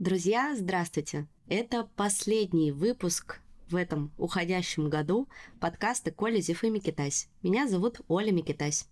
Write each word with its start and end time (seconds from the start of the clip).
Друзья, 0.00 0.56
здравствуйте! 0.56 1.26
Это 1.46 1.86
последний 1.94 2.72
выпуск 2.72 3.40
в 3.68 3.76
этом 3.76 4.12
уходящем 4.16 4.88
году 4.88 5.28
подкаста 5.60 6.10
«Коля, 6.10 6.40
Зев 6.40 6.64
и 6.64 6.70
Микитась». 6.70 7.28
Меня 7.42 7.68
зовут 7.68 8.00
Оля 8.08 8.32
Микитась. 8.32 8.88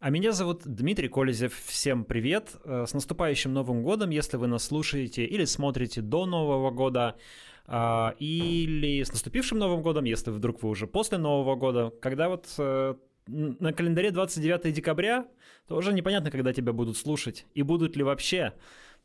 А 0.00 0.08
меня 0.08 0.32
зовут 0.32 0.62
Дмитрий 0.64 1.08
Колезев. 1.08 1.52
Всем 1.66 2.06
привет! 2.06 2.56
Э, 2.64 2.86
с 2.88 2.94
наступающим 2.94 3.52
Новым 3.52 3.82
годом, 3.82 4.08
если 4.08 4.38
вы 4.38 4.46
нас 4.46 4.64
слушаете 4.64 5.26
или 5.26 5.44
смотрите 5.44 6.00
до 6.00 6.24
Нового 6.24 6.70
года, 6.70 7.18
а, 7.66 8.14
или 8.18 9.02
с 9.02 9.12
наступившим 9.12 9.58
Новым 9.58 9.82
годом, 9.82 10.04
если 10.04 10.30
вдруг 10.30 10.62
вы 10.62 10.70
уже 10.70 10.86
после 10.86 11.18
Нового 11.18 11.56
года, 11.56 11.92
когда 12.00 12.30
вот 12.30 12.46
э, 12.56 12.94
на 13.26 13.72
календаре 13.74 14.12
29 14.12 14.72
декабря, 14.72 15.26
то 15.68 15.76
уже 15.76 15.92
непонятно, 15.92 16.30
когда 16.30 16.54
тебя 16.54 16.72
будут 16.72 16.96
слушать 16.96 17.44
и 17.54 17.62
будут 17.62 17.96
ли 17.96 18.02
вообще. 18.02 18.54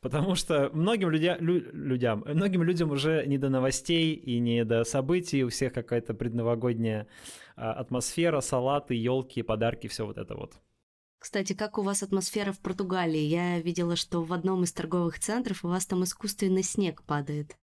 Потому 0.01 0.35
что 0.35 0.69
многим 0.73 1.09
людя, 1.09 1.37
лю, 1.39 1.61
людям, 1.73 2.23
многим 2.25 2.63
людям 2.63 2.91
уже 2.91 3.25
не 3.27 3.37
до 3.37 3.49
новостей 3.49 4.13
и 4.13 4.39
не 4.39 4.63
до 4.63 4.85
событий, 4.85 5.43
у 5.43 5.49
всех 5.49 5.73
какая-то 5.73 6.13
предновогодняя 6.13 7.07
а, 7.55 7.73
атмосфера, 7.73 8.39
салаты, 8.39 8.95
елки, 8.95 9.41
подарки, 9.41 9.87
все 9.87 10.05
вот 10.05 10.17
это 10.17 10.35
вот. 10.35 10.53
Кстати, 11.19 11.51
как 11.51 11.77
у 11.77 11.81
вас 11.81 12.01
атмосфера 12.01 12.53
в 12.53 12.61
Португалии? 12.61 13.19
Я 13.19 13.59
видела, 13.59 13.97
что 13.97 14.23
в 14.23 14.31
одном 14.31 14.63
из 14.63 14.71
торговых 14.71 15.19
центров 15.19 15.65
у 15.65 15.67
вас 15.67 15.85
там 15.85 16.05
искусственный 16.05 16.63
снег 16.63 17.03
падает. 17.03 17.57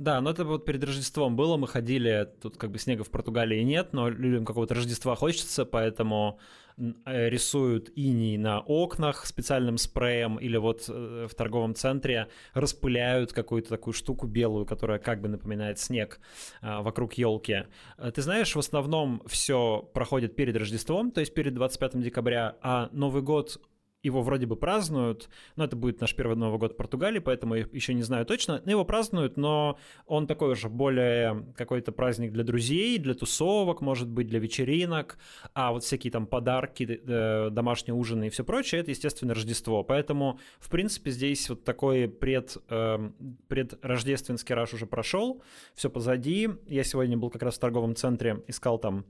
Да, 0.00 0.18
но 0.22 0.30
это 0.30 0.46
вот 0.46 0.64
перед 0.64 0.82
Рождеством 0.82 1.36
было, 1.36 1.58
мы 1.58 1.68
ходили, 1.68 2.26
тут 2.40 2.56
как 2.56 2.70
бы 2.70 2.78
снега 2.78 3.04
в 3.04 3.10
Португалии 3.10 3.60
нет, 3.60 3.92
но 3.92 4.08
людям 4.08 4.46
какого-то 4.46 4.74
Рождества 4.74 5.14
хочется, 5.14 5.66
поэтому 5.66 6.38
э, 6.78 7.28
рисуют 7.28 7.90
иней 7.96 8.38
на 8.38 8.60
окнах 8.60 9.26
специальным 9.26 9.76
спреем 9.76 10.38
или 10.38 10.56
вот 10.56 10.86
э, 10.88 11.28
в 11.30 11.34
торговом 11.34 11.74
центре 11.74 12.28
распыляют 12.54 13.34
какую-то 13.34 13.68
такую 13.68 13.92
штуку 13.92 14.26
белую, 14.26 14.64
которая 14.64 14.98
как 14.98 15.20
бы 15.20 15.28
напоминает 15.28 15.78
снег 15.78 16.18
а, 16.62 16.80
вокруг 16.80 17.12
елки. 17.18 17.64
Э, 17.98 18.10
ты 18.10 18.22
знаешь, 18.22 18.56
в 18.56 18.58
основном 18.58 19.22
все 19.26 19.86
проходит 19.92 20.34
перед 20.34 20.56
Рождеством, 20.56 21.10
то 21.10 21.20
есть 21.20 21.34
перед 21.34 21.52
25 21.52 22.00
декабря, 22.00 22.56
а 22.62 22.88
Новый 22.92 23.20
год 23.20 23.60
его 24.02 24.22
вроде 24.22 24.46
бы 24.46 24.56
празднуют, 24.56 25.28
но 25.56 25.64
это 25.64 25.76
будет 25.76 26.00
наш 26.00 26.14
первый 26.14 26.36
Новый 26.36 26.58
год 26.58 26.72
в 26.72 26.76
Португалии, 26.76 27.18
поэтому 27.18 27.54
я 27.54 27.66
еще 27.72 27.92
не 27.94 28.02
знаю 28.02 28.24
точно. 28.24 28.62
Его 28.64 28.84
празднуют, 28.84 29.36
но 29.36 29.78
он 30.06 30.26
такой 30.26 30.52
уже 30.52 30.68
более 30.68 31.46
какой-то 31.56 31.92
праздник 31.92 32.32
для 32.32 32.44
друзей, 32.44 32.98
для 32.98 33.14
тусовок, 33.14 33.80
может 33.80 34.08
быть, 34.08 34.26
для 34.26 34.38
вечеринок, 34.38 35.18
а 35.54 35.72
вот 35.72 35.84
всякие 35.84 36.10
там 36.10 36.26
подарки, 36.26 37.00
э, 37.06 37.50
домашние 37.50 37.94
ужины 37.94 38.28
и 38.28 38.30
все 38.30 38.44
прочее, 38.44 38.80
это, 38.80 38.90
естественно, 38.90 39.34
Рождество. 39.34 39.82
Поэтому, 39.84 40.38
в 40.58 40.70
принципе, 40.70 41.10
здесь 41.10 41.48
вот 41.50 41.64
такой 41.64 42.08
пред, 42.08 42.56
э, 42.68 43.10
предрождественский 43.48 44.54
раш 44.54 44.72
уже 44.72 44.86
прошел, 44.86 45.42
все 45.74 45.90
позади. 45.90 46.48
Я 46.66 46.84
сегодня 46.84 47.18
был 47.18 47.30
как 47.30 47.42
раз 47.42 47.56
в 47.56 47.58
торговом 47.58 47.94
центре, 47.94 48.42
искал 48.46 48.78
там 48.78 49.04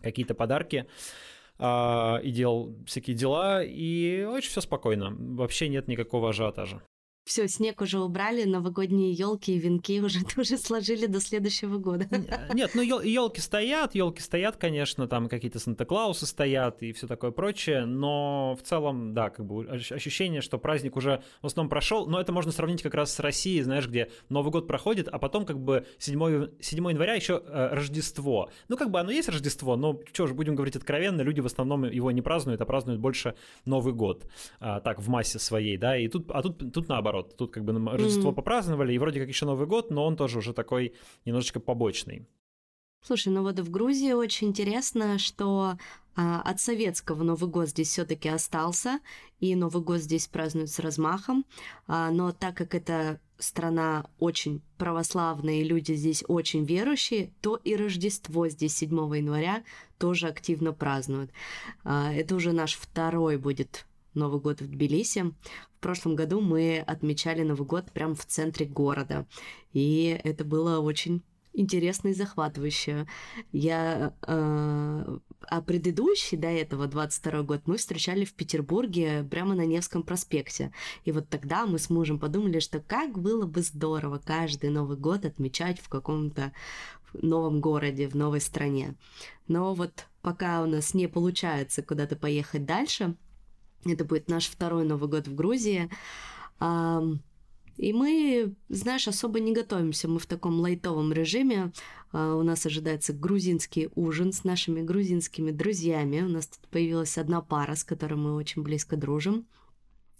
какие-то 0.00 0.34
подарки 0.34 0.86
и 1.60 2.30
делал 2.30 2.74
всякие 2.86 3.16
дела, 3.16 3.62
и 3.64 4.22
очень 4.24 4.50
все 4.50 4.60
спокойно. 4.60 5.10
Вообще 5.10 5.68
нет 5.68 5.88
никакого 5.88 6.30
ажиотажа. 6.30 6.82
Все, 7.28 7.46
снег 7.46 7.82
уже 7.82 8.00
убрали, 8.00 8.44
новогодние 8.44 9.12
елки 9.12 9.54
и 9.54 9.58
венки 9.58 10.00
уже 10.00 10.24
тоже 10.34 10.56
сложили 10.56 11.04
до 11.04 11.20
следующего 11.20 11.76
года. 11.76 12.08
Нет, 12.54 12.70
ну 12.72 12.80
елки 12.80 13.38
стоят, 13.42 13.94
елки 13.94 14.22
стоят, 14.22 14.56
конечно, 14.56 15.06
там 15.06 15.28
какие-то 15.28 15.58
Санта-Клаусы 15.58 16.24
стоят 16.24 16.82
и 16.82 16.92
все 16.92 17.06
такое 17.06 17.30
прочее, 17.30 17.84
но 17.84 18.56
в 18.58 18.66
целом, 18.66 19.12
да, 19.12 19.28
как 19.28 19.44
бы 19.44 19.66
ощущение, 19.66 20.40
что 20.40 20.56
праздник 20.56 20.96
уже 20.96 21.22
в 21.42 21.46
основном 21.46 21.68
прошел, 21.68 22.06
но 22.06 22.18
это 22.18 22.32
можно 22.32 22.50
сравнить 22.50 22.80
как 22.80 22.94
раз 22.94 23.12
с 23.12 23.20
Россией, 23.20 23.60
знаешь, 23.60 23.86
где 23.86 24.10
Новый 24.30 24.50
год 24.50 24.66
проходит, 24.66 25.06
а 25.08 25.18
потом 25.18 25.44
как 25.44 25.60
бы 25.60 25.84
7, 25.98 26.48
7 26.62 26.88
января 26.88 27.12
еще 27.12 27.42
э, 27.44 27.74
Рождество. 27.74 28.48
Ну, 28.68 28.78
как 28.78 28.90
бы 28.90 29.00
оно 29.00 29.10
есть 29.10 29.28
Рождество, 29.28 29.76
но 29.76 30.00
что 30.14 30.26
ж, 30.26 30.32
будем 30.32 30.54
говорить 30.54 30.76
откровенно, 30.76 31.20
люди 31.20 31.40
в 31.40 31.46
основном 31.46 31.84
его 31.84 32.10
не 32.10 32.22
празднуют, 32.22 32.62
а 32.62 32.64
празднуют 32.64 33.02
больше 33.02 33.34
Новый 33.66 33.92
год, 33.92 34.24
а, 34.60 34.80
так, 34.80 34.98
в 34.98 35.10
массе 35.10 35.38
своей, 35.38 35.76
да, 35.76 35.98
и 35.98 36.08
тут, 36.08 36.30
а 36.30 36.40
тут, 36.40 36.72
тут 36.72 36.88
наоборот 36.88 37.17
наоборот. 37.18 37.36
Тут 37.36 37.52
как 37.52 37.64
бы 37.64 37.72
Рождество 37.72 38.30
mm-hmm. 38.30 38.34
попраздновали, 38.34 38.92
и 38.92 38.98
вроде 38.98 39.20
как 39.20 39.28
еще 39.28 39.46
Новый 39.46 39.66
год, 39.66 39.90
но 39.90 40.06
он 40.06 40.16
тоже 40.16 40.38
уже 40.38 40.52
такой 40.52 40.94
немножечко 41.24 41.60
побочный. 41.60 42.26
Слушай, 43.02 43.32
ну 43.32 43.42
вот 43.42 43.58
в 43.60 43.70
Грузии 43.70 44.12
очень 44.12 44.48
интересно, 44.48 45.18
что 45.18 45.78
а, 46.16 46.42
от 46.42 46.60
советского 46.60 47.22
Новый 47.22 47.48
год 47.48 47.68
здесь 47.68 47.88
все-таки 47.90 48.28
остался, 48.28 48.98
и 49.38 49.54
Новый 49.54 49.82
год 49.82 50.00
здесь 50.00 50.26
празднуют 50.26 50.70
с 50.70 50.80
размахом, 50.80 51.44
а, 51.86 52.10
но 52.10 52.32
так 52.32 52.56
как 52.56 52.74
это 52.74 53.20
страна 53.38 54.04
очень 54.18 54.62
православная, 54.78 55.60
и 55.60 55.64
люди 55.64 55.92
здесь 55.92 56.24
очень 56.26 56.64
верующие, 56.64 57.30
то 57.40 57.54
и 57.54 57.76
Рождество 57.76 58.48
здесь 58.48 58.76
7 58.76 58.90
января 59.16 59.62
тоже 59.98 60.26
активно 60.26 60.72
празднуют. 60.72 61.30
А, 61.84 62.12
это 62.12 62.34
уже 62.34 62.50
наш 62.50 62.74
второй 62.74 63.36
будет 63.36 63.86
Новый 64.14 64.40
год 64.40 64.60
в 64.60 64.68
Тбилиси. 64.68 65.32
В 65.76 65.80
прошлом 65.80 66.16
году 66.16 66.40
мы 66.40 66.78
отмечали 66.78 67.42
Новый 67.42 67.66
год 67.66 67.92
прямо 67.92 68.14
в 68.14 68.26
центре 68.26 68.66
города. 68.66 69.26
И 69.72 70.20
это 70.24 70.44
было 70.44 70.80
очень 70.80 71.22
интересно 71.52 72.08
и 72.08 72.14
захватывающе. 72.14 73.06
Я 73.52 74.14
э, 74.22 75.18
а 75.50 75.62
предыдущий 75.62 76.36
до 76.36 76.48
этого 76.48 76.86
22 76.86 77.42
год 77.42 77.62
мы 77.66 77.76
встречали 77.76 78.24
в 78.24 78.34
Петербурге 78.34 79.26
прямо 79.30 79.54
на 79.54 79.66
Невском 79.66 80.02
проспекте. 80.02 80.72
И 81.04 81.12
вот 81.12 81.28
тогда 81.28 81.66
мы 81.66 81.78
с 81.78 81.90
мужем 81.90 82.18
подумали, 82.18 82.60
что 82.60 82.80
как 82.80 83.18
было 83.18 83.46
бы 83.46 83.62
здорово 83.62 84.20
каждый 84.24 84.70
Новый 84.70 84.96
год 84.96 85.24
отмечать 85.24 85.80
в 85.80 85.88
каком-то 85.88 86.52
новом 87.14 87.60
городе, 87.60 88.08
в 88.08 88.14
новой 88.14 88.40
стране. 88.40 88.94
Но 89.46 89.74
вот 89.74 90.06
пока 90.22 90.62
у 90.62 90.66
нас 90.66 90.94
не 90.94 91.08
получается 91.08 91.82
куда-то 91.82 92.16
поехать 92.16 92.66
дальше, 92.66 93.16
это 93.84 94.04
будет 94.04 94.28
наш 94.28 94.46
второй 94.46 94.84
Новый 94.84 95.08
год 95.08 95.28
в 95.28 95.34
Грузии. 95.34 95.90
И 97.78 97.92
мы, 97.92 98.56
знаешь, 98.68 99.06
особо 99.06 99.38
не 99.38 99.52
готовимся. 99.52 100.08
Мы 100.08 100.18
в 100.18 100.26
таком 100.26 100.58
лайтовом 100.60 101.12
режиме. 101.12 101.72
А, 102.10 102.34
у 102.34 102.42
нас 102.42 102.66
ожидается 102.66 103.12
грузинский 103.12 103.88
ужин 103.94 104.32
с 104.32 104.42
нашими 104.42 104.82
грузинскими 104.82 105.52
друзьями. 105.52 106.22
У 106.22 106.28
нас 106.28 106.48
тут 106.48 106.68
появилась 106.70 107.16
одна 107.18 107.40
пара, 107.40 107.76
с 107.76 107.84
которой 107.84 108.14
мы 108.14 108.34
очень 108.34 108.62
близко 108.62 108.96
дружим. 108.96 109.46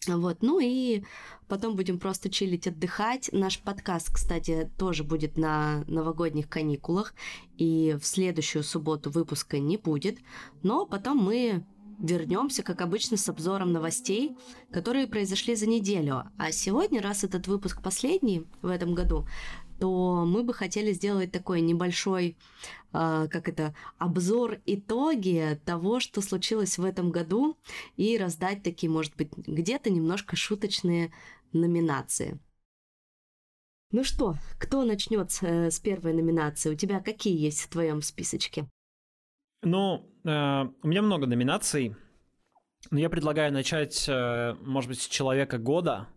Вот, 0.06 0.42
ну 0.42 0.60
и 0.60 1.02
потом 1.48 1.74
будем 1.74 1.98
просто 1.98 2.30
чилить, 2.30 2.68
отдыхать. 2.68 3.28
Наш 3.32 3.58
подкаст, 3.58 4.14
кстати, 4.14 4.70
тоже 4.78 5.02
будет 5.02 5.36
на 5.36 5.84
новогодних 5.88 6.48
каникулах, 6.48 7.14
и 7.56 7.96
в 8.00 8.06
следующую 8.06 8.62
субботу 8.62 9.10
выпуска 9.10 9.58
не 9.58 9.76
будет, 9.76 10.18
но 10.62 10.86
потом 10.86 11.18
мы 11.18 11.66
вернемся, 11.98 12.62
как 12.62 12.80
обычно, 12.80 13.16
с 13.16 13.28
обзором 13.28 13.72
новостей, 13.72 14.36
которые 14.70 15.06
произошли 15.06 15.54
за 15.54 15.66
неделю. 15.66 16.24
А 16.38 16.52
сегодня, 16.52 17.02
раз 17.02 17.24
этот 17.24 17.46
выпуск 17.46 17.82
последний 17.82 18.46
в 18.62 18.68
этом 18.68 18.94
году, 18.94 19.26
то 19.78 20.24
мы 20.26 20.42
бы 20.42 20.52
хотели 20.54 20.92
сделать 20.92 21.30
такой 21.30 21.60
небольшой, 21.60 22.36
э, 22.92 23.28
как 23.30 23.48
это, 23.48 23.74
обзор 23.98 24.58
итоги 24.66 25.60
того, 25.64 26.00
что 26.00 26.20
случилось 26.20 26.78
в 26.78 26.84
этом 26.84 27.10
году, 27.10 27.56
и 27.96 28.16
раздать 28.18 28.62
такие, 28.62 28.90
может 28.90 29.14
быть, 29.16 29.30
где-то 29.36 29.90
немножко 29.90 30.36
шуточные 30.36 31.12
номинации. 31.52 32.38
Ну 33.90 34.04
что, 34.04 34.36
кто 34.58 34.84
начнет 34.84 35.30
э, 35.40 35.70
с 35.70 35.78
первой 35.78 36.12
номинации? 36.12 36.70
У 36.70 36.74
тебя 36.74 37.00
какие 37.00 37.38
есть 37.38 37.60
в 37.60 37.68
твоем 37.68 38.02
списочке? 38.02 38.68
Ну, 39.62 40.10
э, 40.24 40.64
у 40.82 40.88
меня 40.88 41.02
много 41.02 41.26
номинаций. 41.26 41.96
Но 42.90 42.98
я 42.98 43.10
предлагаю 43.10 43.52
начать, 43.52 44.08
э, 44.08 44.54
может 44.60 44.88
быть, 44.88 45.00
с 45.00 45.08
человека 45.08 45.58
года 45.58 46.08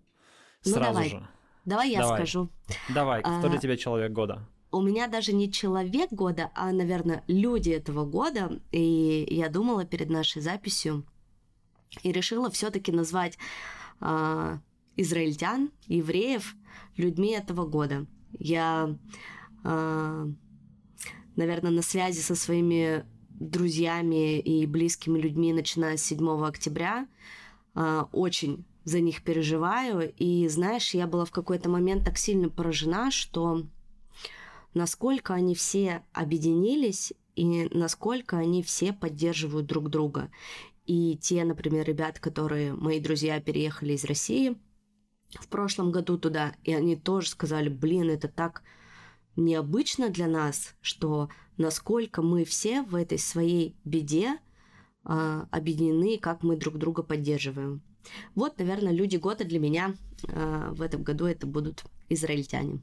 ну, 0.65 0.71
сразу 0.71 0.93
давай. 0.93 1.09
же. 1.09 1.27
Давай 1.65 1.91
я 1.91 2.01
давай. 2.01 2.17
скажу. 2.19 2.49
Давай, 2.89 3.21
кто 3.21 3.47
а, 3.47 3.49
для 3.49 3.59
тебя 3.59 3.77
человек 3.77 4.11
года? 4.11 4.47
У 4.71 4.81
меня 4.81 5.07
даже 5.07 5.33
не 5.33 5.51
человек 5.51 6.11
года, 6.11 6.49
а, 6.55 6.71
наверное, 6.71 7.23
люди 7.27 7.71
этого 7.71 8.05
года. 8.05 8.61
И 8.71 9.27
я 9.29 9.49
думала 9.49 9.85
перед 9.85 10.09
нашей 10.09 10.41
записью 10.41 11.05
и 12.03 12.11
решила 12.11 12.49
все-таки 12.49 12.91
назвать 12.91 13.37
э, 13.99 14.57
израильтян, 14.95 15.71
евреев 15.87 16.55
людьми 16.95 17.31
этого 17.31 17.65
года. 17.65 18.07
Я, 18.31 18.97
э, 19.63 20.27
наверное, 21.35 21.71
на 21.71 21.81
связи 21.81 22.21
со 22.21 22.35
своими 22.35 23.05
друзьями 23.49 24.39
и 24.39 24.65
близкими 24.65 25.19
людьми, 25.19 25.53
начиная 25.53 25.97
с 25.97 26.03
7 26.03 26.45
октября. 26.45 27.07
А, 27.73 28.07
очень 28.11 28.65
за 28.83 28.99
них 28.99 29.23
переживаю. 29.23 30.13
И 30.17 30.47
знаешь, 30.47 30.93
я 30.93 31.07
была 31.07 31.25
в 31.25 31.31
какой-то 31.31 31.69
момент 31.69 32.05
так 32.05 32.17
сильно 32.17 32.49
поражена, 32.49 33.11
что 33.11 33.63
насколько 34.73 35.33
они 35.33 35.55
все 35.55 36.03
объединились 36.13 37.13
и 37.35 37.67
насколько 37.73 38.37
они 38.37 38.63
все 38.63 38.93
поддерживают 38.93 39.65
друг 39.65 39.89
друга. 39.89 40.31
И 40.85 41.17
те, 41.21 41.43
например, 41.43 41.85
ребят, 41.85 42.19
которые 42.19 42.73
мои 42.73 42.99
друзья 42.99 43.39
переехали 43.39 43.93
из 43.93 44.03
России, 44.03 44.57
в 45.39 45.47
прошлом 45.47 45.91
году 45.91 46.17
туда, 46.17 46.55
и 46.63 46.73
они 46.73 46.95
тоже 46.95 47.29
сказали, 47.29 47.69
блин, 47.69 48.09
это 48.09 48.27
так 48.27 48.63
необычно 49.35 50.09
для 50.09 50.27
нас, 50.27 50.75
что 50.81 51.29
насколько 51.61 52.21
мы 52.21 52.43
все 52.43 52.81
в 52.81 52.95
этой 52.95 53.17
своей 53.17 53.75
беде 53.85 54.37
э, 55.05 55.45
объединены, 55.51 56.17
как 56.17 56.43
мы 56.43 56.57
друг 56.57 56.77
друга 56.77 57.03
поддерживаем. 57.03 57.81
Вот, 58.35 58.57
наверное, 58.59 58.91
люди 58.91 59.17
года 59.17 59.43
для 59.45 59.59
меня 59.59 59.93
э, 60.27 60.69
в 60.71 60.81
этом 60.81 61.03
году 61.03 61.25
это 61.25 61.47
будут 61.47 61.83
израильтяне. 62.09 62.81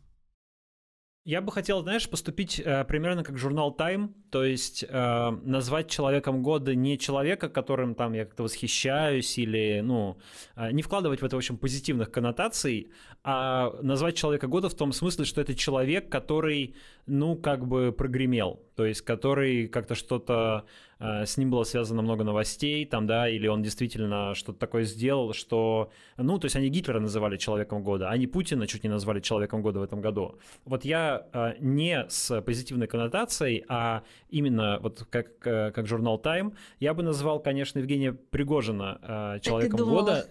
Я 1.28 1.42
бы 1.42 1.52
хотел, 1.52 1.82
знаешь, 1.82 2.08
поступить 2.08 2.58
э, 2.58 2.84
примерно 2.84 3.22
как 3.22 3.36
журнал 3.36 3.76
Time, 3.78 4.14
то 4.30 4.44
есть 4.44 4.82
э, 4.88 5.30
назвать 5.42 5.90
человеком 5.90 6.42
года 6.42 6.74
не 6.74 6.96
человека, 6.96 7.50
которым 7.50 7.94
там 7.94 8.14
я 8.14 8.24
как-то 8.24 8.44
восхищаюсь 8.44 9.36
или, 9.36 9.82
ну, 9.84 10.16
э, 10.56 10.70
не 10.72 10.80
вкладывать 10.80 11.20
в 11.20 11.24
это, 11.26 11.36
в 11.36 11.38
общем, 11.38 11.58
позитивных 11.58 12.10
коннотаций, 12.10 12.92
а 13.24 13.74
назвать 13.82 14.16
человека 14.16 14.46
года 14.46 14.70
в 14.70 14.74
том 14.74 14.90
смысле, 14.92 15.26
что 15.26 15.42
это 15.42 15.54
человек, 15.54 16.10
который, 16.10 16.76
ну, 17.08 17.36
как 17.36 17.66
бы 17.66 17.92
прогремел, 17.92 18.60
то 18.76 18.84
есть 18.84 19.02
который 19.02 19.68
как-то 19.68 19.94
что-то 19.94 20.64
Э, 21.00 21.26
с 21.26 21.36
ним 21.36 21.50
было 21.50 21.64
связано 21.64 22.02
много 22.02 22.24
новостей, 22.24 22.84
там, 22.84 23.06
да, 23.06 23.28
или 23.28 23.46
он 23.46 23.62
действительно 23.62 24.34
что-то 24.34 24.58
такое 24.58 24.84
сделал, 24.84 25.32
что, 25.32 25.90
ну, 26.16 26.38
то 26.38 26.46
есть 26.46 26.56
они 26.56 26.68
Гитлера 26.68 27.00
называли 27.00 27.36
человеком 27.36 27.82
года, 27.82 28.10
они 28.10 28.26
Путина 28.26 28.66
чуть 28.66 28.82
не 28.82 28.90
назвали 28.90 29.20
человеком 29.20 29.62
года 29.62 29.78
в 29.78 29.82
этом 29.82 30.00
году. 30.00 30.38
Вот 30.64 30.84
я 30.84 31.26
э, 31.32 31.54
не 31.60 32.04
с 32.08 32.40
позитивной 32.42 32.88
коннотацией, 32.88 33.64
а 33.68 34.02
именно 34.28 34.78
вот 34.80 35.06
как, 35.10 35.46
э, 35.46 35.70
как 35.70 35.86
журнал 35.86 36.20
Time, 36.20 36.54
я 36.80 36.94
бы 36.94 37.02
назвал, 37.02 37.40
конечно, 37.40 37.78
Евгения 37.78 38.12
Пригожина 38.12 39.38
человеком 39.42 39.80
года 39.80 40.26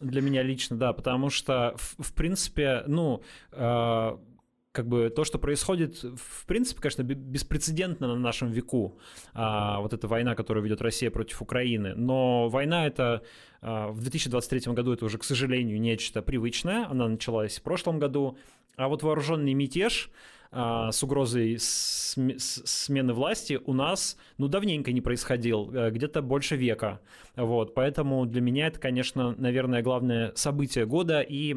для 0.00 0.22
меня 0.22 0.42
лично, 0.42 0.76
да, 0.76 0.92
потому 0.92 1.30
что, 1.30 1.74
в, 1.76 2.02
в 2.02 2.14
принципе, 2.14 2.84
ну, 2.86 3.22
как 4.76 4.86
бы 4.88 5.08
то, 5.08 5.24
что 5.24 5.38
происходит, 5.38 6.02
в 6.02 6.44
принципе, 6.44 6.82
конечно, 6.82 7.02
беспрецедентно 7.02 8.08
на 8.08 8.16
нашем 8.16 8.50
веку. 8.50 8.98
А, 9.32 9.80
вот 9.80 9.94
эта 9.94 10.06
война, 10.06 10.34
которую 10.34 10.62
ведет 10.62 10.82
Россия 10.82 11.10
против 11.10 11.40
Украины. 11.40 11.94
Но 11.94 12.50
война 12.50 12.86
это 12.86 13.22
а, 13.62 13.88
в 13.88 14.00
2023 14.00 14.74
году 14.74 14.92
это 14.92 15.06
уже, 15.06 15.16
к 15.16 15.24
сожалению, 15.24 15.80
нечто 15.80 16.20
привычное. 16.20 16.86
Она 16.90 17.08
началась 17.08 17.58
в 17.58 17.62
прошлом 17.62 17.98
году. 17.98 18.36
А 18.76 18.88
вот 18.88 19.02
вооруженный 19.02 19.54
мятеж 19.54 20.10
а, 20.52 20.92
с 20.92 21.02
угрозой 21.02 21.56
смены 21.58 23.14
власти 23.14 23.58
у 23.64 23.72
нас, 23.72 24.18
ну, 24.36 24.46
давненько 24.46 24.92
не 24.92 25.00
происходил, 25.00 25.70
э, 25.72 25.90
где-то 25.90 26.20
больше 26.20 26.56
века. 26.56 27.00
Вот, 27.34 27.74
поэтому 27.74 28.26
для 28.26 28.42
меня 28.42 28.66
это, 28.66 28.78
конечно, 28.78 29.34
наверное, 29.38 29.82
главное 29.82 30.32
событие 30.34 30.84
года 30.84 31.22
и 31.22 31.56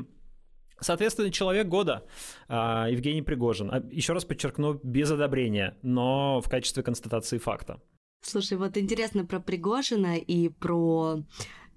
Соответственно, 0.82 1.32
человек 1.32 1.68
года 1.68 2.06
а, 2.48 2.88
Евгений 2.90 3.22
Пригожин. 3.22 3.70
А, 3.72 3.84
еще 3.92 4.14
раз 4.14 4.26
подчеркну, 4.26 4.80
без 4.84 5.12
одобрения, 5.12 5.78
но 5.82 6.42
в 6.42 6.50
качестве 6.50 6.84
констатации 6.84 7.38
факта. 7.38 7.82
Слушай, 8.22 8.58
вот 8.58 8.78
интересно 8.78 9.26
про 9.26 9.40
Пригожина 9.40 10.18
и 10.18 10.50
про 10.50 11.24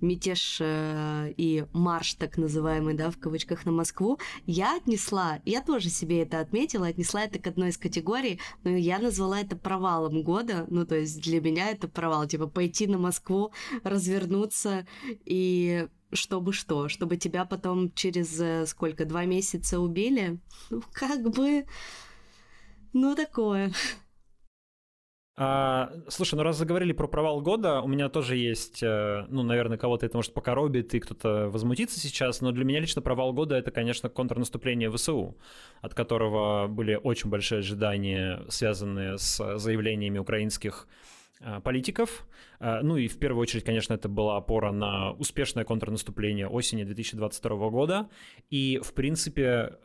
мятеж 0.03 0.59
э, 0.61 1.33
и 1.37 1.65
марш, 1.73 2.15
так 2.15 2.37
называемый, 2.37 2.95
да, 2.95 3.11
в 3.11 3.19
кавычках, 3.19 3.65
на 3.65 3.73
Москву, 3.73 4.19
я 4.47 4.77
отнесла, 4.77 5.41
я 5.45 5.63
тоже 5.63 5.89
себе 5.89 6.23
это 6.23 6.41
отметила, 6.41 6.89
отнесла 6.89 7.23
это 7.23 7.39
к 7.39 7.47
одной 7.47 7.71
из 7.71 7.79
категорий, 7.79 8.41
но 8.65 8.71
я 8.71 8.99
назвала 8.99 9.41
это 9.41 9.57
провалом 9.57 10.23
года, 10.23 10.67
ну, 10.69 10.85
то 10.85 10.97
есть 10.97 11.23
для 11.23 11.41
меня 11.41 11.71
это 11.71 11.89
провал, 11.89 12.27
типа 12.27 12.49
пойти 12.49 12.87
на 12.87 12.99
Москву, 12.99 13.53
развернуться 13.85 14.87
и 15.25 15.87
чтобы 16.13 16.53
что? 16.53 16.89
Чтобы 16.89 17.17
тебя 17.17 17.45
потом 17.45 17.93
через 17.95 18.41
э, 18.41 18.67
сколько, 18.67 19.05
два 19.05 19.25
месяца 19.25 19.81
убили? 19.81 20.39
Ну, 20.71 20.83
как 20.93 21.31
бы... 21.31 21.67
Ну, 22.93 23.15
такое. 23.15 23.73
А, 25.35 25.91
слушай, 26.09 26.35
ну 26.35 26.43
раз 26.43 26.59
заговорили 26.59 26.93
про 26.93 27.09
провал 27.09 27.41
года, 27.41 27.81
у 27.81 27.89
меня 27.89 28.11
тоже 28.11 28.37
есть, 28.37 28.83
э, 28.83 29.25
ну, 29.29 29.43
наверное, 29.43 29.79
кого-то 29.79 30.05
это 30.05 30.19
может 30.19 30.35
покоробит 30.35 30.95
и 30.95 31.01
кто-то 31.01 31.49
возмутится 31.49 31.99
сейчас, 31.99 32.43
но 32.43 32.53
для 32.53 32.67
меня 32.67 32.81
лично 32.81 33.01
провал 33.01 33.33
года 33.33 33.57
это, 33.57 33.71
конечно, 33.71 34.11
контрнаступление 34.11 34.91
ВСУ, 34.91 35.39
от 35.81 35.95
которого 35.95 36.67
были 36.67 37.01
очень 37.03 37.31
большие 37.31 37.61
ожидания, 37.61 38.43
связанные 38.51 39.17
с 39.17 39.59
заявлениями 39.59 40.19
украинских 40.19 40.87
Э, 40.87 41.02
политиков. 41.61 42.27
Э, 42.61 42.81
ну 42.83 42.97
и 42.97 43.09
в 43.09 43.19
первую 43.19 43.43
очередь, 43.43 43.65
конечно, 43.65 43.95
это 43.95 44.09
была 44.09 44.37
опора 44.37 44.73
на 44.73 45.13
успешное 45.13 45.65
контрнаступление 45.65 46.49
осени 46.49 46.85
2022 46.85 47.71
года. 47.71 48.09
И, 48.51 48.81
в 48.83 48.93
принципе, 48.95 49.77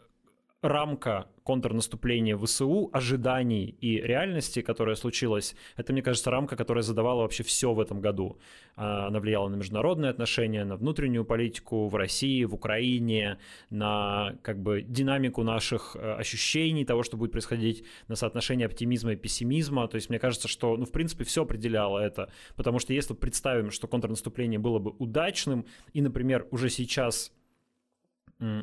рамка 0.61 1.27
контрнаступления 1.43 2.35
ВСУ, 2.37 2.89
ожиданий 2.91 3.77
и 3.79 4.01
реальности, 4.01 4.61
которая 4.61 4.95
случилась, 4.95 5.55
это, 5.77 5.93
мне 5.93 6.01
кажется, 6.01 6.29
рамка, 6.29 6.55
которая 6.57 6.81
задавала 6.81 7.21
вообще 7.21 7.43
все 7.43 7.73
в 7.73 7.79
этом 7.79 8.01
году. 8.01 8.37
А, 8.75 9.07
она 9.07 9.19
влияла 9.19 9.47
на 9.47 9.55
международные 9.55 10.09
отношения, 10.09 10.65
на 10.65 10.75
внутреннюю 10.75 11.23
политику 11.23 11.87
в 11.87 11.95
России, 11.95 12.43
в 12.43 12.53
Украине, 12.53 13.37
на 13.69 14.35
как 14.41 14.61
бы 14.61 14.81
динамику 14.81 15.43
наших 15.43 15.95
э, 15.95 16.15
ощущений, 16.15 16.83
того, 16.83 17.03
что 17.03 17.15
будет 17.15 17.31
происходить, 17.31 17.85
на 18.07 18.15
соотношение 18.15 18.65
оптимизма 18.65 19.13
и 19.13 19.15
пессимизма. 19.15 19.87
То 19.87 19.95
есть 19.95 20.09
мне 20.09 20.19
кажется, 20.19 20.49
что, 20.49 20.75
ну, 20.75 20.85
в 20.85 20.91
принципе, 20.91 21.23
все 21.23 21.43
определяло 21.43 21.99
это. 21.99 22.29
Потому 22.55 22.79
что 22.79 22.93
если 22.93 23.13
представим, 23.13 23.71
что 23.71 23.87
контрнаступление 23.87 24.59
было 24.59 24.79
бы 24.79 24.91
удачным, 24.97 25.65
и, 25.93 26.01
например, 26.01 26.47
уже 26.51 26.69
сейчас 26.69 27.31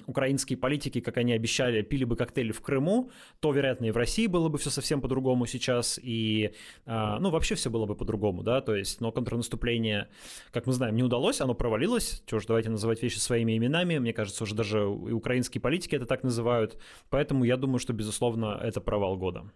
украинские 0.06 0.56
политики, 0.56 1.00
как 1.00 1.16
они 1.16 1.32
обещали, 1.32 1.82
пили 1.82 2.04
бы 2.04 2.16
коктейли 2.16 2.52
в 2.52 2.60
Крыму, 2.60 3.10
то, 3.40 3.52
вероятно, 3.52 3.86
и 3.86 3.90
в 3.90 3.96
России 3.96 4.26
было 4.26 4.48
бы 4.48 4.58
все 4.58 4.70
совсем 4.70 5.00
по-другому 5.00 5.46
сейчас, 5.46 5.98
и, 6.02 6.54
а, 6.86 7.18
ну, 7.18 7.30
вообще 7.30 7.56
все 7.56 7.70
было 7.70 7.84
бы 7.86 7.96
по-другому, 7.96 8.42
да, 8.42 8.60
то 8.60 8.74
есть, 8.74 9.00
но 9.00 9.10
контрнаступление, 9.10 10.08
как 10.52 10.66
мы 10.66 10.72
знаем, 10.72 10.94
не 10.94 11.02
удалось, 11.02 11.40
оно 11.40 11.54
провалилось, 11.54 12.22
что 12.26 12.38
ж, 12.38 12.46
давайте 12.46 12.70
называть 12.70 13.02
вещи 13.02 13.18
своими 13.18 13.56
именами, 13.56 13.98
мне 13.98 14.12
кажется, 14.12 14.44
уже 14.44 14.54
даже 14.54 14.78
и 14.78 15.12
украинские 15.12 15.60
политики 15.60 15.96
это 15.96 16.06
так 16.06 16.22
называют, 16.22 16.80
поэтому 17.10 17.44
я 17.44 17.56
думаю, 17.56 17.80
что, 17.80 17.92
безусловно, 17.92 18.60
это 18.62 18.80
провал 18.80 19.16
года. 19.16 19.50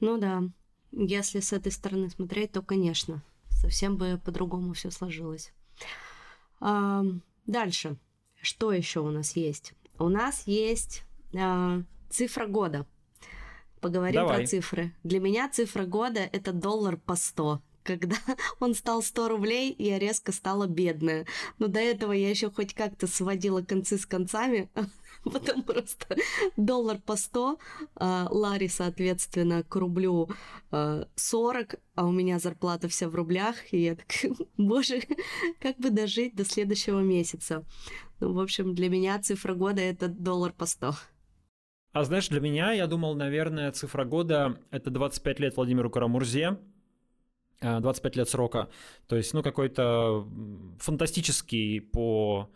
Ну 0.00 0.16
да, 0.18 0.42
если 0.92 1.40
с 1.40 1.52
этой 1.52 1.70
стороны 1.70 2.08
смотреть, 2.08 2.52
то, 2.52 2.62
конечно, 2.62 3.22
совсем 3.50 3.98
бы 3.98 4.18
по-другому 4.24 4.72
все 4.72 4.90
сложилось. 4.90 5.52
А, 6.60 7.02
дальше. 7.46 7.98
Что 8.40 8.72
еще 8.72 9.00
у 9.00 9.10
нас 9.10 9.36
есть? 9.36 9.74
У 9.98 10.08
нас 10.08 10.46
есть 10.46 11.04
э, 11.32 11.82
цифра 12.08 12.46
года. 12.46 12.86
Поговорим 13.80 14.22
Давай. 14.22 14.38
про 14.38 14.46
цифры. 14.46 14.94
Для 15.04 15.20
меня 15.20 15.48
цифра 15.48 15.84
года 15.84 16.20
это 16.20 16.52
доллар 16.52 16.96
по 16.96 17.16
100 17.16 17.62
когда 17.98 18.16
он 18.60 18.74
стал 18.74 19.02
100 19.02 19.28
рублей, 19.28 19.74
я 19.78 19.98
резко 19.98 20.32
стала 20.32 20.66
бедная. 20.66 21.26
Но 21.58 21.68
до 21.68 21.80
этого 21.80 22.12
я 22.12 22.30
еще 22.30 22.50
хоть 22.50 22.74
как-то 22.74 23.06
сводила 23.06 23.62
концы 23.62 23.98
с 23.98 24.06
концами, 24.06 24.70
потом 25.24 25.62
просто 25.62 26.16
доллар 26.56 26.98
по 26.98 27.16
100, 27.16 27.58
а 27.96 28.28
Ларри, 28.30 28.68
соответственно, 28.68 29.62
к 29.62 29.76
рублю 29.76 30.28
40, 30.70 31.74
а 31.94 32.06
у 32.06 32.12
меня 32.12 32.38
зарплата 32.38 32.88
вся 32.88 33.08
в 33.08 33.14
рублях, 33.14 33.56
и 33.72 33.82
я 33.82 33.96
так, 33.96 34.08
боже, 34.56 35.02
как 35.60 35.76
бы 35.78 35.90
дожить 35.90 36.34
до 36.34 36.44
следующего 36.44 37.00
месяца. 37.00 37.64
Ну, 38.20 38.32
в 38.32 38.40
общем, 38.40 38.74
для 38.74 38.88
меня 38.88 39.18
цифра 39.18 39.54
года— 39.54 39.80
это 39.82 40.08
доллар 40.08 40.52
по 40.52 40.66
100. 40.66 40.94
А 41.92 42.04
знаешь, 42.04 42.28
для 42.28 42.40
меня, 42.40 42.72
я 42.72 42.86
думал, 42.86 43.16
наверное, 43.16 43.72
цифра 43.72 44.04
года— 44.04 44.60
это 44.70 44.90
25 44.90 45.40
лет 45.40 45.56
Владимиру 45.56 45.90
Карамурзе, 45.90 46.58
25 47.60 48.16
лет 48.16 48.28
срока. 48.28 48.68
То 49.06 49.16
есть, 49.16 49.34
ну, 49.34 49.42
какой-то 49.42 50.26
фантастический 50.78 51.80
по 51.80 52.50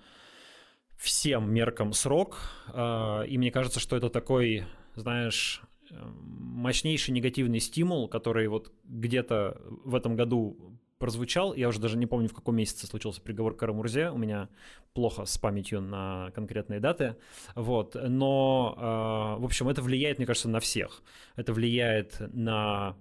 всем 0.97 1.53
меркам 1.53 1.93
срок. 1.93 2.39
А, 2.69 3.23
и 3.23 3.39
мне 3.39 3.51
кажется, 3.51 3.81
что 3.81 3.97
это 3.97 4.09
такой, 4.09 4.65
знаешь, 4.95 5.63
мощнейший 5.91 7.13
негативный 7.13 7.61
стимул, 7.61 8.09
который 8.09 8.49
вот 8.49 8.73
где-то 8.85 9.61
в 9.85 9.95
этом 9.95 10.17
году 10.17 10.79
прозвучал. 10.99 11.55
Я 11.55 11.69
уже 11.69 11.81
даже 11.81 11.99
не 11.99 12.07
помню, 12.07 12.29
в 12.29 12.35
каком 12.35 12.57
месяце 12.57 12.87
случился 12.87 13.21
приговор 13.21 13.55
Карамурзе. 13.55 14.11
У 14.11 14.17
меня 14.17 14.49
плохо 14.95 15.27
с 15.27 15.37
памятью 15.37 15.81
на 15.83 16.31
конкретные 16.35 16.81
даты. 16.81 17.17
Вот. 17.55 17.95
Но, 17.95 18.75
э, 18.77 19.41
в 19.41 19.45
общем, 19.45 19.69
это 19.69 19.83
влияет, 19.83 20.19
мне 20.19 20.27
кажется, 20.27 20.49
на 20.49 20.61
всех. 20.61 21.03
Это 21.37 21.53
влияет 21.53 22.17
на 22.33 22.97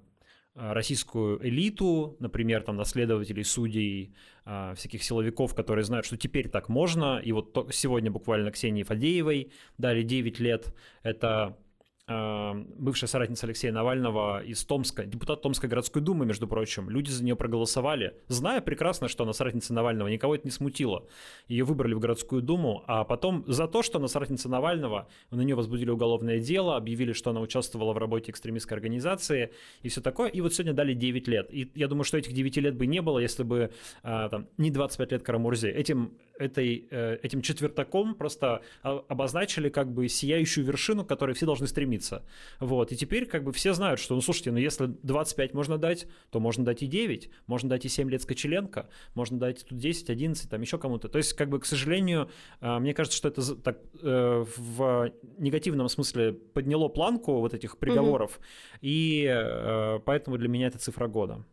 российскую 0.55 1.45
элиту, 1.45 2.15
например, 2.19 2.61
там, 2.63 2.75
наследователей 2.75 3.43
судей, 3.43 4.13
э, 4.45 4.73
всяких 4.75 5.03
силовиков, 5.03 5.55
которые 5.55 5.83
знают, 5.83 6.05
что 6.05 6.17
теперь 6.17 6.49
так 6.49 6.69
можно. 6.69 7.19
И 7.23 7.31
вот 7.31 7.69
сегодня 7.71 8.11
буквально 8.11 8.51
Ксении 8.51 8.83
Фадеевой 8.83 9.51
дали 9.77 10.03
9 10.03 10.39
лет. 10.39 10.73
Это 11.01 11.57
бывшая 12.05 13.07
соратница 13.07 13.45
Алексея 13.45 13.71
Навального 13.71 14.43
из 14.43 14.63
Томска, 14.65 15.05
депутат 15.05 15.41
Томской 15.41 15.69
городской 15.69 16.01
думы, 16.01 16.25
между 16.25 16.47
прочим. 16.47 16.89
Люди 16.89 17.09
за 17.09 17.23
нее 17.23 17.35
проголосовали, 17.35 18.17
зная 18.27 18.59
прекрасно, 18.59 19.07
что 19.07 19.23
она 19.23 19.31
соратница 19.31 19.73
Навального, 19.73 20.09
никого 20.09 20.35
это 20.35 20.45
не 20.45 20.51
смутило. 20.51 21.07
Ее 21.47 21.63
выбрали 21.63 21.93
в 21.93 21.99
городскую 21.99 22.41
думу, 22.41 22.83
а 22.87 23.05
потом 23.05 23.45
за 23.47 23.67
то, 23.67 23.83
что 23.83 23.99
она 23.99 24.09
соратница 24.09 24.49
Навального, 24.49 25.07
на 25.31 25.41
нее 25.41 25.55
возбудили 25.55 25.89
уголовное 25.91 26.39
дело, 26.39 26.75
объявили, 26.75 27.13
что 27.13 27.29
она 27.29 27.39
участвовала 27.39 27.93
в 27.93 27.97
работе 27.97 28.31
экстремистской 28.31 28.75
организации 28.75 29.53
и 29.81 29.87
все 29.87 30.01
такое. 30.01 30.29
И 30.29 30.41
вот 30.41 30.53
сегодня 30.53 30.73
дали 30.73 30.93
9 30.93 31.27
лет. 31.29 31.53
И 31.53 31.71
я 31.73 31.87
думаю, 31.87 32.03
что 32.03 32.17
этих 32.17 32.33
9 32.33 32.57
лет 32.57 32.75
бы 32.75 32.85
не 32.85 33.01
было, 33.01 33.19
если 33.19 33.43
бы 33.43 33.71
э, 34.03 34.27
там, 34.29 34.47
не 34.57 34.71
25 34.71 35.11
лет 35.13 35.23
Карамурзе. 35.23 35.69
Этим 35.69 36.17
этой, 36.37 36.87
э, 36.89 37.17
этим 37.21 37.41
четвертаком 37.41 38.15
просто 38.15 38.61
обозначили 38.81 39.69
как 39.69 39.91
бы 39.91 40.07
сияющую 40.07 40.65
вершину, 40.65 41.03
к 41.05 41.09
которой 41.09 41.33
все 41.33 41.45
должны 41.45 41.67
стремиться. 41.67 42.25
Вот. 42.59 42.91
И 42.91 42.95
теперь 42.95 43.25
как 43.25 43.43
бы 43.43 43.51
все 43.51 43.73
знают, 43.73 43.99
что, 43.99 44.15
ну, 44.15 44.21
слушайте, 44.21 44.51
ну, 44.51 44.57
если 44.57 44.87
25 45.03 45.53
можно 45.53 45.77
дать, 45.77 46.07
то 46.31 46.39
можно 46.39 46.65
дать 46.65 46.83
и 46.83 46.87
9, 46.87 47.29
можно 47.47 47.69
дать 47.69 47.85
и 47.85 47.89
7 47.89 48.09
лет 48.09 48.21
Скочеленко, 48.21 48.89
можно 49.15 49.39
дать 49.39 49.65
тут 49.65 49.77
10, 49.77 50.09
11, 50.09 50.49
там 50.49 50.61
еще 50.61 50.77
кому-то. 50.77 51.07
То 51.07 51.17
есть, 51.17 51.33
как 51.33 51.49
бы, 51.49 51.59
к 51.59 51.65
сожалению, 51.65 52.29
э, 52.61 52.79
мне 52.79 52.93
кажется, 52.93 53.17
что 53.17 53.27
это 53.27 53.55
так 53.55 53.79
э, 54.01 54.45
в 54.57 55.11
негативном 55.37 55.89
смысле 55.89 56.33
подняло 56.33 56.87
планку 56.87 57.39
вот 57.39 57.53
этих 57.53 57.77
приговоров, 57.77 58.37
угу. 58.37 58.43
и 58.81 59.99
поэтому 60.05 60.37
для 60.37 60.47
меня 60.47 60.67
это 60.67 60.79
цифра 60.79 61.07
года. 61.07 61.43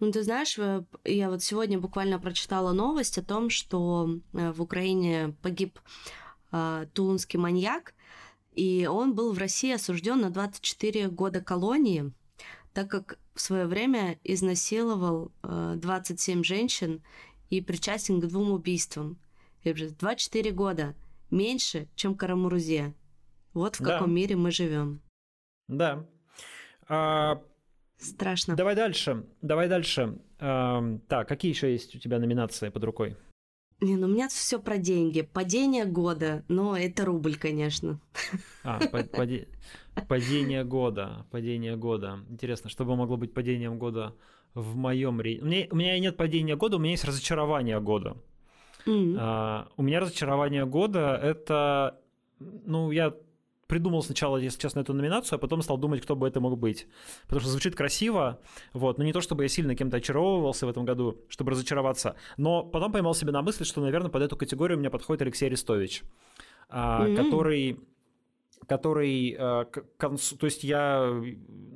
Ну, 0.00 0.10
ты 0.10 0.22
знаешь, 0.22 0.58
я 1.04 1.30
вот 1.30 1.42
сегодня 1.42 1.78
буквально 1.78 2.18
прочитала 2.18 2.72
новость 2.72 3.18
о 3.18 3.22
том, 3.22 3.48
что 3.48 4.18
э, 4.32 4.52
в 4.52 4.60
Украине 4.60 5.34
погиб 5.40 5.78
э, 6.52 6.86
тулунский 6.92 7.38
маньяк, 7.38 7.94
и 8.54 8.88
он 8.90 9.14
был 9.14 9.32
в 9.32 9.38
России 9.38 9.72
осужден 9.72 10.20
на 10.20 10.30
24 10.30 11.08
года 11.08 11.40
колонии, 11.40 12.12
так 12.72 12.90
как 12.90 13.18
в 13.34 13.40
свое 13.40 13.66
время 13.66 14.18
изнасиловал 14.24 15.32
э, 15.42 15.74
27 15.76 16.42
женщин 16.42 17.02
и 17.50 17.60
причастен 17.60 18.20
к 18.20 18.26
двум 18.26 18.50
убийствам. 18.50 19.18
24 19.64 20.50
года 20.50 20.94
меньше, 21.30 21.88
чем 21.94 22.14
Карамурузе. 22.14 22.94
Вот 23.54 23.76
в 23.76 23.82
да. 23.82 23.94
каком 23.94 24.12
мире 24.12 24.36
мы 24.36 24.50
живем. 24.50 25.00
Да. 25.68 26.06
А, 26.88 27.42
Страшно. 28.04 28.54
Давай 28.54 28.76
дальше. 28.76 29.24
Давай 29.40 29.68
дальше. 29.68 30.18
Эм, 30.38 31.00
так, 31.08 31.26
какие 31.28 31.50
еще 31.52 31.72
есть 31.72 31.96
у 31.96 31.98
тебя 31.98 32.18
номинации 32.18 32.68
под 32.68 32.84
рукой? 32.84 33.16
Не, 33.80 33.96
ну 33.96 34.06
у 34.06 34.10
меня 34.10 34.28
все 34.28 34.60
про 34.60 34.78
деньги. 34.78 35.22
Падение 35.22 35.84
года. 35.84 36.44
Но 36.48 36.76
это 36.76 37.04
рубль, 37.04 37.36
конечно. 37.36 38.00
А, 38.62 38.78
паде... 38.90 39.48
падение 40.08 40.64
года. 40.64 41.26
Падение 41.30 41.76
года. 41.76 42.20
Интересно, 42.28 42.70
что 42.70 42.84
бы 42.84 42.94
могло 42.94 43.16
быть 43.16 43.34
падением 43.34 43.78
года 43.78 44.14
в 44.54 44.76
моем 44.76 45.20
ре... 45.20 45.40
у, 45.40 45.46
меня, 45.46 45.66
у 45.70 45.76
меня 45.76 45.98
нет 45.98 46.16
падения 46.16 46.56
года, 46.56 46.76
у 46.76 46.78
меня 46.78 46.92
есть 46.92 47.04
разочарование 47.04 47.80
года. 47.80 48.16
Mm-hmm. 48.86 49.16
А, 49.18 49.68
у 49.76 49.82
меня 49.82 50.00
разочарование 50.00 50.66
года 50.66 51.18
это. 51.20 51.98
Ну, 52.38 52.90
я 52.90 53.14
придумал 53.74 54.04
сначала, 54.04 54.36
если 54.36 54.60
честно, 54.60 54.80
эту 54.80 54.94
номинацию, 54.94 55.36
а 55.36 55.38
потом 55.40 55.60
стал 55.62 55.78
думать, 55.78 56.00
кто 56.00 56.14
бы 56.14 56.28
это 56.28 56.40
мог 56.40 56.56
быть. 56.56 56.86
Потому 57.22 57.40
что 57.40 57.50
звучит 57.50 57.74
красиво, 57.74 58.38
вот, 58.72 58.98
но 58.98 59.04
не 59.04 59.12
то, 59.12 59.20
чтобы 59.20 59.42
я 59.42 59.48
сильно 59.48 59.74
кем-то 59.74 59.96
очаровывался 59.96 60.66
в 60.66 60.68
этом 60.68 60.84
году, 60.84 61.16
чтобы 61.28 61.50
разочароваться, 61.50 62.14
но 62.36 62.62
потом 62.62 62.92
поймал 62.92 63.14
себя 63.14 63.32
на 63.32 63.42
мысли, 63.42 63.64
что, 63.64 63.80
наверное, 63.80 64.10
под 64.10 64.22
эту 64.22 64.36
категорию 64.36 64.76
у 64.76 64.80
меня 64.80 64.90
подходит 64.90 65.22
Алексей 65.22 65.46
Арестович, 65.46 66.02
mm-hmm. 66.70 67.16
который 67.16 67.80
который 68.68 69.36
э, 69.38 69.64
к 69.64 69.84
концу, 69.96 70.36
то 70.36 70.46
есть 70.46 70.64
я, 70.64 71.22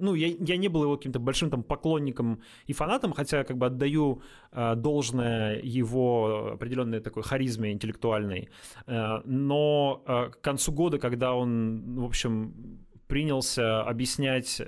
ну, 0.01 0.15
я, 0.15 0.29
я 0.29 0.57
не 0.57 0.69
был 0.69 0.83
его 0.85 0.97
каким-то 0.97 1.19
большим 1.19 1.51
там 1.51 1.63
поклонником 1.63 2.41
и 2.67 2.73
фанатом, 2.73 3.13
хотя 3.13 3.45
как 3.45 3.57
бы 3.57 3.67
отдаю 3.67 4.23
э, 4.53 4.75
должное 4.77 5.61
его 5.63 6.53
определенной 6.55 7.01
такой 7.01 7.23
харизме 7.23 7.73
интеллектуальной, 7.73 8.49
э, 8.87 9.21
но 9.25 10.03
к 10.07 10.41
концу 10.41 10.73
года, 10.73 10.99
когда 10.99 11.35
он, 11.35 12.01
в 12.01 12.05
общем, 12.05 12.55
принялся 13.07 13.83
объяснять 13.83 14.61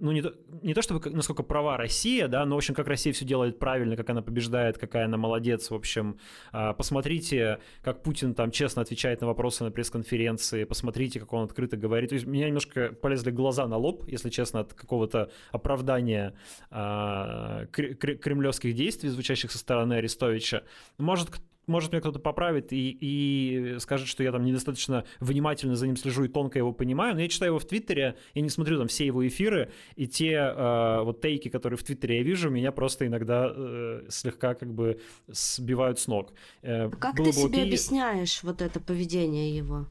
ну, 0.00 0.12
не 0.12 0.22
то, 0.22 0.34
не 0.62 0.74
то 0.74 0.82
чтобы 0.82 1.10
насколько 1.10 1.42
права 1.42 1.76
Россия, 1.76 2.28
да, 2.28 2.44
но, 2.46 2.54
в 2.54 2.58
общем, 2.58 2.74
как 2.74 2.86
Россия 2.86 3.12
все 3.12 3.24
делает 3.24 3.58
правильно, 3.58 3.96
как 3.96 4.08
она 4.08 4.22
побеждает, 4.22 4.78
какая 4.78 5.04
она 5.04 5.16
молодец, 5.16 5.70
в 5.70 5.74
общем, 5.74 6.18
а, 6.52 6.72
посмотрите, 6.72 7.58
как 7.82 8.02
Путин 8.02 8.34
там 8.34 8.50
честно 8.50 8.82
отвечает 8.82 9.20
на 9.20 9.26
вопросы 9.26 9.64
на 9.64 9.70
пресс-конференции, 9.70 10.64
посмотрите, 10.64 11.20
как 11.20 11.32
он 11.32 11.44
открыто 11.44 11.76
говорит. 11.76 12.10
То 12.10 12.14
есть 12.14 12.26
меня 12.26 12.46
немножко 12.46 12.92
полезли 12.92 13.30
глаза 13.30 13.66
на 13.66 13.76
лоб, 13.76 14.04
если 14.08 14.30
честно, 14.30 14.60
от 14.60 14.72
какого-то 14.72 15.30
оправдания 15.50 16.34
а, 16.70 17.66
кремлевских 17.66 18.74
действий, 18.74 19.10
звучащих 19.10 19.50
со 19.50 19.58
стороны 19.58 19.94
Арестовича. 19.94 20.62
Может, 20.98 21.30
может, 21.66 21.92
мне 21.92 22.00
кто-то 22.00 22.18
поправит 22.18 22.72
и, 22.72 22.96
и 23.00 23.78
скажет, 23.78 24.08
что 24.08 24.22
я 24.22 24.32
там 24.32 24.44
недостаточно 24.44 25.04
внимательно 25.20 25.76
за 25.76 25.86
ним 25.86 25.96
слежу 25.96 26.24
и 26.24 26.28
тонко 26.28 26.58
его 26.58 26.72
понимаю, 26.72 27.14
но 27.14 27.20
я 27.20 27.28
читаю 27.28 27.52
его 27.52 27.58
в 27.58 27.64
Твиттере, 27.64 28.16
я 28.34 28.42
не 28.42 28.50
смотрю 28.50 28.78
там 28.78 28.88
все 28.88 29.06
его 29.06 29.26
эфиры, 29.26 29.70
и 29.96 30.06
те 30.06 30.32
э, 30.32 31.00
вот 31.02 31.20
тейки, 31.20 31.48
которые 31.48 31.78
в 31.78 31.82
Твиттере 31.82 32.18
я 32.18 32.22
вижу, 32.22 32.50
меня 32.50 32.72
просто 32.72 33.06
иногда 33.06 33.52
э, 33.54 34.06
слегка 34.08 34.54
как 34.54 34.72
бы 34.72 35.00
сбивают 35.26 35.98
с 35.98 36.06
ног. 36.06 36.32
Э, 36.62 36.90
как 36.90 37.16
ты 37.16 37.32
себе 37.32 37.46
окей... 37.46 37.64
объясняешь 37.64 38.42
вот 38.42 38.62
это 38.62 38.80
поведение 38.80 39.56
его? 39.56 39.86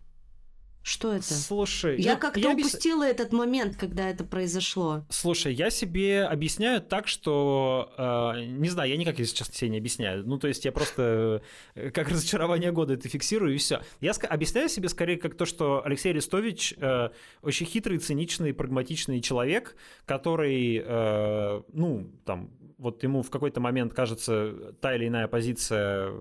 Что 0.86 1.14
это? 1.14 1.34
Слушай, 1.34 2.00
я 2.00 2.14
ну, 2.14 2.20
как-то 2.20 2.40
я 2.40 2.52
упустила 2.52 3.06
объяс... 3.06 3.20
этот 3.20 3.34
момент, 3.34 3.76
когда 3.76 4.08
это 4.08 4.24
произошло. 4.24 5.04
Слушай, 5.10 5.56
я 5.56 5.72
себе 5.72 6.26
объясняю 6.26 6.80
так, 6.80 7.08
что 7.08 7.92
э, 7.98 8.46
не 8.46 8.70
знаю, 8.70 8.92
я 8.92 8.96
никак, 8.96 9.18
если 9.18 9.36
честно, 9.36 9.56
себе 9.56 9.72
не 9.72 9.78
объясняю. 9.80 10.24
Ну, 10.28 10.38
то 10.38 10.48
есть 10.48 10.64
я 10.64 10.72
просто 10.72 11.42
э, 11.74 11.90
как 11.90 12.10
разочарование 12.10 12.72
года 12.72 12.94
это 12.94 13.10
фиксирую 13.10 13.56
и 13.56 13.58
все. 13.58 13.82
Я 14.00 14.12
объясняю 14.30 14.70
себе 14.70 14.88
скорее 14.88 15.18
как 15.18 15.34
то, 15.34 15.48
что 15.48 15.82
Алексей 15.84 16.12
Арестович 16.12 16.76
э, 16.78 17.10
очень 17.42 17.66
хитрый, 17.66 17.98
циничный, 17.98 18.54
прагматичный 18.54 19.22
человек, 19.22 19.76
который, 20.06 20.84
э, 20.86 21.62
ну, 21.74 22.12
там, 22.26 22.52
вот 22.78 23.02
ему 23.02 23.24
в 23.24 23.32
какой-то 23.32 23.60
момент 23.60 23.96
кажется 23.96 24.76
та 24.82 24.96
или 24.96 25.08
иная 25.08 25.28
позиция 25.28 26.14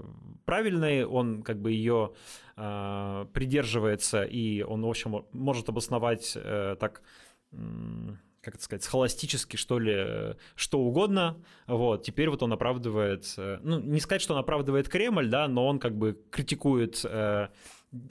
правильной, 0.45 1.05
он 1.05 1.43
как 1.43 1.61
бы 1.61 1.73
ее 1.73 2.13
э, 2.57 3.27
придерживается, 3.33 4.23
и 4.23 4.63
он, 4.63 4.83
в 4.83 4.89
общем, 4.89 5.25
может 5.33 5.69
обосновать 5.69 6.33
э, 6.37 6.77
так 6.79 7.03
как 8.45 8.57
это 8.57 8.65
сказать, 8.65 8.85
схоластически, 8.85 9.57
что 9.57 9.79
ли, 9.79 10.37
что 10.55 10.81
угодно. 10.81 11.43
Вот, 11.67 12.03
теперь 12.05 12.29
вот 12.29 12.43
он 12.43 12.53
оправдывает, 12.53 13.33
э, 13.39 13.59
ну, 13.63 13.81
не 13.81 14.01
сказать, 14.01 14.23
что 14.23 14.35
он 14.35 14.41
оправдывает 14.41 14.89
Кремль, 14.89 15.29
да, 15.29 15.49
но 15.49 15.67
он 15.67 15.79
как 15.79 15.97
бы 15.97 16.21
критикует 16.31 17.01
э, 17.05 17.49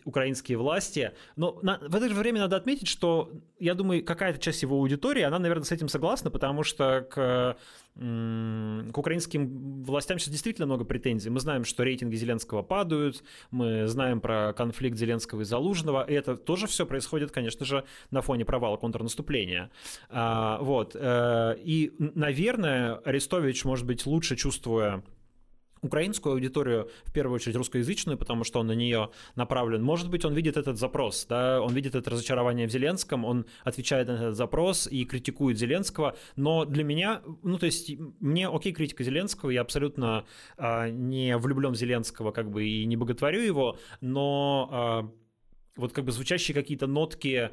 украинские 0.05 0.57
власти. 0.57 1.11
Но 1.35 1.59
на, 1.61 1.79
в 1.79 1.95
это 1.95 2.09
же 2.09 2.15
время 2.15 2.41
надо 2.41 2.55
отметить, 2.55 2.87
что, 2.87 3.31
я 3.59 3.73
думаю, 3.73 4.03
какая-то 4.03 4.39
часть 4.39 4.61
его 4.61 4.77
аудитории, 4.77 5.21
она, 5.21 5.39
наверное, 5.39 5.65
с 5.65 5.71
этим 5.71 5.87
согласна, 5.87 6.29
потому 6.31 6.63
что 6.63 7.07
к, 7.09 7.57
к 7.95 8.97
украинским 8.97 9.83
властям 9.83 10.19
сейчас 10.19 10.31
действительно 10.31 10.65
много 10.65 10.83
претензий. 10.83 11.29
Мы 11.29 11.39
знаем, 11.39 11.63
что 11.63 11.83
рейтинги 11.83 12.15
Зеленского 12.15 12.61
падают, 12.61 13.23
мы 13.51 13.87
знаем 13.87 14.21
про 14.21 14.53
конфликт 14.53 14.97
Зеленского 14.97 15.41
и 15.41 15.45
Залужного, 15.45 16.03
и 16.03 16.13
это 16.13 16.35
тоже 16.35 16.67
все 16.67 16.85
происходит, 16.85 17.31
конечно 17.31 17.65
же, 17.65 17.83
на 18.11 18.21
фоне 18.21 18.45
провала 18.45 18.77
контрнаступления. 18.77 19.69
А, 20.09 20.59
вот. 20.61 20.95
Э, 20.95 21.55
и, 21.63 21.93
наверное, 21.97 22.95
Арестович, 22.95 23.65
может 23.65 23.85
быть, 23.85 24.05
лучше 24.05 24.35
чувствуя 24.35 25.03
украинскую 25.83 26.33
аудиторию, 26.33 26.89
в 27.03 27.13
первую 27.13 27.35
очередь 27.35 27.55
русскоязычную, 27.55 28.17
потому 28.17 28.43
что 28.43 28.59
он 28.59 28.67
на 28.67 28.75
нее 28.75 29.09
направлен. 29.35 29.83
Может 29.83 30.09
быть, 30.09 30.25
он 30.25 30.33
видит 30.33 30.57
этот 30.57 30.77
запрос, 30.77 31.25
да, 31.29 31.61
он 31.61 31.73
видит 31.73 31.95
это 31.95 32.09
разочарование 32.09 32.67
в 32.67 32.71
Зеленском, 32.71 33.25
он 33.25 33.45
отвечает 33.63 34.07
на 34.07 34.13
этот 34.13 34.35
запрос 34.35 34.87
и 34.87 35.05
критикует 35.05 35.57
Зеленского, 35.57 36.15
но 36.35 36.65
для 36.65 36.83
меня, 36.83 37.21
ну, 37.43 37.57
то 37.57 37.65
есть, 37.65 37.91
мне 38.19 38.47
окей 38.47 38.73
критика 38.73 39.03
Зеленского, 39.03 39.51
я 39.51 39.61
абсолютно 39.61 40.25
э, 40.57 40.89
не 40.89 41.37
влюблен 41.37 41.73
в 41.73 41.75
Зеленского, 41.75 42.31
как 42.31 42.49
бы, 42.49 42.65
и 42.65 42.85
не 42.85 42.95
боготворю 42.95 43.41
его, 43.41 43.77
но 44.01 45.03
э, 45.05 45.23
вот 45.75 45.93
как 45.93 46.05
бы 46.05 46.11
звучащие 46.11 46.55
какие-то 46.55 46.87
нотки 46.87 47.51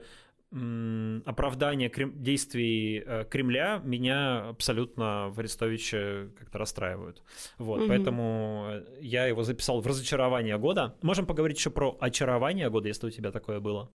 оправдание 0.52 1.88
крем... 1.88 2.12
действий 2.22 3.02
э, 3.06 3.24
Кремля 3.30 3.80
меня 3.84 4.48
абсолютно 4.48 5.28
в 5.30 5.38
Арестовиче 5.38 6.30
как-то 6.38 6.58
расстраивают. 6.58 7.22
Вот, 7.58 7.80
угу. 7.80 7.88
поэтому 7.88 8.66
э, 8.70 8.84
я 9.00 9.26
его 9.26 9.44
записал 9.44 9.80
в 9.80 9.86
разочарование 9.86 10.58
года. 10.58 10.96
Можем 11.02 11.26
поговорить 11.26 11.58
еще 11.58 11.70
про 11.70 11.96
очарование 12.00 12.68
года, 12.68 12.88
если 12.88 13.06
у 13.06 13.10
тебя 13.10 13.30
такое 13.30 13.60
было. 13.60 13.92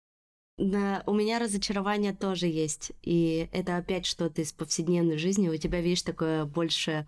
Да, 0.61 1.03
у 1.07 1.15
меня 1.15 1.39
разочарование 1.39 2.13
тоже 2.13 2.47
есть. 2.47 2.93
И 3.03 3.49
это 3.51 3.79
опять 3.79 4.05
что-то 4.05 4.43
из 4.43 4.53
повседневной 4.53 5.17
жизни. 5.17 5.49
У 5.49 5.57
тебя, 5.57 5.81
видишь, 5.81 6.03
такое 6.03 6.45
больше 6.45 7.07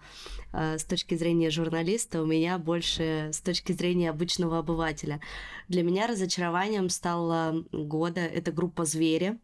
э, 0.54 0.78
с 0.78 0.84
точки 0.84 1.16
зрения 1.16 1.50
журналиста, 1.50 2.22
у 2.22 2.26
меня 2.26 2.56
больше 2.56 3.28
с 3.30 3.42
точки 3.42 3.72
зрения 3.72 4.08
обычного 4.08 4.58
обывателя. 4.58 5.20
Для 5.68 5.82
меня 5.82 6.06
разочарованием 6.06 6.88
стало 6.88 7.66
года 7.72 8.22
это 8.22 8.52
группа 8.52 8.86
«Звери». 8.86 9.38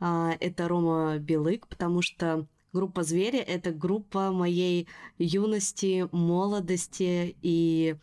Э, 0.00 0.30
это 0.40 0.66
Рома 0.66 1.18
Белык, 1.18 1.66
потому 1.66 2.00
что 2.00 2.46
группа 2.72 3.02
«Звери»— 3.02 3.38
это 3.40 3.72
группа 3.72 4.32
моей 4.32 4.88
юности, 5.18 6.08
молодости. 6.12 7.36
И 7.42 7.96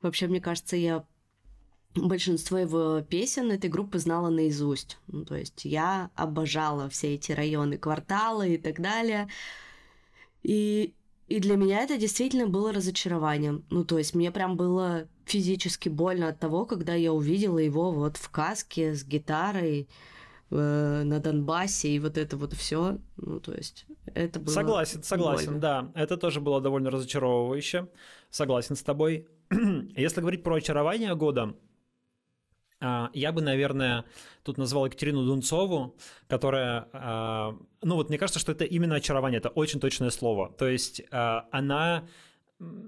вообще, 0.00 0.26
мне 0.26 0.40
кажется, 0.40 0.76
я 0.76 1.04
большинство 1.94 2.58
его 2.58 3.00
песен 3.02 3.50
этой 3.50 3.68
группы 3.68 3.98
знала 3.98 4.30
наизусть. 4.30 4.98
Ну, 5.08 5.24
то 5.24 5.36
есть 5.36 5.64
я 5.64 6.10
обожала 6.14 6.88
все 6.88 7.14
эти 7.14 7.32
районы, 7.32 7.78
кварталы 7.78 8.54
и 8.54 8.58
так 8.58 8.80
далее. 8.80 9.28
И, 10.42 10.94
и 11.28 11.40
для 11.40 11.56
меня 11.56 11.80
это 11.80 11.96
действительно 11.98 12.46
было 12.46 12.72
разочарованием. 12.72 13.64
Ну, 13.70 13.84
то 13.84 13.98
есть 13.98 14.14
мне 14.14 14.30
прям 14.30 14.56
было 14.56 15.06
физически 15.24 15.88
больно 15.88 16.28
от 16.28 16.40
того, 16.40 16.64
когда 16.64 16.94
я 16.94 17.12
увидела 17.12 17.58
его 17.58 17.92
вот 17.92 18.16
в 18.16 18.28
каске 18.30 18.94
с 18.94 19.04
гитарой 19.04 19.88
э, 20.50 21.02
на 21.04 21.20
Донбассе 21.20 21.90
и 21.90 21.98
вот 21.98 22.18
это 22.18 22.36
вот 22.36 22.54
все. 22.54 22.98
Ну, 23.16 23.38
то 23.40 23.52
есть 23.52 23.86
это 24.14 24.40
было 24.40 24.52
Согласен, 24.52 25.02
согласен, 25.02 25.46
больно. 25.46 25.60
да. 25.60 25.92
Это 25.94 26.16
тоже 26.16 26.40
было 26.40 26.60
довольно 26.60 26.90
разочаровывающе. 26.90 27.88
Согласен 28.30 28.76
с 28.76 28.82
тобой. 28.82 29.28
Если 29.50 30.20
говорить 30.20 30.42
про 30.42 30.56
очарование 30.56 31.14
года, 31.14 31.54
я 33.12 33.32
бы, 33.32 33.42
наверное, 33.42 34.04
тут 34.42 34.58
назвал 34.58 34.86
Екатерину 34.86 35.24
Дунцову, 35.24 35.94
которая, 36.28 36.88
а, 36.92 37.56
ну 37.82 37.94
вот 37.94 38.08
мне 38.08 38.18
кажется, 38.18 38.40
что 38.40 38.52
это 38.52 38.64
именно 38.64 38.96
очарование, 38.96 39.38
это 39.38 39.50
очень 39.50 39.80
точное 39.80 40.10
слово. 40.10 40.52
То 40.58 40.66
есть 40.66 41.02
а, 41.10 41.46
она 41.52 42.08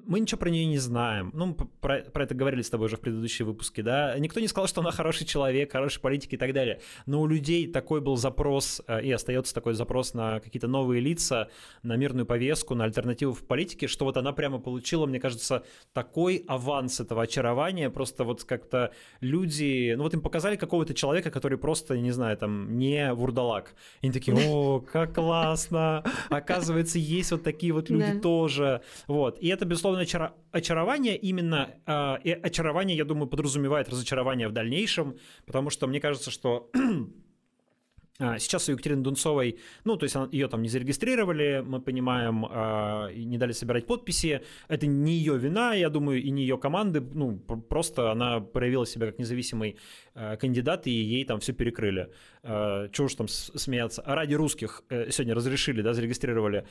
мы 0.06 0.20
ничего 0.20 0.38
про 0.38 0.50
нее 0.50 0.66
не 0.66 0.78
знаем. 0.78 1.30
Ну, 1.34 1.54
про, 1.54 2.00
про 2.00 2.24
это 2.24 2.34
говорили 2.34 2.62
с 2.62 2.70
тобой 2.70 2.86
уже 2.86 2.96
в 2.96 3.00
предыдущие 3.00 3.46
выпуске, 3.46 3.82
да. 3.82 4.18
Никто 4.18 4.40
не 4.40 4.48
сказал, 4.48 4.68
что 4.68 4.80
она 4.80 4.90
хороший 4.90 5.26
человек, 5.26 5.72
хороший 5.72 6.00
политик 6.00 6.34
и 6.34 6.36
так 6.36 6.52
далее. 6.52 6.80
Но 7.06 7.20
у 7.20 7.26
людей 7.26 7.66
такой 7.70 8.00
был 8.00 8.16
запрос, 8.16 8.82
э, 8.86 9.02
и 9.02 9.10
остается 9.10 9.54
такой 9.54 9.74
запрос 9.74 10.14
на 10.14 10.40
какие-то 10.40 10.68
новые 10.68 11.00
лица, 11.00 11.48
на 11.82 11.96
мирную 11.96 12.26
повестку, 12.26 12.74
на 12.74 12.84
альтернативу 12.84 13.32
в 13.32 13.46
политике, 13.46 13.86
что 13.86 14.04
вот 14.04 14.16
она 14.16 14.32
прямо 14.32 14.58
получила, 14.58 15.06
мне 15.06 15.20
кажется, 15.20 15.64
такой 15.92 16.44
аванс 16.48 17.00
этого 17.00 17.22
очарования. 17.22 17.90
Просто 17.90 18.24
вот 18.24 18.44
как-то 18.44 18.92
люди, 19.20 19.94
ну 19.96 20.02
вот 20.02 20.14
им 20.14 20.20
показали 20.20 20.56
какого-то 20.56 20.94
человека, 20.94 21.30
который 21.30 21.58
просто, 21.58 21.98
не 21.98 22.10
знаю, 22.10 22.36
там, 22.36 22.76
не 22.78 23.12
вурдалак. 23.14 23.74
И 24.02 24.06
они 24.06 24.12
такие, 24.12 24.36
о, 24.36 24.80
как 24.80 25.14
классно! 25.14 26.04
Оказывается, 26.28 26.98
есть 26.98 27.32
вот 27.32 27.42
такие 27.42 27.72
вот 27.72 27.90
люди 27.90 28.18
тоже. 28.20 28.82
Вот. 29.06 29.38
И 29.40 29.48
это 29.48 29.63
это, 29.64 29.70
безусловно, 29.70 30.00
очар... 30.00 30.34
очарование 30.52 31.16
именно, 31.16 31.74
э, 31.86 32.16
и 32.24 32.30
очарование, 32.30 32.96
я 32.96 33.04
думаю, 33.04 33.26
подразумевает 33.26 33.88
разочарование 33.88 34.48
в 34.48 34.52
дальнейшем, 34.52 35.16
потому 35.46 35.70
что 35.70 35.86
мне 35.86 36.00
кажется, 36.00 36.30
что 36.30 36.70
а, 38.18 38.38
Сейчас 38.38 38.68
у 38.68 38.72
Екатерины 38.72 39.02
Дунцовой, 39.02 39.58
ну, 39.84 39.96
то 39.96 40.04
есть 40.04 40.16
ее 40.32 40.48
там 40.48 40.62
не 40.62 40.68
зарегистрировали, 40.68 41.64
мы 41.66 41.80
понимаем, 41.80 42.46
а, 42.48 43.10
не 43.12 43.38
дали 43.38 43.52
собирать 43.52 43.86
подписи. 43.86 44.42
Это 44.68 44.86
не 44.86 45.12
ее 45.12 45.38
вина, 45.38 45.74
я 45.74 45.88
думаю, 45.88 46.22
и 46.22 46.30
не 46.30 46.42
ее 46.42 46.58
команды. 46.58 47.00
Ну, 47.00 47.38
просто 47.38 48.12
она 48.12 48.40
проявила 48.40 48.86
себя 48.86 49.06
как 49.06 49.18
независимый 49.18 49.76
а, 50.14 50.36
кандидат, 50.36 50.86
и 50.86 50.90
ей 50.90 51.24
там 51.24 51.40
все 51.40 51.52
перекрыли. 51.52 52.10
Чего 52.42 53.06
уж 53.06 53.14
там 53.14 53.26
смеяться. 53.26 54.02
А 54.02 54.14
ради 54.14 54.34
русских 54.34 54.82
э, 54.90 55.10
сегодня 55.10 55.34
разрешили, 55.34 55.80
да, 55.80 55.94
зарегистрировали 55.94 56.66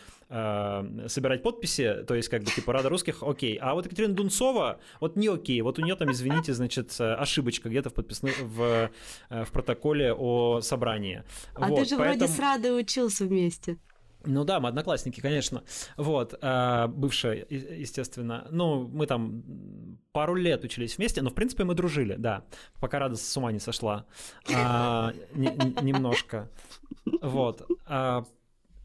собирать 1.07 1.41
подписи, 1.41 2.03
то 2.07 2.13
есть 2.13 2.29
как 2.29 2.43
бы 2.43 2.51
типа 2.51 2.73
Рада 2.73 2.89
русских, 2.89 3.23
окей. 3.23 3.57
А 3.61 3.73
вот 3.73 3.85
Екатерина 3.85 4.13
Дунцова, 4.13 4.79
вот 4.99 5.15
не 5.15 5.27
окей. 5.27 5.61
Вот 5.61 5.79
у 5.79 5.81
нее 5.81 5.95
там, 5.95 6.11
извините, 6.11 6.53
значит, 6.53 6.95
ошибочка 6.99 7.69
где-то 7.69 7.89
в 7.89 7.93
подписной, 7.93 8.33
в, 8.39 8.91
в 9.29 9.51
протоколе 9.51 10.13
о 10.13 10.61
собрании. 10.61 11.23
А 11.55 11.67
вот, 11.67 11.79
ты 11.79 11.85
же 11.85 11.97
поэтому... 11.97 12.19
вроде 12.19 12.27
с 12.27 12.39
Радой 12.39 12.79
учился 12.79 13.25
вместе. 13.25 13.77
Ну 14.25 14.43
да, 14.43 14.59
мы 14.59 14.69
одноклассники, 14.69 15.19
конечно. 15.19 15.63
Вот, 15.97 16.37
э, 16.41 16.87
бывшая, 16.87 17.45
естественно. 17.49 18.47
Ну, 18.51 18.87
мы 18.87 19.05
там 19.05 19.43
пару 20.11 20.35
лет 20.35 20.63
учились 20.63 20.97
вместе, 20.97 21.21
но, 21.21 21.29
в 21.29 21.33
принципе, 21.33 21.63
мы 21.63 21.75
дружили, 21.75 22.15
да. 22.15 22.45
Пока 22.79 22.99
Рада 22.99 23.15
с 23.15 23.37
ума 23.37 23.51
не 23.51 23.59
сошла. 23.59 24.05
А, 24.53 25.13
немножко. 25.33 26.49
Вот. 27.21 27.67
А, 27.85 28.25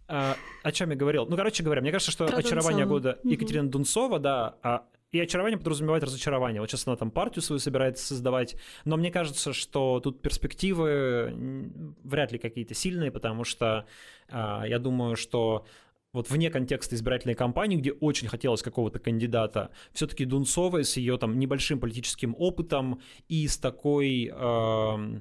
а, 0.09 0.37
о 0.63 0.73
чем 0.73 0.91
я 0.91 0.97
говорил? 0.97 1.27
Ну, 1.27 1.37
короче 1.37 1.63
говоря, 1.63 1.83
мне 1.83 1.93
кажется, 1.93 2.11
что 2.11 2.27
Про 2.27 2.39
очарование 2.39 2.87
Дунцова. 2.87 3.13
года 3.13 3.19
Екатерина 3.25 3.69
Дунцова, 3.69 4.19
да, 4.19 4.57
а 4.63 4.85
и 5.13 5.21
очарование 5.21 5.59
подразумевает 5.59 6.05
разочарование. 6.05 6.61
Вот 6.61 6.71
сейчас 6.71 6.87
она 6.87 6.97
там 6.97 7.11
партию 7.11 7.43
свою 7.43 7.61
собирается 7.61 8.05
создавать, 8.05 8.57
но 8.85 8.97
мне 8.97 9.11
кажется, 9.11 9.53
что 9.53 10.01
тут 10.01 10.21
перспективы 10.21 11.73
вряд 12.05 12.33
ли 12.33 12.39
какие-то 12.39 12.75
сильные, 12.75 13.11
потому 13.11 13.45
что 13.45 13.87
э, 14.29 14.63
я 14.67 14.79
думаю, 14.79 15.17
что 15.17 15.67
вот 16.13 16.31
вне 16.31 16.51
контекста 16.51 16.95
избирательной 16.95 17.35
кампании, 17.35 17.77
где 17.77 17.93
очень 17.93 18.29
хотелось 18.29 18.63
какого-то 18.63 18.99
кандидата, 18.99 19.71
все-таки 19.93 20.25
Дунцовой 20.25 20.85
с 20.85 20.97
ее 20.97 21.19
там 21.19 21.39
небольшим 21.39 21.81
политическим 21.81 22.35
опытом 22.39 23.01
и 23.29 23.47
с 23.47 23.59
такой 23.59 24.33
Э, 24.35 25.21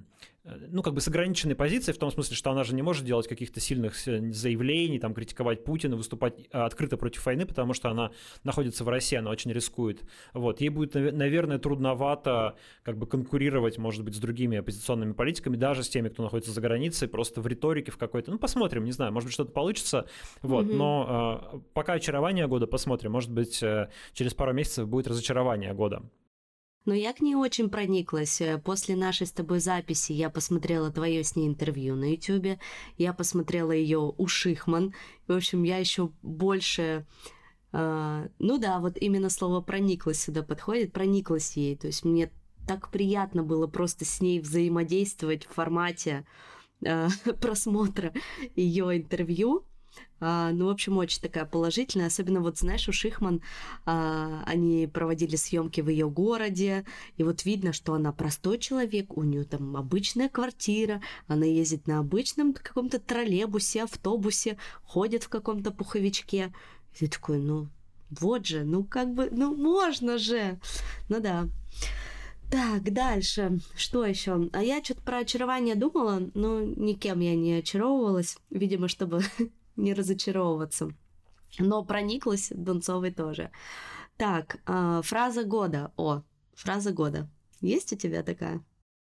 ну, 0.69 0.81
как 0.81 0.93
бы 0.93 1.01
с 1.01 1.07
ограниченной 1.07 1.55
позицией, 1.55 1.95
в 1.95 1.99
том 1.99 2.11
смысле, 2.11 2.35
что 2.35 2.51
она 2.51 2.63
же 2.63 2.73
не 2.73 2.81
может 2.81 3.05
делать 3.05 3.27
каких-то 3.27 3.59
сильных 3.59 3.95
заявлений, 3.97 4.99
там, 4.99 5.13
критиковать 5.13 5.63
Путина, 5.63 5.95
выступать 5.95 6.35
э, 6.51 6.59
открыто 6.59 6.97
против 6.97 7.25
войны, 7.25 7.45
потому 7.45 7.73
что 7.73 7.89
она 7.89 8.11
находится 8.43 8.83
в 8.83 8.89
России, 8.89 9.17
она 9.17 9.29
очень 9.29 9.51
рискует. 9.51 10.03
Вот. 10.33 10.61
Ей 10.61 10.69
будет, 10.69 10.93
наверное, 10.93 11.59
трудновато 11.59 12.55
как 12.83 12.97
бы 12.97 13.07
конкурировать, 13.07 13.77
может 13.77 14.03
быть, 14.03 14.15
с 14.15 14.19
другими 14.19 14.57
оппозиционными 14.57 15.13
политиками, 15.13 15.57
даже 15.57 15.83
с 15.83 15.89
теми, 15.89 16.09
кто 16.09 16.23
находится 16.23 16.51
за 16.51 16.61
границей, 16.61 17.07
просто 17.07 17.41
в 17.41 17.47
риторике 17.47 17.91
в 17.91 17.97
какой-то. 17.97 18.31
Ну, 18.31 18.39
посмотрим, 18.39 18.85
не 18.85 18.91
знаю, 18.91 19.11
может 19.11 19.27
быть, 19.27 19.33
что-то 19.33 19.51
получится. 19.51 20.07
Вот. 20.41 20.65
Mm-hmm. 20.65 20.75
Но 20.75 21.51
э, 21.53 21.59
пока 21.73 21.93
очарование 21.93 22.47
года, 22.47 22.67
посмотрим. 22.67 23.11
Может 23.11 23.31
быть, 23.31 23.61
э, 23.61 23.89
через 24.13 24.33
пару 24.33 24.53
месяцев 24.53 24.87
будет 24.87 25.07
разочарование 25.07 25.73
года. 25.73 26.03
Но 26.87 26.93
я 26.93 27.11
к 27.11 27.19
ней 27.19 27.35
очень 27.35 27.69
прониклась. 27.69 28.39
Э, 28.39 28.57
после 28.57 28.95
нашей 28.95 29.27
с 29.27 29.31
тобой 29.33 29.59
записи 29.59 30.13
я 30.13 30.29
посмотрела 30.29 30.89
твое 30.89 31.21
с 31.21 31.35
ней 31.35 31.45
интервью 31.45 31.95
на 31.95 32.11
YouTube, 32.11 32.59
я 32.97 33.11
посмотрела 33.11 33.73
ее 33.73 34.13
у 34.17 34.27
Шихман. 34.27 34.93
В 35.27 35.33
общем, 35.33 35.63
я 35.63 35.79
еще 35.79 36.11
больше... 36.21 37.05
Э, 37.73 38.29
ну 38.39 38.57
да, 38.57 38.79
вот 38.79 38.95
именно 39.01 39.29
слово 39.29 39.59
прониклась 39.59 40.21
сюда 40.21 40.43
подходит, 40.43 40.93
прониклась 40.93 41.57
ей. 41.57 41.75
То 41.75 41.87
есть 41.87 42.05
мне 42.05 42.31
так 42.65 42.89
приятно 42.89 43.43
было 43.43 43.67
просто 43.67 44.05
с 44.05 44.21
ней 44.21 44.39
взаимодействовать 44.39 45.45
в 45.45 45.53
формате 45.53 46.25
э, 46.85 47.09
просмотра 47.41 48.13
ее 48.55 48.95
интервью. 48.95 49.65
А, 50.19 50.51
ну, 50.51 50.65
в 50.65 50.69
общем, 50.69 50.97
очень 50.97 51.21
такая 51.21 51.45
положительная. 51.45 52.07
Особенно 52.07 52.41
вот, 52.41 52.57
знаешь, 52.57 52.87
у 52.89 52.91
Шихман 52.91 53.41
а, 53.85 54.43
они 54.45 54.87
проводили 54.87 55.35
съемки 55.35 55.81
в 55.81 55.89
ее 55.89 56.09
городе, 56.09 56.85
и 57.17 57.23
вот 57.23 57.45
видно, 57.45 57.73
что 57.73 57.93
она 57.93 58.11
простой 58.11 58.57
человек, 58.57 59.17
у 59.17 59.23
нее 59.23 59.43
там 59.43 59.77
обычная 59.77 60.29
квартира, 60.29 61.01
она 61.27 61.45
ездит 61.45 61.87
на 61.87 61.99
обычном 61.99 62.53
каком-то 62.53 62.99
троллейбусе, 62.99 63.83
автобусе, 63.83 64.57
ходит 64.83 65.23
в 65.23 65.29
каком-то 65.29 65.71
пуховичке. 65.71 66.53
И 66.95 66.99
ты 66.99 67.07
такой, 67.07 67.39
ну, 67.39 67.67
вот 68.09 68.45
же, 68.45 68.63
ну 68.63 68.83
как 68.83 69.13
бы, 69.13 69.29
ну 69.31 69.55
можно 69.55 70.17
же. 70.17 70.59
Ну 71.09 71.19
да. 71.19 71.47
Так, 72.49 72.93
дальше. 72.93 73.59
Что 73.75 74.05
еще? 74.05 74.49
А 74.53 74.63
я 74.63 74.81
что-то 74.81 75.01
про 75.01 75.17
очарование 75.17 75.75
думала, 75.75 76.29
но 76.33 76.61
никем 76.61 77.19
я 77.19 77.35
не 77.35 77.55
очаровывалась. 77.55 78.37
Видимо, 78.49 78.87
чтобы 78.87 79.21
не 79.77 79.93
разочаровываться. 79.93 80.89
Но 81.59 81.83
прониклась 81.83 82.51
Дунцовой 82.53 83.11
тоже. 83.11 83.51
Так, 84.17 84.57
э, 84.65 85.01
фраза 85.03 85.43
года. 85.43 85.91
О, 85.95 86.23
фраза 86.53 86.91
года. 86.91 87.29
Есть 87.61 87.93
у 87.93 87.95
тебя 87.95 88.23
такая? 88.23 88.63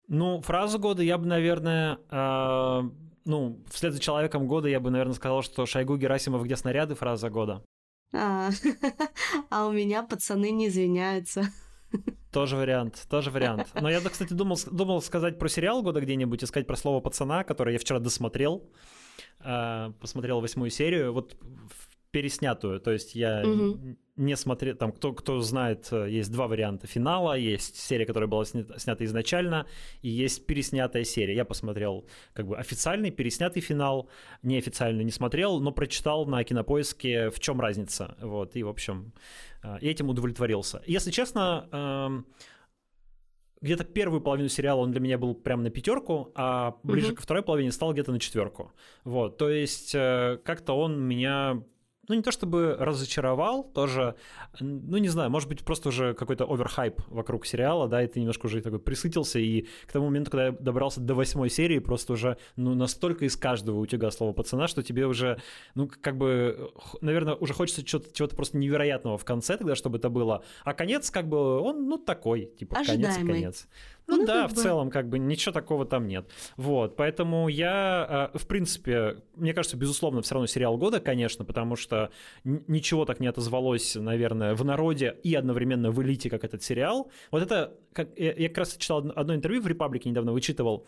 Ну, 0.07 0.41
фраза 0.41 0.77
года 0.77 1.03
я 1.03 1.17
бы, 1.17 1.25
наверное, 1.25 1.99
э, 2.09 2.89
ну, 3.25 3.63
вслед 3.69 3.93
за 3.93 3.99
человеком 3.99 4.47
года 4.47 4.67
я 4.67 4.79
бы, 4.79 4.89
наверное, 4.89 5.13
сказал, 5.13 5.41
что 5.41 5.65
Шойгу 5.65 5.97
Герасимов 5.97 6.43
где 6.43 6.55
снаряды 6.55 6.95
фраза 6.95 7.29
года. 7.29 7.63
А, 8.13 8.49
а 9.49 9.67
у 9.67 9.71
меня 9.71 10.03
пацаны 10.03 10.51
не 10.51 10.67
извиняются. 10.67 11.45
Тоже 12.31 12.55
вариант, 12.55 13.05
тоже 13.09 13.29
вариант. 13.29 13.67
Но 13.73 13.89
я, 13.89 13.99
кстати, 13.99 14.33
думал, 14.33 14.57
думал 14.71 15.01
сказать 15.01 15.37
про 15.37 15.49
сериал 15.49 15.83
года 15.83 15.99
где-нибудь, 15.99 16.43
искать 16.43 16.65
про 16.65 16.77
слово 16.77 17.01
пацана, 17.01 17.43
который 17.43 17.73
я 17.73 17.79
вчера 17.79 17.99
досмотрел. 17.99 18.69
А, 19.43 19.91
посмотрел 19.99 20.41
восьмую 20.41 20.69
серию. 20.69 21.13
Вот 21.13 21.35
переснятую. 22.11 22.79
То 22.79 22.91
есть 22.91 23.15
я 23.15 23.41
угу. 23.41 23.97
не 24.17 24.35
смотрел, 24.35 24.75
там, 24.75 24.91
кто, 24.91 25.13
кто 25.13 25.39
знает, 25.41 25.87
э, 25.91 26.09
есть 26.09 26.31
два 26.31 26.47
варианта 26.47 26.85
финала, 26.85 27.37
есть 27.37 27.77
серия, 27.77 28.05
которая 28.05 28.27
была 28.27 28.45
снята, 28.45 28.77
снята 28.77 29.05
изначально, 29.05 29.65
и 30.01 30.09
есть 30.09 30.45
переснятая 30.45 31.05
серия. 31.05 31.35
Я 31.35 31.45
посмотрел 31.45 32.05
как 32.33 32.47
бы 32.47 32.57
официальный, 32.57 33.11
переснятый 33.11 33.61
финал, 33.61 34.09
неофициально 34.43 35.01
не 35.01 35.11
смотрел, 35.11 35.59
но 35.59 35.71
прочитал 35.71 36.25
на 36.25 36.43
Кинопоиске, 36.43 37.29
в 37.29 37.39
чем 37.39 37.61
разница. 37.61 38.15
Вот, 38.21 38.55
и, 38.55 38.63
в 38.63 38.69
общем, 38.69 39.13
э, 39.63 39.77
этим 39.79 40.09
удовлетворился. 40.09 40.81
Если 40.85 41.11
честно, 41.11 41.67
эм, 41.71 42.25
где-то 43.61 43.83
первую 43.83 44.21
половину 44.21 44.49
сериала 44.49 44.79
он 44.79 44.91
для 44.91 44.99
меня 44.99 45.17
был 45.17 45.35
прям 45.35 45.63
на 45.63 45.69
пятерку, 45.69 46.31
а 46.35 46.77
ближе 46.83 47.09
угу. 47.09 47.17
ко 47.17 47.21
второй 47.21 47.43
половине 47.43 47.71
стал 47.71 47.93
где-то 47.93 48.11
на 48.11 48.19
четверку. 48.19 48.71
Вот, 49.03 49.37
то 49.37 49.49
есть 49.49 49.93
э, 49.93 50.39
как-то 50.43 50.73
он 50.73 50.99
меня 50.99 51.63
ну, 52.07 52.15
не 52.15 52.21
то 52.21 52.31
чтобы 52.31 52.75
разочаровал, 52.79 53.63
тоже, 53.63 54.15
ну, 54.59 54.97
не 54.97 55.07
знаю, 55.07 55.29
может 55.29 55.47
быть, 55.47 55.63
просто 55.63 55.89
уже 55.89 56.13
какой-то 56.13 56.45
оверхайп 56.45 57.01
вокруг 57.07 57.45
сериала, 57.45 57.87
да, 57.87 58.03
и 58.03 58.07
ты 58.07 58.19
немножко 58.19 58.47
уже 58.47 58.61
такой 58.61 58.79
присытился, 58.79 59.39
и 59.39 59.67
к 59.85 59.91
тому 59.91 60.07
моменту, 60.07 60.31
когда 60.31 60.47
я 60.47 60.51
добрался 60.51 60.99
до 60.99 61.13
восьмой 61.13 61.49
серии, 61.49 61.79
просто 61.79 62.13
уже, 62.13 62.37
ну, 62.55 62.73
настолько 62.73 63.25
из 63.25 63.37
каждого 63.37 63.79
у 63.79 63.85
тебя 63.85 64.09
слова 64.11 64.33
пацана, 64.33 64.67
что 64.67 64.81
тебе 64.81 65.05
уже, 65.05 65.39
ну, 65.75 65.89
как 66.01 66.17
бы, 66.17 66.71
наверное, 67.01 67.35
уже 67.35 67.53
хочется 67.53 67.83
чего-то, 67.83 68.11
чего-то 68.13 68.35
просто 68.35 68.57
невероятного 68.57 69.17
в 69.17 69.25
конце 69.25 69.57
тогда, 69.57 69.75
чтобы 69.75 69.99
это 69.99 70.09
было, 70.09 70.43
а 70.63 70.73
конец, 70.73 71.11
как 71.11 71.27
бы, 71.27 71.59
он, 71.59 71.87
ну, 71.87 71.97
такой, 71.97 72.51
типа, 72.57 72.77
Ожидаемый. 72.77 73.03
конец 73.03 73.17
и 73.17 73.27
конец. 73.27 73.67
Ну, 74.11 74.21
ну 74.21 74.25
да, 74.25 74.47
в 74.47 74.53
бы. 74.53 74.61
целом, 74.61 74.89
как 74.89 75.09
бы 75.09 75.19
ничего 75.19 75.53
такого 75.53 75.85
там 75.85 76.07
нет. 76.07 76.29
Вот, 76.57 76.95
поэтому 76.95 77.47
я, 77.47 78.29
э, 78.33 78.37
в 78.37 78.45
принципе, 78.47 79.17
мне 79.35 79.53
кажется, 79.53 79.77
безусловно, 79.77 80.21
все 80.21 80.35
равно 80.35 80.47
сериал 80.47 80.77
года, 80.77 80.99
конечно, 80.99 81.45
потому 81.45 81.75
что 81.75 82.11
ничего 82.43 83.05
так 83.05 83.19
не 83.19 83.27
отозвалось, 83.27 83.95
наверное, 83.95 84.53
в 84.55 84.65
народе 84.65 85.17
и 85.23 85.33
одновременно 85.33 85.91
в 85.91 86.01
элите, 86.01 86.29
как 86.29 86.43
этот 86.43 86.61
сериал. 86.61 87.09
Вот 87.31 87.41
это, 87.41 87.73
как, 87.93 88.09
я, 88.17 88.49
как 88.49 88.57
раз 88.59 88.75
читал 88.77 89.11
одно 89.15 89.33
интервью 89.35 89.61
в 89.61 89.67
Репаблике 89.67 90.09
недавно, 90.09 90.33
вычитывал, 90.33 90.85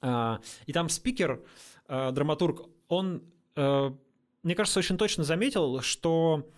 а, 0.00 0.40
и 0.66 0.72
там 0.72 0.88
спикер, 0.88 1.40
а, 1.86 2.10
драматург, 2.10 2.68
он, 2.88 3.22
э, 3.56 3.90
мне 4.42 4.54
кажется, 4.54 4.78
очень 4.78 4.98
точно 4.98 5.24
заметил, 5.24 5.80
что 5.80 6.48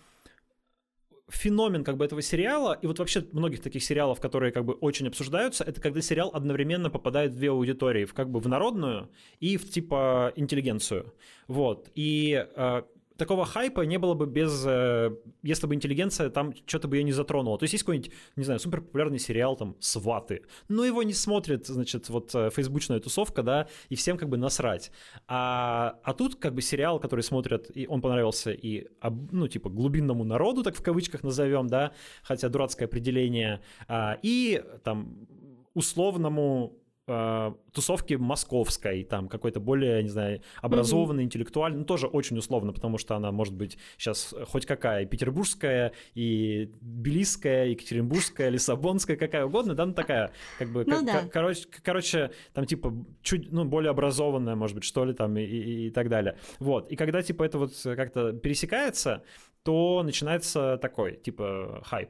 феномен 1.29 1.83
как 1.83 1.97
бы 1.97 2.05
этого 2.05 2.21
сериала, 2.21 2.77
и 2.81 2.87
вот 2.87 2.99
вообще 2.99 3.25
многих 3.31 3.61
таких 3.61 3.83
сериалов, 3.83 4.19
которые 4.19 4.51
как 4.51 4.65
бы 4.65 4.73
очень 4.73 5.07
обсуждаются, 5.07 5.63
это 5.63 5.81
когда 5.81 6.01
сериал 6.01 6.29
одновременно 6.33 6.89
попадает 6.89 7.31
в 7.31 7.35
две 7.35 7.49
аудитории, 7.49 8.05
в 8.05 8.13
как 8.13 8.29
бы 8.29 8.39
в 8.39 8.47
народную 8.47 9.09
и 9.39 9.57
в 9.57 9.69
типа 9.69 10.33
интеллигенцию. 10.35 11.13
Вот. 11.47 11.89
И 11.95 12.45
э, 12.55 12.81
такого 13.17 13.45
хайпа 13.45 13.81
не 13.81 13.97
было 13.97 14.13
бы 14.13 14.25
без, 14.25 14.63
э, 14.65 15.15
если 15.43 15.67
бы 15.67 15.75
интеллигенция 15.75 16.29
там 16.29 16.53
что-то 16.65 16.87
бы 16.87 16.97
ее 16.97 17.03
не 17.03 17.11
затронула. 17.11 17.57
То 17.57 17.63
есть 17.63 17.73
есть 17.73 17.83
какой-нибудь, 17.83 18.11
не 18.35 18.43
знаю, 18.43 18.59
супер 18.59 18.81
популярный 18.81 19.19
сериал 19.19 19.55
там 19.55 19.75
«Сваты», 19.79 20.43
но 20.67 20.83
его 20.85 21.03
не 21.03 21.13
смотрит, 21.13 21.67
значит, 21.67 22.09
вот 22.09 22.33
э, 22.35 22.49
фейсбучная 22.49 22.99
тусовка, 22.99 23.43
да, 23.43 23.67
и 23.89 23.95
всем 23.95 24.17
как 24.17 24.29
бы 24.29 24.37
насрать. 24.37 24.91
А, 25.27 25.99
а 26.03 26.13
тут 26.13 26.35
как 26.35 26.53
бы 26.53 26.61
сериал, 26.61 26.99
который 26.99 27.21
смотрят, 27.21 27.69
и 27.73 27.87
он 27.87 28.01
понравился 28.01 28.51
и, 28.51 28.87
ну, 29.31 29.47
типа, 29.47 29.69
глубинному 29.69 30.23
народу, 30.23 30.63
так 30.63 30.75
в 30.75 30.83
кавычках 30.83 31.23
назовем, 31.23 31.67
да, 31.67 31.93
хотя 32.23 32.49
дурацкое 32.49 32.87
определение, 32.87 33.61
а, 33.87 34.17
и 34.21 34.63
там 34.83 35.27
условному 35.73 36.73
тусовки 37.05 38.15
московской, 38.15 39.03
там 39.03 39.27
какой-то 39.27 39.59
более, 39.59 40.01
не 40.01 40.09
знаю, 40.09 40.41
образованный, 40.61 41.21
mm-hmm. 41.21 41.25
интеллектуальный, 41.25 41.79
ну 41.79 41.85
тоже 41.85 42.07
очень 42.07 42.37
условно, 42.37 42.73
потому 42.73 42.97
что 42.97 43.15
она 43.15 43.31
может 43.31 43.53
быть 43.53 43.77
сейчас 43.97 44.33
хоть 44.47 44.65
какая, 44.65 45.03
и 45.03 45.05
петербургская, 45.05 45.93
и 46.15 46.71
белистская, 46.81 47.67
екатеринбургская, 47.67 48.49
лиссабонская, 48.49 49.17
какая 49.17 49.45
угодно, 49.45 49.75
да, 49.75 49.85
ну 49.85 49.93
такая, 49.93 50.31
как 50.57 50.69
бы, 50.69 50.83
ну, 50.87 51.05
да. 51.05 51.27
короче, 51.31 51.67
короче, 51.83 52.31
там 52.53 52.65
типа 52.65 52.91
чуть, 53.21 53.51
ну, 53.51 53.65
более 53.65 53.91
образованная, 53.91 54.55
может 54.55 54.75
быть, 54.75 54.83
что 54.83 55.05
ли, 55.05 55.13
там, 55.13 55.37
и, 55.37 55.43
и, 55.43 55.87
и 55.87 55.89
так 55.91 56.09
далее. 56.09 56.37
Вот, 56.59 56.91
и 56.91 56.95
когда 56.95 57.21
типа 57.21 57.43
это 57.43 57.59
вот 57.59 57.73
как-то 57.83 58.33
пересекается, 58.33 59.23
то 59.61 60.01
начинается 60.03 60.77
такой, 60.77 61.17
типа, 61.17 61.81
хайп. 61.85 62.09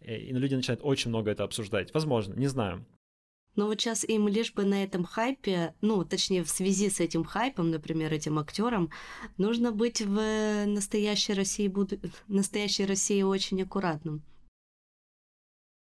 И 0.00 0.32
люди 0.32 0.54
начинают 0.56 0.80
очень 0.82 1.10
много 1.10 1.30
это 1.30 1.44
обсуждать. 1.44 1.94
Возможно, 1.94 2.34
не 2.34 2.48
знаю. 2.48 2.84
Но 3.56 3.66
вот 3.66 3.80
сейчас 3.80 4.04
им 4.04 4.28
лишь 4.28 4.52
бы 4.52 4.64
на 4.64 4.84
этом 4.84 5.04
хайпе, 5.04 5.74
ну, 5.80 6.04
точнее, 6.04 6.44
в 6.44 6.50
связи 6.50 6.90
с 6.90 7.00
этим 7.00 7.24
хайпом, 7.24 7.70
например, 7.70 8.12
этим 8.12 8.38
актерам, 8.38 8.90
нужно 9.38 9.72
быть 9.72 10.02
в 10.02 10.66
настоящей 10.66 11.32
России, 11.32 11.66
буду... 11.66 11.98
настоящей 12.28 12.84
России 12.84 13.22
очень 13.22 13.62
аккуратным. 13.62 14.22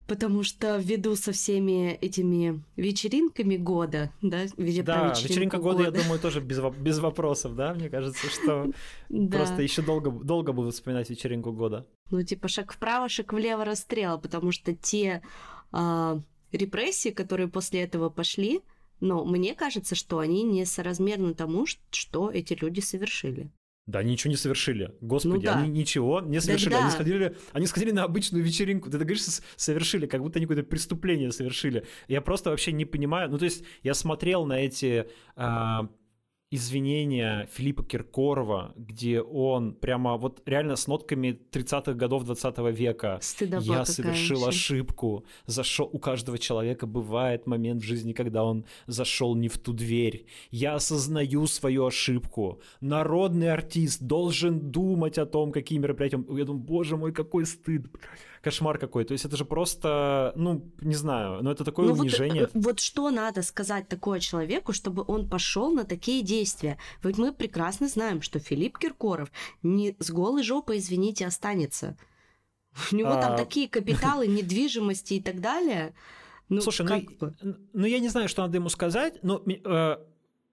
Потому 0.07 0.43
что 0.43 0.79
ввиду 0.79 1.15
со 1.15 1.31
всеми 1.31 1.93
этими 1.93 2.65
вечеринками 2.75 3.57
года, 3.57 4.11
да, 4.23 4.47
видя 4.57 4.83
Да, 4.83 5.11
вечеринка 5.11 5.59
года, 5.59 5.85
года, 5.85 5.97
я 5.97 6.03
думаю, 6.03 6.19
тоже 6.19 6.41
без, 6.41 6.59
без 6.79 6.99
вопросов, 6.99 7.55
да, 7.55 7.75
мне 7.75 7.89
кажется, 7.89 8.27
что 8.29 8.73
просто 9.31 9.63
еще 9.63 9.83
долго, 9.83 10.11
долго 10.11 10.53
будут 10.53 10.75
вспоминать 10.75 11.11
вечеринку 11.11 11.53
года. 11.53 11.87
Ну, 12.11 12.23
типа 12.25 12.49
шаг 12.49 12.73
вправо, 12.73 13.09
шаг 13.09 13.33
влево 13.33 13.65
расстрел, 13.65 14.19
потому 14.19 14.51
что 14.51 14.75
те 14.75 15.23
а, 15.71 16.21
репрессии, 16.53 17.11
которые 17.11 17.49
после 17.49 17.83
этого 17.83 18.11
пошли, 18.11 18.61
но 19.01 19.25
мне 19.25 19.55
кажется, 19.55 19.95
что 19.95 20.19
они 20.19 20.43
несоразмерны 20.43 21.35
тому, 21.35 21.67
что 21.67 22.31
эти 22.31 22.55
люди 22.55 22.81
совершили. 22.81 23.51
Да, 23.87 24.01
они 24.01 24.13
ничего 24.13 24.31
не 24.31 24.37
совершили. 24.37 24.95
Господи, 25.01 25.35
ну, 25.35 25.43
да. 25.43 25.59
они 25.59 25.69
ничего 25.69 26.21
не 26.21 26.41
совершили. 26.41 26.71
Да, 26.71 26.83
Они, 26.83 26.91
сходили, 26.91 27.37
они 27.53 27.67
сходили 27.67 27.91
на 27.91 28.05
обычную 28.05 28.45
вечеринку. 28.45 28.89
Ты 28.89 28.99
говоришь, 28.99 29.23
совершили, 29.57 30.07
как 30.07 30.21
будто 30.21 30.39
они 30.39 30.47
какое-то 30.47 30.69
преступление 30.69 31.33
совершили. 31.33 31.85
Я 32.07 32.21
просто 32.21 32.51
вообще 32.51 32.71
не 32.71 32.85
понимаю. 32.85 33.31
Ну, 33.31 33.39
то 33.39 33.47
есть 33.47 33.65
я 33.83 33.95
смотрел 33.95 34.45
на 34.45 34.61
эти 34.61 35.09
а, 35.35 35.89
извинения 36.51 37.49
Филиппа 37.53 37.85
Киркорова, 37.85 38.73
где 38.77 39.21
он 39.21 39.73
прямо 39.73 40.17
вот 40.17 40.43
реально 40.47 40.75
с 40.75 40.89
нотками 40.89 41.41
30-х 41.53 41.93
годов 41.93 42.25
20 42.25 42.59
века 42.77 43.19
Стыдоба 43.23 43.63
«Я 43.63 43.85
совершил 43.85 44.41
вообще. 44.41 44.49
ошибку, 44.49 45.25
зашел...» 45.47 45.89
У 45.93 45.99
каждого 46.01 46.39
человека 46.39 46.87
бывает 46.87 47.47
момент 47.47 47.83
в 47.83 47.87
жизни, 47.87 48.13
когда 48.13 48.43
он 48.43 48.65
зашел 48.89 49.37
не 49.37 49.49
в 49.49 49.59
ту 49.59 49.73
дверь. 49.73 50.27
«Я 50.51 50.75
осознаю 50.75 51.47
свою 51.47 51.87
ошибку. 51.87 52.61
Народный 52.81 53.53
артист 53.53 54.03
должен 54.03 54.73
думать 54.73 55.19
о 55.19 55.27
том, 55.27 55.53
какие 55.53 55.79
мероприятия...» 55.79 56.19
Я 56.31 56.45
думаю, 56.45 56.65
боже 56.65 56.97
мой, 56.97 57.13
какой 57.13 57.47
стыд 57.47 57.87
кошмар 58.41 58.79
какой. 58.79 59.05
То 59.05 59.13
есть 59.13 59.25
это 59.25 59.37
же 59.37 59.45
просто, 59.45 60.33
ну, 60.37 60.73
не 60.81 60.95
знаю, 60.95 61.43
но 61.43 61.53
это 61.53 61.65
такое 61.65 61.89
ну, 61.89 61.95
унижение. 61.95 62.49
Вот, 62.53 62.65
вот 62.65 62.81
что 62.81 63.11
надо 63.11 63.43
сказать 63.43 63.89
такое 63.89 64.21
человеку, 64.21 64.73
чтобы 64.73 65.05
он 65.07 65.29
пошел 65.29 65.71
на 65.73 65.85
такие 65.85 66.23
действия? 66.23 66.79
Ведь 67.03 67.19
мы 67.19 67.33
прекрасно 67.33 67.89
знаем, 67.89 68.23
что 68.23 68.39
Филипп 68.39 68.79
Киркоров 68.79 69.31
не 69.63 69.97
с 69.99 70.11
голой 70.11 70.43
жопой, 70.43 70.79
извините, 70.79 71.27
останется. 71.27 71.97
У 72.93 72.97
него 72.97 73.11
а... 73.11 73.21
там 73.21 73.37
такие 73.37 73.69
капиталы, 73.69 74.27
недвижимости 74.29 75.15
и 75.15 75.23
так 75.23 75.41
далее. 75.41 75.95
Ну, 76.49 76.61
Слушай, 76.61 77.09
ну, 77.41 77.57
ну 77.73 77.87
я 77.87 78.01
не 78.01 78.09
знаю, 78.09 78.29
что 78.29 78.43
надо 78.43 78.57
ему 78.57 78.69
сказать, 78.71 79.23
но 79.23 79.41
э, 79.47 79.97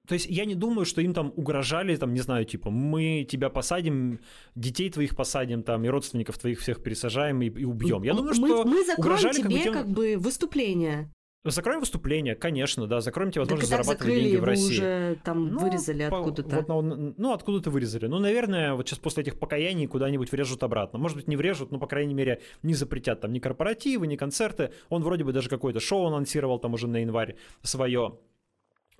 то 0.07 0.13
есть 0.13 0.25
я 0.27 0.45
не 0.45 0.55
думаю, 0.55 0.85
что 0.85 1.01
им 1.01 1.13
там 1.13 1.33
угрожали, 1.35 1.95
там, 1.95 2.13
не 2.13 2.21
знаю, 2.21 2.45
типа, 2.45 2.69
мы 2.69 3.27
тебя 3.29 3.49
посадим, 3.49 4.19
детей 4.55 4.89
твоих 4.89 5.15
посадим, 5.15 5.63
там, 5.63 5.83
и 5.83 5.89
родственников 5.89 6.37
твоих 6.37 6.59
всех 6.59 6.81
пересажаем 6.81 7.41
и, 7.41 7.47
и 7.47 7.65
убьем. 7.65 8.03
Я 8.03 8.13
думаю, 8.13 8.33
мы, 8.39 8.47
что 8.47 8.63
мы 8.63 8.85
закроем 8.85 8.99
угрожали 8.99 9.33
тебе 9.35 9.43
как 9.43 9.51
бы, 9.51 9.59
тем... 9.59 9.73
как 9.73 9.89
бы 9.89 10.17
выступление. 10.17 11.11
Закроем 11.43 11.79
выступление, 11.79 12.35
конечно, 12.35 12.87
да, 12.87 12.99
закроем 12.99 13.31
тебе 13.31 13.41
возможность 13.41 13.71
так 13.71 13.83
зарабатывать 13.85 14.21
деньги 14.21 14.35
в 14.35 14.43
России. 14.43 14.73
уже 14.73 15.17
там 15.23 15.49
ну, 15.53 15.59
вырезали 15.59 16.03
откуда-то. 16.03 16.65
Вот, 16.67 17.15
ну, 17.17 17.33
откуда-то 17.33 17.69
вырезали. 17.69 18.07
Ну, 18.07 18.19
наверное, 18.19 18.73
вот 18.73 18.87
сейчас 18.87 18.99
после 18.99 19.23
этих 19.23 19.39
покаяний 19.39 19.87
куда-нибудь 19.87 20.31
врежут 20.31 20.63
обратно. 20.63 20.99
Может 20.99 21.15
быть, 21.15 21.27
не 21.27 21.37
врежут, 21.37 21.71
но, 21.71 21.79
по 21.79 21.87
крайней 21.87 22.13
мере, 22.13 22.41
не 22.63 22.73
запретят 22.73 23.21
там 23.21 23.31
ни 23.31 23.39
корпоративы, 23.39 24.07
ни 24.07 24.17
концерты. 24.17 24.71
Он 24.89 25.03
вроде 25.03 25.23
бы 25.23 25.31
даже 25.31 25.47
какое-то 25.47 25.79
шоу 25.79 26.07
анонсировал 26.07 26.59
там 26.59 26.73
уже 26.73 26.87
на 26.87 26.97
январь 26.97 27.37
свое. 27.61 28.17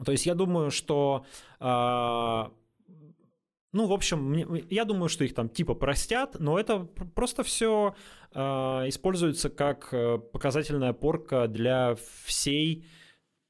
То 0.04 0.12
есть 0.12 0.26
я 0.26 0.36
думаю, 0.36 0.72
что... 0.72 1.26
Э, 1.60 2.50
ну, 3.74 3.86
в 3.86 3.94
общем, 3.94 4.24
мне, 4.24 4.46
я 4.70 4.86
думаю, 4.86 5.10
что 5.10 5.24
их 5.24 5.34
там 5.34 5.50
типа 5.50 5.76
простят, 5.76 6.38
но 6.40 6.60
это 6.60 6.80
просто 7.16 7.44
все 7.44 7.96
э, 8.34 8.40
используется 8.88 9.50
как 9.50 9.90
э, 9.92 10.18
показательная 10.18 10.94
порка 10.94 11.48
для 11.48 11.96
всей 12.26 12.86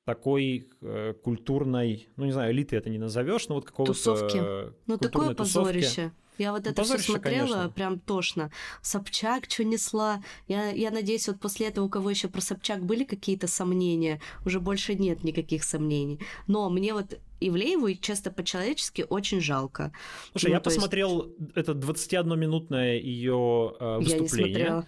такой 0.05 0.69
э, 0.81 1.13
культурной, 1.21 2.09
ну 2.15 2.25
не 2.25 2.31
знаю, 2.31 2.51
элиты 2.51 2.77
это 2.77 2.89
не 2.89 2.97
назовешь, 2.97 3.47
но 3.49 3.55
вот 3.55 3.65
какого-то 3.65 3.93
тусовки. 3.93 4.41
Ну 4.85 4.97
такое 4.97 5.35
позорище. 5.35 6.11
Я 6.37 6.51
вот 6.51 6.65
ну, 6.65 6.71
это 6.71 6.83
все 6.83 6.97
смотрела, 6.97 7.47
конечно. 7.47 7.69
прям 7.69 7.99
тошно. 7.99 8.51
Собчак 8.81 9.45
что 9.49 9.63
несла. 9.63 10.21
Я, 10.47 10.69
я 10.69 10.91
надеюсь, 10.91 11.27
вот 11.27 11.39
после 11.39 11.67
этого 11.67 11.85
у 11.85 11.89
кого 11.89 12.09
еще 12.09 12.27
про 12.27 12.41
Собчак 12.41 12.85
были 12.85 13.03
какие-то 13.03 13.47
сомнения, 13.47 14.21
уже 14.45 14.59
больше 14.59 14.95
нет 14.95 15.23
никаких 15.23 15.63
сомнений. 15.63 16.19
Но 16.47 16.69
мне 16.69 16.93
вот 16.93 17.19
Ивлееву, 17.39 17.93
честно 17.95 18.31
по-человечески, 18.31 19.05
очень 19.07 19.41
жалко. 19.41 19.91
Слушай, 20.31 20.47
ну, 20.47 20.53
я 20.53 20.59
посмотрел 20.59 21.33
есть... 21.39 21.51
это 21.55 21.73
21-минутное 21.73 22.97
ее 22.99 23.75
э, 23.79 23.97
выступление. 23.97 24.17
Я 24.17 24.21
не 24.21 24.27
смотрела. 24.27 24.87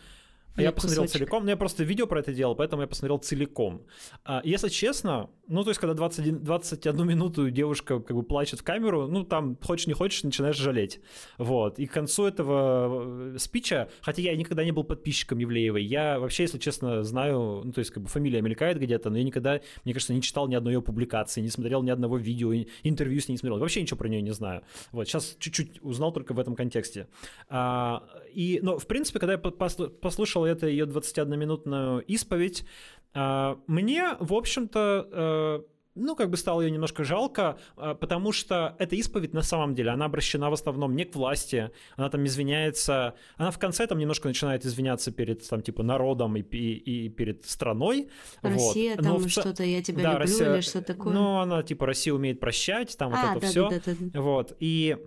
А 0.55 0.61
я 0.61 0.71
посмотрел 0.71 1.03
кусочек. 1.03 1.19
целиком, 1.19 1.43
ну 1.43 1.49
я 1.49 1.57
просто 1.57 1.83
видео 1.83 2.07
про 2.07 2.19
это 2.19 2.33
делал, 2.33 2.55
поэтому 2.55 2.81
я 2.81 2.87
посмотрел 2.87 3.17
целиком. 3.17 3.85
А, 4.25 4.41
если 4.43 4.69
честно, 4.69 5.29
ну 5.47 5.63
то 5.63 5.69
есть 5.69 5.79
когда 5.79 5.93
21, 5.93 6.43
21 6.43 7.07
минуту 7.07 7.49
девушка 7.49 7.99
как 7.99 8.15
бы 8.15 8.23
плачет 8.23 8.59
в 8.59 8.63
камеру, 8.63 9.07
ну 9.07 9.23
там 9.23 9.57
хочешь 9.61 9.87
не 9.87 9.93
хочешь, 9.93 10.23
начинаешь 10.23 10.57
жалеть. 10.57 10.99
Вот. 11.37 11.79
И 11.79 11.85
к 11.85 11.93
концу 11.93 12.25
этого 12.25 13.33
э, 13.33 13.37
спича, 13.37 13.89
хотя 14.01 14.21
я 14.21 14.35
никогда 14.35 14.63
не 14.63 14.71
был 14.71 14.83
подписчиком 14.83 15.37
Евлеевой, 15.39 15.83
я 15.83 16.19
вообще, 16.19 16.43
если 16.43 16.57
честно, 16.57 17.03
знаю, 17.03 17.61
ну 17.63 17.71
то 17.71 17.79
есть 17.79 17.91
как 17.91 18.03
бы 18.03 18.09
фамилия 18.09 18.41
мелькает 18.41 18.79
где-то, 18.79 19.09
но 19.09 19.17
я 19.17 19.23
никогда, 19.23 19.61
мне 19.85 19.93
кажется, 19.93 20.13
не 20.13 20.21
читал 20.21 20.47
ни 20.47 20.55
одной 20.55 20.73
ее 20.73 20.81
публикации, 20.81 21.41
не 21.41 21.49
смотрел 21.49 21.83
ни 21.83 21.89
одного 21.89 22.17
видео, 22.17 22.53
интервью 22.83 23.21
с 23.21 23.27
ней 23.27 23.33
не 23.33 23.37
смотрел, 23.37 23.59
вообще 23.59 23.81
ничего 23.81 23.97
про 23.97 24.07
нее 24.07 24.21
не 24.21 24.33
знаю. 24.33 24.63
Вот, 24.91 25.07
сейчас 25.07 25.35
чуть-чуть 25.39 25.81
узнал 25.81 26.11
только 26.11 26.33
в 26.33 26.39
этом 26.39 26.55
контексте. 26.55 27.07
А, 27.49 28.03
и, 28.33 28.59
но, 28.61 28.77
в 28.77 28.87
принципе, 28.87 29.19
когда 29.19 29.33
я 29.33 29.37
послушал 29.37 30.38
это 30.45 30.67
ее 30.67 30.85
21-минутную 30.85 32.01
исповедь, 32.01 32.65
а, 33.13 33.59
мне, 33.67 34.15
в 34.19 34.33
общем-то, 34.33 35.07
э, 35.11 35.61
ну, 35.95 36.15
как 36.15 36.29
бы 36.29 36.37
стало 36.37 36.61
ее 36.61 36.71
немножко 36.71 37.03
жалко, 37.03 37.57
а, 37.75 37.95
потому 37.95 38.31
что 38.31 38.75
эта 38.79 38.95
исповедь 38.95 39.33
на 39.33 39.41
самом 39.41 39.75
деле, 39.75 39.91
она 39.91 40.05
обращена 40.05 40.49
в 40.49 40.53
основном 40.53 40.95
не 40.95 41.05
к 41.05 41.15
власти, 41.15 41.71
она 41.95 42.09
там 42.09 42.25
извиняется, 42.25 43.15
она 43.37 43.51
в 43.51 43.59
конце 43.59 43.87
там 43.87 43.97
немножко 43.97 44.27
начинает 44.27 44.65
извиняться 44.65 45.11
перед, 45.11 45.47
там, 45.47 45.61
типа, 45.61 45.83
народом 45.83 46.37
и, 46.37 46.41
и, 46.41 47.05
и 47.05 47.09
перед 47.09 47.45
страной. 47.45 48.09
Россия 48.41 48.95
вот. 48.95 49.03
там 49.03 49.29
что-то, 49.29 49.63
я 49.63 49.81
тебя 49.81 50.03
да, 50.03 50.11
люблю 50.11 50.19
Россия, 50.19 50.53
или 50.53 50.61
что 50.61 50.81
такое? 50.81 51.13
Ну, 51.13 51.39
она, 51.39 51.63
типа, 51.63 51.85
Россия 51.85 52.13
умеет 52.13 52.39
прощать, 52.39 52.97
там 52.97 53.13
а, 53.13 53.33
вот 53.33 53.37
это 53.37 53.41
да, 53.41 53.47
все. 53.47 53.69
Да, 53.69 53.81
да, 53.85 53.91
да. 53.99 54.21
Вот, 54.21 54.55
и 54.59 54.97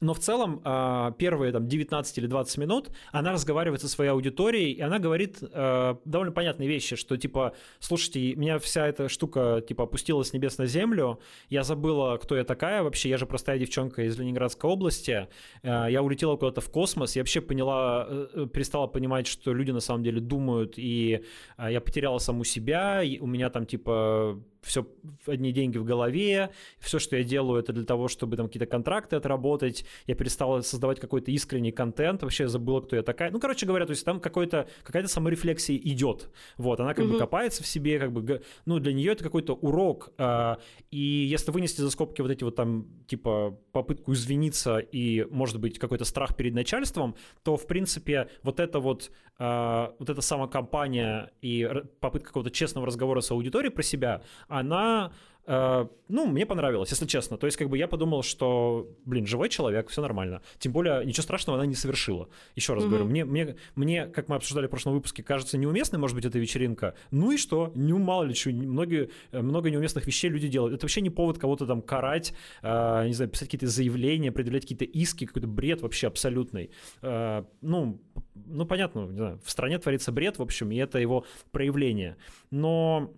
но 0.00 0.12
в 0.12 0.18
целом 0.18 0.60
а, 0.64 1.12
первые 1.12 1.52
там, 1.52 1.68
19 1.68 2.18
или 2.18 2.26
20 2.26 2.58
минут 2.58 2.90
она 3.12 3.32
разговаривает 3.32 3.80
со 3.80 3.88
своей 3.88 4.10
аудиторией, 4.10 4.72
и 4.72 4.80
она 4.80 4.98
говорит 4.98 5.38
э, 5.40 5.96
довольно 6.04 6.32
понятные 6.32 6.68
вещи, 6.68 6.96
что 6.96 7.16
типа, 7.16 7.54
слушайте, 7.78 8.34
меня 8.34 8.58
вся 8.58 8.86
эта 8.86 9.08
штука 9.08 9.62
типа 9.66 9.84
опустилась 9.84 10.28
с 10.28 10.32
небес 10.34 10.58
на 10.58 10.66
землю, 10.66 11.20
я 11.48 11.62
забыла, 11.62 12.18
кто 12.18 12.36
я 12.36 12.44
такая 12.44 12.82
вообще, 12.82 13.08
я 13.08 13.16
же 13.16 13.26
простая 13.26 13.58
девчонка 13.58 14.02
из 14.02 14.18
Ленинградской 14.18 14.70
области, 14.70 15.28
э, 15.62 15.86
я 15.88 16.02
улетела 16.02 16.36
куда-то 16.36 16.60
в 16.60 16.70
космос, 16.70 17.16
я 17.16 17.22
вообще 17.22 17.40
поняла, 17.40 18.06
э, 18.08 18.46
перестала 18.52 18.86
понимать, 18.86 19.26
что 19.26 19.54
люди 19.54 19.70
на 19.70 19.80
самом 19.80 20.02
деле 20.02 20.20
думают, 20.20 20.74
и 20.76 21.24
я 21.58 21.80
потеряла 21.80 22.18
саму 22.18 22.44
себя, 22.44 23.02
и 23.02 23.18
у 23.18 23.26
меня 23.26 23.48
там 23.48 23.64
типа 23.64 24.38
все 24.66 24.86
одни 25.26 25.52
деньги 25.52 25.78
в 25.78 25.84
голове, 25.84 26.50
все, 26.78 26.98
что 26.98 27.16
я 27.16 27.24
делаю, 27.24 27.60
это 27.60 27.72
для 27.72 27.84
того, 27.84 28.08
чтобы 28.08 28.36
там 28.36 28.46
какие-то 28.46 28.66
контракты 28.66 29.16
отработать, 29.16 29.84
я 30.06 30.14
перестал 30.14 30.62
создавать 30.62 31.00
какой-то 31.00 31.30
искренний 31.30 31.72
контент, 31.72 32.22
вообще 32.22 32.44
я 32.44 32.48
забыла, 32.48 32.80
кто 32.80 32.96
я 32.96 33.02
такая. 33.02 33.30
Ну, 33.30 33.40
короче 33.40 33.66
говоря, 33.66 33.86
то 33.86 33.92
есть 33.92 34.04
там 34.04 34.20
какой-то, 34.20 34.68
какая-то 34.82 35.08
саморефлексия 35.08 35.76
идет, 35.76 36.30
вот, 36.56 36.80
она 36.80 36.94
как 36.94 37.04
угу. 37.04 37.14
бы 37.14 37.18
копается 37.18 37.62
в 37.62 37.66
себе, 37.66 37.98
как 37.98 38.12
бы, 38.12 38.42
ну, 38.64 38.78
для 38.78 38.92
нее 38.92 39.12
это 39.12 39.24
какой-то 39.24 39.54
урок, 39.54 40.12
э, 40.18 40.56
и 40.90 40.98
если 40.98 41.50
вынести 41.50 41.80
за 41.80 41.90
скобки 41.90 42.20
вот 42.20 42.30
эти 42.30 42.44
вот 42.44 42.56
там, 42.56 42.86
типа, 43.06 43.58
попытку 43.72 44.12
извиниться 44.12 44.78
и, 44.78 45.26
может 45.30 45.60
быть, 45.60 45.78
какой-то 45.78 46.04
страх 46.04 46.36
перед 46.36 46.54
начальством, 46.54 47.14
то, 47.42 47.56
в 47.56 47.66
принципе, 47.66 48.28
вот 48.42 48.60
это 48.60 48.80
вот, 48.80 49.10
э, 49.38 49.88
вот 49.98 50.10
эта 50.10 50.20
самокомпания 50.20 51.30
и 51.42 51.68
попытка 52.00 52.28
какого-то 52.28 52.50
честного 52.50 52.86
разговора 52.86 53.20
с 53.20 53.30
аудиторией 53.30 53.72
про 53.72 53.82
себя, 53.82 54.22
она 54.58 55.12
э, 55.46 55.86
ну, 56.08 56.26
мне 56.26 56.46
понравилось, 56.46 56.90
если 56.90 57.06
честно. 57.06 57.36
То 57.36 57.46
есть, 57.46 57.56
как 57.56 57.68
бы 57.68 57.78
я 57.78 57.88
подумал, 57.88 58.22
что, 58.22 58.88
блин, 59.04 59.26
живой 59.26 59.48
человек, 59.48 59.88
все 59.88 60.02
нормально. 60.02 60.42
Тем 60.58 60.72
более, 60.72 61.04
ничего 61.04 61.22
страшного 61.22 61.58
она 61.58 61.66
не 61.66 61.74
совершила. 61.74 62.28
Еще 62.54 62.74
раз 62.74 62.84
mm-hmm. 62.84 62.88
говорю, 62.88 63.04
мне, 63.06 63.24
мне, 63.24 63.56
мне, 63.74 64.06
как 64.06 64.28
мы 64.28 64.36
обсуждали 64.36 64.66
в 64.66 64.70
прошлом 64.70 64.94
выпуске, 64.94 65.22
кажется 65.22 65.58
неуместной, 65.58 65.98
может 65.98 66.14
быть, 66.14 66.24
эта 66.24 66.38
вечеринка. 66.38 66.94
Ну 67.10 67.32
и 67.32 67.36
что? 67.36 67.72
Ну, 67.74 67.98
мало 67.98 68.24
ли 68.24 68.34
что, 68.34 68.50
многие, 68.50 69.10
много 69.32 69.70
неуместных 69.70 70.06
вещей 70.06 70.28
люди 70.28 70.48
делают. 70.48 70.74
Это 70.74 70.84
вообще 70.84 71.00
не 71.00 71.10
повод 71.10 71.38
кого-то 71.38 71.66
там 71.66 71.82
карать, 71.82 72.34
э, 72.62 73.06
не 73.06 73.14
знаю, 73.14 73.30
писать 73.30 73.48
какие-то 73.48 73.68
заявления, 73.68 74.32
предъявлять 74.32 74.62
какие-то 74.62 74.84
иски, 74.84 75.26
какой-то 75.26 75.48
бред 75.48 75.82
вообще 75.82 76.06
абсолютный. 76.06 76.70
Э, 77.02 77.44
ну, 77.62 78.00
ну, 78.34 78.66
понятно, 78.66 79.06
не 79.06 79.16
знаю, 79.16 79.40
в 79.44 79.50
стране 79.50 79.78
творится 79.78 80.12
бред, 80.12 80.38
в 80.38 80.42
общем, 80.42 80.70
и 80.70 80.76
это 80.76 80.98
его 80.98 81.24
проявление. 81.50 82.16
Но 82.50 83.12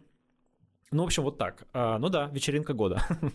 ну, 0.91 1.03
в 1.03 1.07
общем, 1.07 1.23
вот 1.23 1.39
так. 1.39 1.65
А, 1.73 1.99
ну 1.99 2.09
да, 2.09 2.27
вечеринка 2.27 2.73
года. 2.73 3.03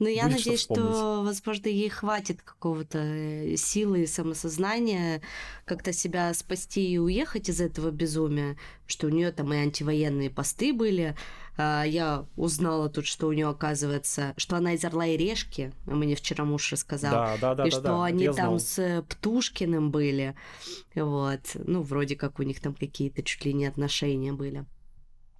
Ну, 0.00 0.06
я 0.06 0.24
Будет 0.24 0.36
надеюсь, 0.36 0.60
что, 0.60 0.74
что, 0.74 1.22
возможно, 1.24 1.68
ей 1.68 1.88
хватит 1.88 2.40
какого-то 2.42 2.98
э, 2.98 3.56
силы 3.56 4.02
и 4.02 4.06
самосознания 4.06 5.20
как-то 5.64 5.92
себя 5.92 6.32
спасти 6.34 6.88
и 6.88 6.98
уехать 6.98 7.48
из 7.48 7.60
этого 7.60 7.90
безумия, 7.90 8.56
что 8.86 9.08
у 9.08 9.10
нее 9.10 9.32
там 9.32 9.52
и 9.52 9.56
антивоенные 9.56 10.30
посты 10.30 10.72
были. 10.72 11.16
А, 11.56 11.82
я 11.82 12.26
узнала 12.36 12.88
тут, 12.88 13.06
что 13.06 13.26
у 13.26 13.32
нее 13.32 13.48
оказывается, 13.48 14.34
что 14.36 14.54
она 14.54 14.74
из 14.74 14.84
Орла 14.84 15.04
и 15.06 15.16
Решки, 15.16 15.72
мне 15.84 16.14
вчера 16.14 16.44
муж 16.44 16.70
рассказал, 16.70 17.10
да, 17.10 17.36
да, 17.40 17.54
да, 17.56 17.66
и 17.66 17.70
да, 17.70 17.76
что 17.76 17.82
да, 17.82 18.04
они 18.04 18.28
там 18.28 18.60
с 18.60 19.04
Птушкиным 19.08 19.90
были, 19.90 20.36
вот, 20.94 21.40
ну, 21.54 21.82
вроде 21.82 22.14
как 22.14 22.38
у 22.38 22.44
них 22.44 22.60
там 22.60 22.72
какие-то 22.72 23.24
чуть 23.24 23.44
ли 23.44 23.52
не 23.52 23.66
отношения 23.66 24.32
были. 24.32 24.64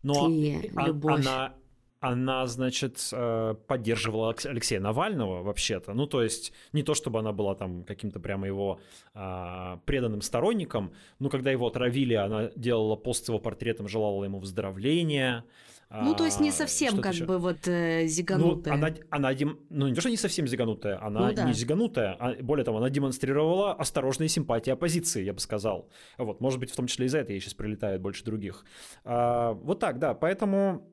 Но 0.02 0.28
и 0.28 0.70
а, 0.74 0.86
любовь. 0.86 1.26
она 1.26 1.54
она, 2.00 2.46
значит, 2.46 3.08
э, 3.12 3.54
поддерживала 3.66 4.32
Алексея 4.44 4.80
Навального 4.80 5.42
вообще-то. 5.42 5.94
Ну, 5.94 6.06
то 6.06 6.22
есть 6.22 6.52
не 6.72 6.82
то, 6.84 6.94
чтобы 6.94 7.18
она 7.18 7.32
была 7.32 7.54
там 7.56 7.82
каким-то 7.82 8.20
прямо 8.20 8.46
его 8.46 8.80
а, 9.14 9.80
преданным 9.84 10.22
сторонником, 10.22 10.92
но 11.18 11.28
когда 11.28 11.50
его 11.50 11.66
отравили, 11.66 12.14
она 12.14 12.50
делала 12.54 12.94
пост 12.94 13.24
с 13.24 13.28
его 13.28 13.40
портретом, 13.40 13.88
желала 13.88 14.22
ему 14.24 14.38
выздоровления. 14.38 15.44
Ну, 15.90 16.14
то 16.14 16.24
есть 16.26 16.38
не 16.38 16.50
а, 16.50 16.52
совсем 16.52 17.00
как 17.00 17.14
еще? 17.14 17.24
бы 17.24 17.38
вот 17.38 17.66
э, 17.66 18.06
зиганутая. 18.06 18.76
Ну, 18.76 18.86
она, 18.86 18.94
она 19.10 19.30
ну, 19.70 19.88
не 19.88 19.94
то, 19.94 20.02
что 20.02 20.10
не 20.10 20.18
совсем 20.18 20.46
зиганутая, 20.46 21.02
она 21.02 21.28
ну, 21.28 21.34
да. 21.34 21.44
не 21.44 21.54
зиганутая, 21.54 22.14
а, 22.18 22.34
более 22.42 22.64
того, 22.64 22.76
она 22.76 22.90
демонстрировала 22.90 23.72
осторожные 23.72 24.28
симпатии 24.28 24.70
оппозиции, 24.70 25.24
я 25.24 25.32
бы 25.32 25.40
сказал. 25.40 25.88
Вот, 26.18 26.42
может 26.42 26.60
быть, 26.60 26.70
в 26.70 26.76
том 26.76 26.88
числе 26.88 27.06
из-за 27.06 27.18
этого 27.18 27.32
ей 27.32 27.40
сейчас 27.40 27.54
прилетает 27.54 28.02
больше 28.02 28.22
других. 28.22 28.66
А, 29.04 29.52
вот 29.54 29.80
так, 29.80 29.98
да, 29.98 30.12
поэтому 30.12 30.92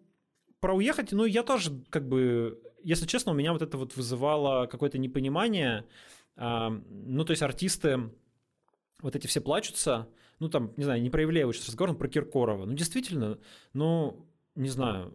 про 0.61 0.73
уехать, 0.73 1.11
ну, 1.11 1.25
я 1.25 1.43
тоже, 1.43 1.71
как 1.89 2.07
бы, 2.07 2.57
если 2.81 3.05
честно, 3.05 3.33
у 3.33 3.35
меня 3.35 3.51
вот 3.51 3.61
это 3.61 3.77
вот 3.77 3.97
вызывало 3.97 4.65
какое-то 4.67 4.97
непонимание. 4.97 5.85
А, 6.37 6.69
ну, 6.69 7.25
то 7.25 7.31
есть 7.31 7.43
артисты, 7.43 8.11
вот 9.01 9.13
эти 9.13 9.27
все 9.27 9.41
плачутся, 9.41 10.07
ну, 10.39 10.47
там, 10.47 10.71
не 10.77 10.85
знаю, 10.85 11.01
не 11.01 11.09
проявляя 11.09 11.51
сейчас 11.51 11.67
разговор 11.67 11.97
про 11.97 12.07
Киркорова. 12.07 12.65
Ну, 12.65 12.73
действительно, 12.73 13.39
ну, 13.73 14.25
не 14.55 14.69
знаю, 14.69 15.13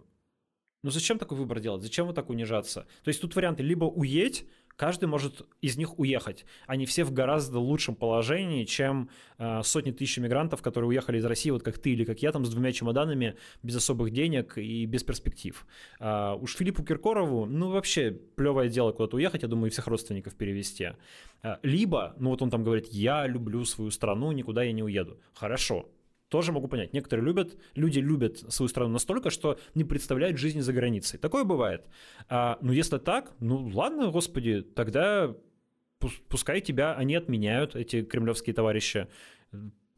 ну 0.83 0.91
зачем 0.91 1.19
такой 1.19 1.37
выбор 1.37 1.61
делать? 1.61 1.83
Зачем 1.83 2.07
вот 2.07 2.15
так 2.15 2.31
унижаться? 2.31 2.87
То 3.03 3.09
есть 3.09 3.21
тут 3.21 3.37
варианты 3.37 3.63
либо 3.63 3.85
уедь, 3.85 4.47
каждый 4.77 5.07
может 5.07 5.47
из 5.61 5.77
них 5.77 5.99
уехать. 5.99 6.47
Они 6.67 6.87
все 6.87 7.05
в 7.05 7.13
гораздо 7.13 7.59
лучшем 7.59 7.95
положении, 7.95 8.65
чем 8.65 9.11
э, 9.37 9.63
сотни 9.63 9.91
тысяч 9.91 10.17
мигрантов, 10.17 10.63
которые 10.63 10.89
уехали 10.89 11.19
из 11.19 11.25
России, 11.27 11.51
вот 11.51 11.63
как 11.63 11.79
ты 11.79 11.91
или 11.91 12.05
как 12.05 12.23
я, 12.23 12.33
там 12.33 12.47
с 12.47 12.51
двумя 12.51 12.73
чемоданами, 12.73 13.37
без 13.63 13.77
особых 13.77 14.11
денег 14.11 14.57
и 14.57 14.87
без 14.87 15.05
перспектив. 15.05 15.67
А 15.99 16.35
уж 16.37 16.57
Филиппу 16.57 16.83
Киркорову, 16.83 17.45
ну 17.45 17.71
вообще 17.71 18.11
плевое 18.11 18.71
дело 18.71 18.93
куда-то 18.93 19.17
уехать, 19.17 19.43
я 19.43 19.49
думаю, 19.49 19.67
и 19.67 19.71
всех 19.71 19.87
родственников 19.87 20.35
перевести. 20.35 20.93
А, 21.43 21.59
либо, 21.63 22.15
ну 22.19 22.31
вот 22.31 22.41
он 22.41 22.49
там 22.49 22.65
говорит, 22.65 22.87
я 22.87 23.27
люблю 23.27 23.67
свою 23.67 23.91
страну, 23.91 24.33
никуда 24.33 24.63
я 24.63 24.73
не 24.73 24.83
уеду. 24.83 25.21
Хорошо, 25.35 25.91
тоже 26.31 26.53
могу 26.53 26.69
понять. 26.69 26.95
Некоторые 26.95 27.27
любят, 27.27 27.59
люди 27.75 27.99
любят 27.99 28.39
свою 28.53 28.69
страну 28.69 28.93
настолько, 28.93 29.31
что 29.31 29.59
не 29.75 29.85
представляют 29.85 30.39
жизни 30.39 30.61
за 30.61 30.73
границей. 30.73 31.19
Такое 31.19 31.45
бывает. 31.45 31.85
А, 32.29 32.57
ну, 32.63 32.73
если 32.73 32.99
так, 32.99 33.33
ну 33.41 33.69
ладно, 33.75 34.11
господи, 34.11 34.63
тогда 34.63 35.35
пускай 36.29 36.61
тебя 36.61 36.95
они 36.95 37.17
отменяют, 37.17 37.77
эти 37.77 38.03
кремлевские 38.03 38.55
товарищи. 38.55 39.09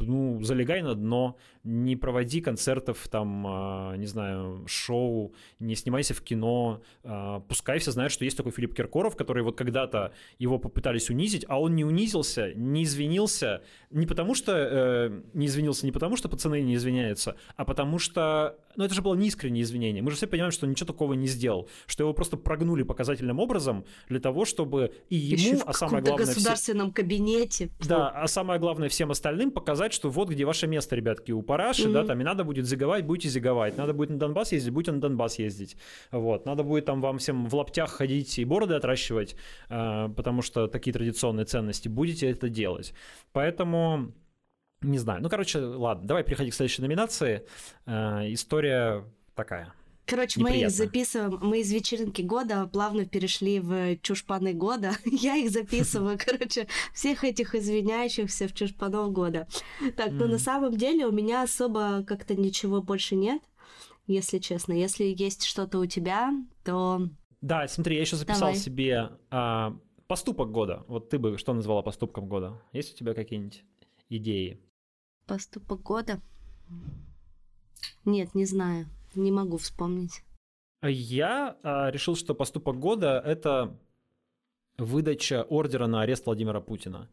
Ну, 0.07 0.43
залегай 0.43 0.83
на 0.83 0.95
дно, 0.95 1.37
не 1.65 1.97
проводи 1.97 2.41
концертов, 2.41 3.07
там, 3.09 3.47
а, 3.47 3.97
не 3.97 4.07
знаю, 4.07 4.65
шоу, 4.67 5.35
не 5.59 5.75
снимайся 5.75 6.15
в 6.15 6.23
кино, 6.23 6.83
а, 7.05 7.41
пускай 7.41 7.79
все 7.79 7.93
знают, 7.93 8.12
что 8.12 8.25
есть 8.25 8.37
такой 8.37 8.53
Филипп 8.53 8.75
Киркоров, 8.75 9.17
который 9.17 9.43
вот 9.43 9.57
когда-то 9.57 10.12
его 10.38 10.59
попытались 10.59 11.11
унизить, 11.11 11.45
а 11.49 11.61
он 11.61 11.75
не 11.75 11.85
унизился, 11.85 12.53
не 12.55 12.85
извинился, 12.85 13.62
не 13.91 14.07
потому 14.07 14.35
что 14.35 14.53
э, 14.53 15.23
не 15.35 15.47
извинился, 15.47 15.87
не 15.87 15.93
потому 15.93 16.17
что 16.17 16.29
пацаны 16.29 16.61
не 16.62 16.75
извиняются, 16.75 17.37
а 17.57 17.65
потому 17.65 17.99
что, 17.99 18.59
ну, 18.77 18.85
это 18.85 18.95
же 18.95 19.03
было 19.03 19.15
неискреннее 19.15 19.62
извинение. 19.62 20.03
Мы 20.03 20.11
же 20.11 20.17
все 20.17 20.27
понимаем, 20.27 20.53
что 20.53 20.67
он 20.67 20.73
ничего 20.73 20.87
такого 20.87 21.15
не 21.15 21.27
сделал, 21.27 21.69
что 21.87 22.05
его 22.05 22.12
просто 22.12 22.37
прогнули 22.37 22.83
показательным 22.83 23.38
образом 23.38 23.85
для 24.09 24.21
того, 24.21 24.45
чтобы 24.45 24.93
и 25.09 25.17
ему, 25.17 25.55
Еще 25.55 25.57
в 25.57 25.69
а 25.69 25.73
самое 25.73 26.03
главное... 26.03 26.27
государственном 26.27 26.88
все... 26.88 26.95
кабинете. 26.95 27.71
Да, 27.87 28.09
а 28.09 28.27
самое 28.27 28.59
главное 28.59 28.88
всем 28.88 29.11
остальным 29.11 29.51
показать, 29.51 29.91
что 29.92 30.11
вот 30.11 30.28
где 30.28 30.44
ваше 30.44 30.66
место, 30.66 30.96
ребятки, 30.96 31.33
у 31.33 31.42
параши, 31.42 31.88
mm-hmm. 31.88 31.92
да, 31.92 32.05
там 32.05 32.20
и 32.20 32.24
надо 32.24 32.44
будет 32.44 32.66
зиговать, 32.66 33.05
будете 33.05 33.28
зиговать, 33.28 33.76
надо 33.76 33.92
будет 33.92 34.11
на 34.11 34.18
Донбасс 34.18 34.52
ездить, 34.52 34.72
будете 34.72 34.92
на 34.92 35.00
Донбасс 35.00 35.38
ездить, 35.38 35.76
вот, 36.11 36.46
надо 36.46 36.62
будет 36.62 36.85
там 36.87 37.00
вам 37.00 37.18
всем 37.18 37.46
в 37.46 37.55
лаптях 37.55 37.90
ходить 37.90 38.38
и 38.38 38.44
бороды 38.44 38.74
отращивать, 38.74 39.37
э, 39.68 40.09
потому 40.16 40.42
что 40.42 40.66
такие 40.68 40.92
традиционные 40.92 41.44
ценности, 41.44 41.88
будете 41.88 42.31
это 42.31 42.48
делать. 42.48 42.94
Поэтому 43.33 44.12
не 44.83 44.98
знаю. 44.98 45.22
Ну, 45.22 45.28
короче, 45.28 45.61
ладно, 45.61 46.07
давай 46.07 46.24
переходи 46.24 46.50
к 46.50 46.55
следующей 46.55 46.83
номинации. 46.83 47.46
Э, 47.87 48.22
история 48.33 49.05
такая. 49.35 49.72
Короче, 50.05 50.41
Неприятно. 50.41 50.65
мы 50.65 50.67
их 50.67 50.71
записываем, 50.77 51.38
мы 51.43 51.61
из 51.61 51.73
вечеринки 51.73 52.23
года 52.23 52.67
плавно 52.67 53.07
перешли 53.07 53.61
в 53.61 53.97
чушпаны 53.99 54.53
года. 54.53 54.93
Я 55.05 55.37
их 55.37 55.51
записываю, 55.51 56.19
короче, 56.25 56.67
всех 56.93 57.25
этих 57.25 57.55
извиняющихся 57.55 58.49
в 58.49 58.55
чушпанов 58.55 59.12
года. 59.12 59.47
Так, 59.97 60.09
mm-hmm. 60.09 60.12
но 60.12 60.27
на 60.27 60.38
самом 60.38 60.77
деле 60.77 61.07
у 61.07 61.12
меня 61.12 61.43
особо 61.43 62.03
как-то 62.05 62.35
ничего 62.35 62.83
больше 62.83 63.15
нет, 63.15 63.43
если 64.07 64.38
честно. 64.38 64.73
Если 64.73 65.05
есть 65.05 65.45
что-то 65.45 65.79
у 65.79 65.87
тебя, 65.87 66.33
то... 66.65 67.09
Да, 67.41 67.67
смотри, 67.69 67.97
я 67.97 68.03
еще 68.03 68.17
записал 68.17 68.49
Давай. 68.49 68.57
себе 68.57 69.11
а, 69.31 69.77
поступок 70.09 70.51
года. 70.51 70.85
Вот 70.88 71.11
ты 71.11 71.19
бы 71.19 71.38
что 71.38 71.55
назвала 71.55 71.83
поступком 71.83 72.29
года? 72.29 72.61
Есть 72.73 72.95
у 72.95 72.97
тебя 72.97 73.15
какие-нибудь 73.15 73.65
идеи? 74.09 74.61
Поступок 75.27 75.81
года? 75.83 76.21
Нет, 78.05 78.35
не 78.35 78.45
знаю. 78.45 78.88
Не 79.14 79.31
могу 79.31 79.57
вспомнить. 79.57 80.22
Я 80.83 81.57
а, 81.62 81.90
решил, 81.90 82.16
что 82.16 82.35
поступок 82.35 82.79
года 82.79 83.22
это 83.25 83.79
выдача 84.79 85.42
ордера 85.42 85.87
на 85.87 86.03
арест 86.03 86.27
Владимира 86.27 86.61
Путина. 86.61 87.09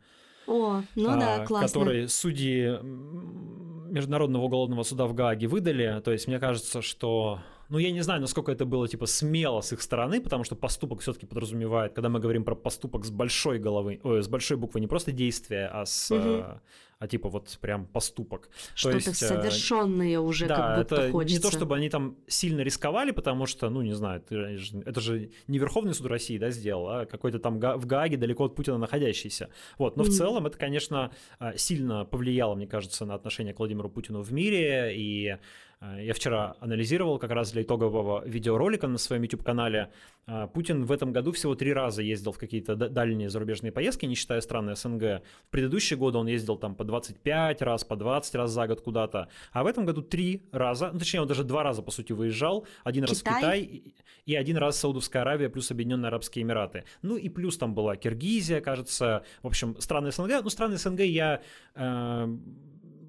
О, 0.47 0.81
ну 0.95 1.09
а, 1.09 1.17
да, 1.17 1.45
классно. 1.45 1.67
Который 1.67 2.07
судьи 2.07 2.79
Международного 2.81 4.43
уголовного 4.43 4.83
суда 4.83 5.05
в 5.05 5.13
Гааге 5.13 5.47
выдали. 5.47 6.01
То 6.03 6.12
есть 6.12 6.27
мне 6.27 6.39
кажется, 6.39 6.81
что 6.81 7.39
ну, 7.69 7.77
я 7.77 7.91
не 7.91 8.01
знаю, 8.01 8.19
насколько 8.19 8.51
это 8.51 8.65
было, 8.65 8.88
типа, 8.88 9.05
смело 9.05 9.62
с 9.62 9.71
их 9.73 9.81
стороны, 9.83 10.19
потому 10.21 10.43
что 10.43 10.55
поступок 10.55 11.01
все-таки 11.01 11.27
подразумевает, 11.27 11.93
когда 11.93 12.09
мы 12.09 12.19
говорим 12.19 12.43
про 12.43 12.55
поступок 12.55 13.05
с 13.05 13.12
большой 13.12 13.59
головы, 13.59 13.99
ой, 14.03 14.23
с 14.23 14.27
большой 14.27 14.57
буквы, 14.57 14.79
не 14.79 14.88
просто 14.88 15.12
действие, 15.12 15.67
а 15.67 15.85
с, 15.85 16.09
угу. 16.09 16.59
А, 16.99 17.07
типа 17.07 17.29
вот 17.29 17.57
прям 17.62 17.85
поступок. 17.85 18.49
Что-то 18.75 18.97
есть, 18.97 19.07
э, 19.07 19.13
совершенное 19.13 20.19
уже 20.19 20.47
да, 20.47 20.55
как 20.55 20.77
будто 20.79 20.95
это 20.95 21.12
хочется. 21.12 21.35
не 21.38 21.41
то, 21.41 21.49
чтобы 21.49 21.75
они 21.75 21.89
там 21.89 22.17
сильно 22.27 22.59
рисковали, 22.59 23.12
потому 23.12 23.45
что, 23.45 23.69
ну, 23.69 23.81
не 23.81 23.93
знаю, 23.93 24.21
это 24.29 24.99
же 24.99 25.31
не 25.47 25.59
Верховный 25.59 25.93
суд 25.93 26.07
России, 26.07 26.38
да, 26.38 26.49
сделал, 26.51 26.89
а 26.89 27.05
какой-то 27.05 27.39
там 27.39 27.57
в 27.59 27.85
Гааге 27.85 28.17
далеко 28.17 28.45
от 28.45 28.55
Путина 28.55 28.77
находящийся. 28.77 29.49
Вот, 29.77 29.95
но 29.95 30.03
mm 30.03 30.09
в 30.09 30.12
целом 30.12 30.47
это, 30.47 30.57
конечно, 30.57 31.12
а, 31.38 31.55
сильно 31.55 32.03
повлияло, 32.03 32.55
мне 32.55 32.67
кажется, 32.67 33.05
на 33.05 33.13
отношение 33.13 33.53
к 33.53 33.59
Владимиру 33.59 33.89
Путину 33.89 34.21
в 34.21 34.33
мире, 34.33 34.93
и 34.93 35.38
Э, 35.81 35.97
я 36.03 36.13
вчера 36.13 36.55
анализировал 36.59 37.19
как 37.19 37.31
раз 37.31 37.51
для 37.51 37.62
итогового 37.62 38.23
видеоролика 38.25 38.88
на 38.88 38.97
своем 38.97 39.23
YouTube-канале. 39.23 39.91
Э, 40.27 40.47
Путин 40.53 40.85
в 40.85 40.91
этом 40.91 41.12
году 41.12 41.31
всего 41.31 41.55
три 41.55 41.73
раза 41.73 42.01
ездил 42.01 42.31
в 42.31 42.38
какие-то 42.38 42.75
дальние 42.75 43.29
зарубежные 43.29 43.71
поездки, 43.71 44.05
не 44.05 44.15
считая 44.15 44.41
страны 44.41 44.75
СНГ. 44.75 45.01
В 45.47 45.49
предыдущие 45.49 45.97
годы 45.97 46.17
он 46.17 46.27
ездил 46.27 46.57
там 46.57 46.75
по 46.75 46.83
25 46.89 47.62
раз, 47.62 47.84
по 47.84 47.95
20 47.95 48.36
раз 48.36 48.52
за 48.52 48.67
год 48.67 48.82
куда-то. 48.82 49.28
А 49.52 49.63
в 49.63 49.67
этом 49.67 49.86
году 49.86 50.02
три 50.02 50.41
раза, 50.52 50.89
ну, 50.91 50.99
точнее, 50.99 51.21
он 51.21 51.28
даже 51.28 51.43
два 51.43 51.63
раза, 51.63 51.82
по 51.82 51.91
сути, 51.91 52.13
выезжал. 52.13 52.65
Один 52.84 53.06
Китай? 53.06 53.10
раз 53.10 53.21
в 53.21 53.23
Китай 53.23 53.93
и 54.25 54.36
один 54.36 54.58
раз 54.58 54.78
Саудовская 54.80 55.23
Аравия 55.23 55.49
плюс 55.49 55.71
Объединенные 55.71 56.08
Арабские 56.08 56.43
Эмираты. 56.43 56.84
Ну 57.02 57.17
и 57.17 57.30
плюс 57.30 57.58
там 57.58 57.73
была 57.73 57.95
Киргизия, 57.95 58.62
кажется. 58.62 59.23
В 59.41 59.47
общем, 59.47 59.75
страны 59.80 60.12
СНГ. 60.12 60.43
Ну, 60.43 60.49
страны 60.49 60.78
СНГ 60.78 60.99
я... 60.99 61.41
Э, 61.75 62.28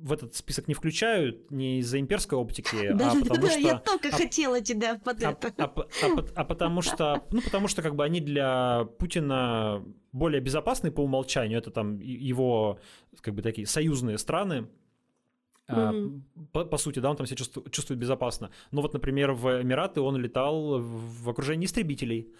в 0.02 0.12
этот 0.12 0.34
список 0.34 0.68
не 0.68 0.74
включают 0.74 1.50
не 1.50 1.80
из-за 1.80 2.00
имперской 2.00 2.38
оптики, 2.38 2.92
да, 2.92 3.12
а 3.12 3.14
да, 3.14 3.20
потому 3.20 3.42
да, 3.42 3.50
что... 3.50 3.60
я 3.60 3.78
только 3.78 4.08
а, 4.08 4.12
хотела 4.12 4.60
тебя 4.60 4.98
под 4.98 5.22
а, 5.22 5.32
это. 5.32 5.52
А, 5.58 5.64
а, 5.64 6.06
а, 6.06 6.24
а 6.34 6.44
потому 6.44 6.82
что, 6.82 7.24
ну, 7.30 7.42
потому 7.42 7.68
что 7.68 7.82
как 7.82 7.94
бы 7.94 8.04
они 8.04 8.20
для 8.20 8.88
Путина 8.98 9.84
более 10.12 10.40
безопасны 10.40 10.90
по 10.90 11.02
умолчанию. 11.02 11.58
Это 11.58 11.70
там 11.70 12.00
его, 12.00 12.78
как 13.20 13.34
бы 13.34 13.42
такие 13.42 13.66
союзные 13.66 14.18
страны, 14.18 14.68
Mm-hmm. 15.68 16.20
По, 16.50 16.64
по 16.64 16.76
сути, 16.78 16.98
да, 16.98 17.10
он 17.10 17.16
там 17.16 17.26
себя 17.26 17.36
чувствует, 17.36 17.70
чувствует 17.70 18.00
безопасно. 18.00 18.50
Но 18.72 18.82
вот, 18.82 18.92
например, 18.92 19.30
в 19.30 19.62
Эмираты 19.62 20.00
он 20.00 20.16
летал 20.16 20.80
в 20.80 21.30
окружении 21.30 21.66
истребителей 21.66 22.32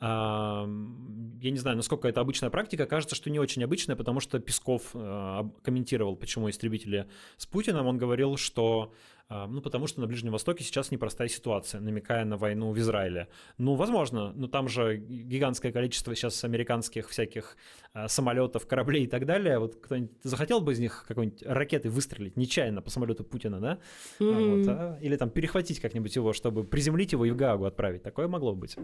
я 0.00 1.50
не 1.50 1.58
знаю, 1.58 1.76
насколько 1.76 2.06
это 2.08 2.20
обычная 2.20 2.50
практика, 2.50 2.86
кажется, 2.86 3.16
что 3.16 3.30
не 3.30 3.40
очень 3.40 3.64
обычная, 3.64 3.96
потому 3.96 4.20
что 4.20 4.38
Песков 4.38 4.90
э, 4.94 5.42
комментировал, 5.62 6.14
почему 6.16 6.48
истребители 6.48 7.08
с 7.36 7.46
Путиным, 7.46 7.86
он 7.86 7.98
говорил, 7.98 8.36
что 8.36 8.92
ну, 9.30 9.60
потому 9.60 9.86
что 9.86 10.00
на 10.00 10.06
Ближнем 10.06 10.32
Востоке 10.32 10.64
сейчас 10.64 10.90
непростая 10.90 11.28
ситуация, 11.28 11.82
намекая 11.82 12.24
на 12.24 12.38
войну 12.38 12.72
в 12.72 12.78
Израиле. 12.78 13.28
Ну, 13.58 13.74
возможно, 13.74 14.32
но 14.32 14.46
там 14.46 14.68
же 14.68 14.96
гигантское 14.96 15.70
количество 15.70 16.14
сейчас 16.14 16.44
американских 16.44 17.10
всяких 17.10 17.58
а, 17.92 18.08
самолетов, 18.08 18.66
кораблей 18.66 19.04
и 19.04 19.06
так 19.06 19.26
далее. 19.26 19.58
Вот 19.58 19.76
кто-нибудь 19.76 20.12
захотел 20.22 20.62
бы 20.62 20.72
из 20.72 20.78
них 20.78 21.04
какой-нибудь 21.06 21.42
ракеты 21.44 21.90
выстрелить 21.90 22.38
нечаянно 22.38 22.80
по 22.80 22.88
самолету 22.88 23.22
Путина, 23.22 23.60
да? 23.60 23.78
Mm-hmm. 24.18 24.56
Вот, 24.56 24.68
а? 24.68 24.98
Или 25.02 25.16
там 25.16 25.28
перехватить 25.28 25.80
как-нибудь 25.80 26.16
его, 26.16 26.32
чтобы 26.32 26.64
приземлить 26.64 27.12
его 27.12 27.26
и 27.26 27.30
в 27.30 27.36
Гаагу 27.36 27.66
отправить. 27.66 28.02
Такое 28.02 28.28
могло 28.28 28.54
быть. 28.54 28.76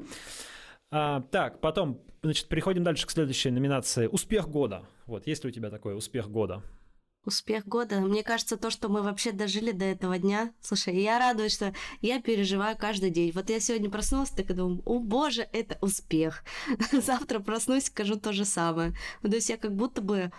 А, 0.96 1.22
так, 1.22 1.61
потом, 1.61 2.00
значит, 2.22 2.46
переходим 2.46 2.85
дальше 2.85 3.04
к 3.09 3.11
следующей 3.11 3.50
номинации. 3.50 4.07
Успех 4.07 4.48
года. 4.48 4.85
Вот, 5.07 5.26
есть 5.26 5.42
ли 5.42 5.50
у 5.50 5.52
тебя 5.52 5.68
такой 5.68 5.96
успех 5.96 6.30
года? 6.30 6.62
Успех 7.24 7.66
года. 7.66 8.00
Мне 8.00 8.22
кажется, 8.22 8.57
то, 8.57 8.70
что 8.70 8.88
мы 8.88 9.02
вообще 9.02 9.33
дожили 9.33 9.72
до 9.72 9.87
этого 9.87 10.18
дня. 10.18 10.52
Слушай, 10.61 11.00
я 11.00 11.18
радуюсь, 11.18 11.54
что 11.54 11.74
я 12.00 12.20
переживаю 12.20 12.76
каждый 12.76 13.11
день. 13.11 13.33
Вот 13.35 13.50
я 13.50 13.59
сегодня 13.59 13.90
проснулась, 13.90 14.30
так 14.30 14.50
и 14.50 14.54
думаю, 14.54 14.83
о 14.85 15.00
боже, 15.00 15.48
это 15.52 15.78
успех. 15.80 16.44
Завтра 16.92 17.40
проснусь, 17.40 17.87
скажу 17.87 18.14
то 18.14 18.33
же 18.33 18.44
самое. 18.44 18.92
То 19.22 19.35
есть 19.35 19.50
я 19.50 19.57
как 19.57 19.74
будто 19.74 20.00
бы, 20.00 20.30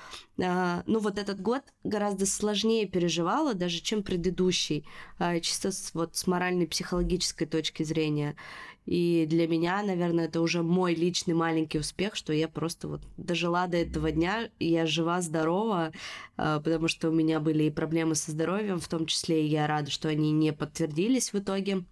а, 0.42 0.84
ну 0.86 1.00
вот 1.00 1.18
этот 1.18 1.42
год 1.42 1.64
гораздо 1.84 2.26
сложнее 2.26 2.88
переживала, 2.88 3.56
даже 3.56 3.82
чем 3.82 4.04
предыдущий, 4.04 4.88
а, 5.20 5.38
чисто 5.42 5.72
вот 5.94 6.16
с 6.16 6.28
моральной, 6.28 6.66
психологической 6.66 7.46
точки 7.46 7.84
зрения. 7.84 8.38
И 8.86 9.26
для 9.28 9.48
меня, 9.48 9.82
наверное, 9.82 10.26
это 10.26 10.42
уже 10.42 10.62
мой 10.62 10.94
личный 10.94 11.34
маленький 11.34 11.80
успех, 11.80 12.16
что 12.16 12.34
я 12.34 12.48
просто 12.48 12.88
вот 12.88 13.02
дожила 13.18 13.66
до 13.68 13.78
этого 13.78 14.12
дня, 14.12 14.50
я 14.60 14.86
жива, 14.86 15.22
здорова, 15.22 15.92
а, 16.38 16.60
потому 16.60 16.88
что 16.88 17.10
у 17.10 17.12
меня 17.12 17.40
были 17.40 17.64
и 17.64 17.72
проблемы 17.72 18.14
со 18.14 18.32
здоровьем, 18.32 18.80
в 18.80 18.88
том 18.88 19.08
числе 19.08 19.44
и 19.44 19.50
я 19.50 19.66
рада, 19.66 19.90
что 19.90 20.08
они 20.08 20.32
не 20.32 20.54
подтвердились 20.54 21.34
в 21.34 21.40
итоге. 21.40 21.84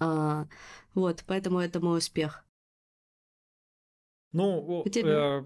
А, 0.00 0.46
вот, 0.94 1.24
поэтому 1.26 1.58
это 1.58 1.80
мой 1.80 1.98
успех. 1.98 2.44
Ну, 4.32 4.82
э, 4.86 5.44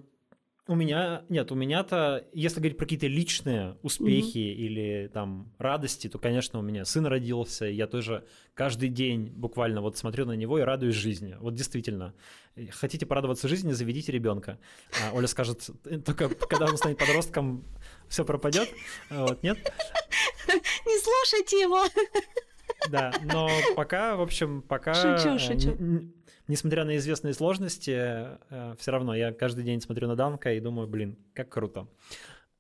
у 0.69 0.75
меня, 0.75 1.23
нет, 1.29 1.53
у 1.53 1.55
меня-то, 1.55 2.25
если 2.33 2.59
говорить 2.59 2.77
про 2.77 2.87
какие-то 2.87 3.07
личные 3.07 3.77
успехи 3.83 4.39
mm-hmm. 4.39 4.55
или 4.55 5.11
там 5.13 5.53
радости, 5.59 6.09
то, 6.09 6.19
конечно, 6.19 6.59
у 6.59 6.63
меня 6.63 6.85
сын 6.85 7.07
родился, 7.07 7.67
я 7.67 7.87
тоже 7.87 8.25
каждый 8.55 8.89
день 8.89 9.29
буквально 9.29 9.81
вот 9.81 9.97
смотрю 9.97 10.27
на 10.27 10.33
него 10.33 10.59
и 10.59 10.63
радуюсь 10.63 10.97
жизни. 10.97 11.37
Вот 11.41 11.55
действительно. 11.55 12.15
Хотите 12.71 13.07
порадоваться 13.07 13.47
жизни, 13.47 13.73
заведите 13.73 14.11
ребенка. 14.11 14.59
А 15.03 15.15
Оля 15.15 15.29
скажет, 15.29 15.71
«Э, 15.85 15.99
только 15.99 16.29
когда 16.29 16.67
он 16.67 16.77
станет 16.77 16.99
подростком, 16.99 17.65
все 18.09 18.25
пропадет. 18.25 18.69
Вот, 19.11 19.43
нет? 19.43 19.59
Не 20.49 21.01
слушайте 21.01 21.61
его. 21.61 21.85
Да, 22.91 23.13
но 23.25 23.49
пока, 23.77 24.17
в 24.17 24.21
общем, 24.21 24.63
пока... 24.63 24.95
Шучу, 24.95 25.39
шучу 25.39 25.77
несмотря 26.49 26.85
на 26.85 26.97
известные 26.97 27.35
сложности, 27.35 27.91
э, 27.91 28.75
все 28.79 28.91
равно 28.91 29.15
я 29.15 29.33
каждый 29.33 29.65
день 29.65 29.81
смотрю 29.81 30.09
на 30.09 30.17
Данка 30.17 30.53
и 30.53 30.61
думаю, 30.61 30.89
блин, 30.89 31.17
как 31.35 31.49
круто. 31.49 31.89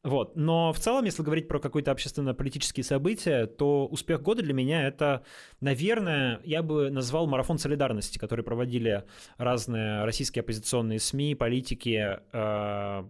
Вот. 0.07 0.37
Но 0.37 0.73
в 0.73 0.79
целом, 0.79 1.05
если 1.05 1.25
говорить 1.25 1.49
про 1.49 1.59
какое-то 1.59 1.91
общественно-политические 1.91 2.85
события, 2.85 3.47
то 3.47 3.89
успех 3.89 4.23
года 4.23 4.41
для 4.41 4.55
меня 4.55 4.87
это, 4.87 5.25
наверное, 5.61 6.41
я 6.45 6.63
бы 6.63 6.91
назвал 6.91 7.27
марафон 7.27 7.59
солидарности, 7.59 8.17
который 8.17 8.45
проводили 8.45 9.03
разные 9.37 10.05
российские 10.05 10.43
оппозиционные 10.43 11.01
СМИ, 11.01 11.35
политики, 11.35 12.21
э, 12.33 13.05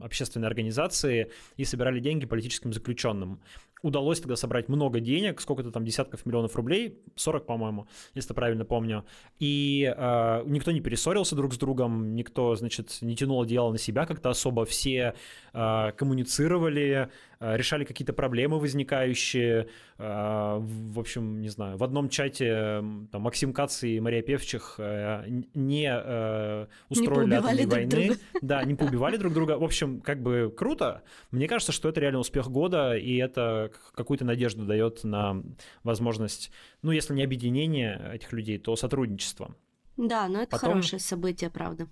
общественные 0.00 0.48
организации 0.48 1.30
и 1.56 1.64
собирали 1.64 2.00
деньги 2.00 2.26
политическим 2.26 2.72
заключенным 2.72 3.40
удалось 3.84 4.18
тогда 4.18 4.34
собрать 4.34 4.68
много 4.68 4.98
денег, 4.98 5.40
сколько-то 5.42 5.70
там 5.70 5.84
десятков 5.84 6.24
миллионов 6.24 6.56
рублей, 6.56 6.98
40, 7.16 7.44
по-моему, 7.44 7.86
если 8.14 8.32
правильно 8.32 8.64
помню. 8.64 9.04
И 9.38 9.94
э, 9.94 10.42
никто 10.46 10.72
не 10.72 10.80
перессорился 10.80 11.36
друг 11.36 11.52
с 11.52 11.58
другом, 11.58 12.14
никто, 12.14 12.56
значит, 12.56 12.96
не 13.02 13.14
тянул 13.14 13.42
одеяло 13.42 13.72
на 13.72 13.78
себя 13.78 14.06
как-то 14.06 14.30
особо, 14.30 14.64
все 14.64 15.14
э, 15.52 15.92
коммуницировали, 15.98 17.10
решали 17.52 17.84
какие-то 17.84 18.12
проблемы 18.12 18.58
возникающие. 18.58 19.68
Э, 19.98 20.58
в 20.58 20.98
общем, 20.98 21.40
не 21.40 21.48
знаю, 21.48 21.76
в 21.76 21.84
одном 21.84 22.08
чате 22.08 22.82
там, 23.12 23.22
Максим 23.22 23.52
Кац 23.52 23.82
и 23.82 24.00
Мария 24.00 24.22
Певчих 24.22 24.76
э, 24.78 25.24
не 25.54 25.90
э, 25.90 26.66
устроили 26.88 27.34
атомной 27.34 27.66
войны. 27.66 27.88
Друга. 27.88 28.14
Да, 28.42 28.64
не 28.64 28.74
поубивали 28.74 29.16
друг 29.16 29.32
друга. 29.32 29.58
В 29.58 29.64
общем, 29.64 30.00
как 30.00 30.22
бы 30.22 30.52
круто. 30.56 31.02
Мне 31.30 31.48
кажется, 31.48 31.72
что 31.72 31.88
это 31.88 32.00
реально 32.00 32.18
успех 32.20 32.50
года, 32.50 32.96
и 32.96 33.16
это 33.16 33.70
какую-то 33.94 34.24
надежду 34.24 34.64
дает 34.64 35.04
на 35.04 35.42
возможность, 35.82 36.50
ну, 36.82 36.90
если 36.90 37.14
не 37.14 37.22
объединение 37.22 38.10
этих 38.14 38.32
людей, 38.32 38.58
то 38.58 38.76
сотрудничество. 38.76 39.54
Да, 39.96 40.28
но 40.28 40.42
это 40.42 40.50
Потом... 40.50 40.70
хорошее 40.70 41.00
событие, 41.00 41.50
правда. 41.50 41.88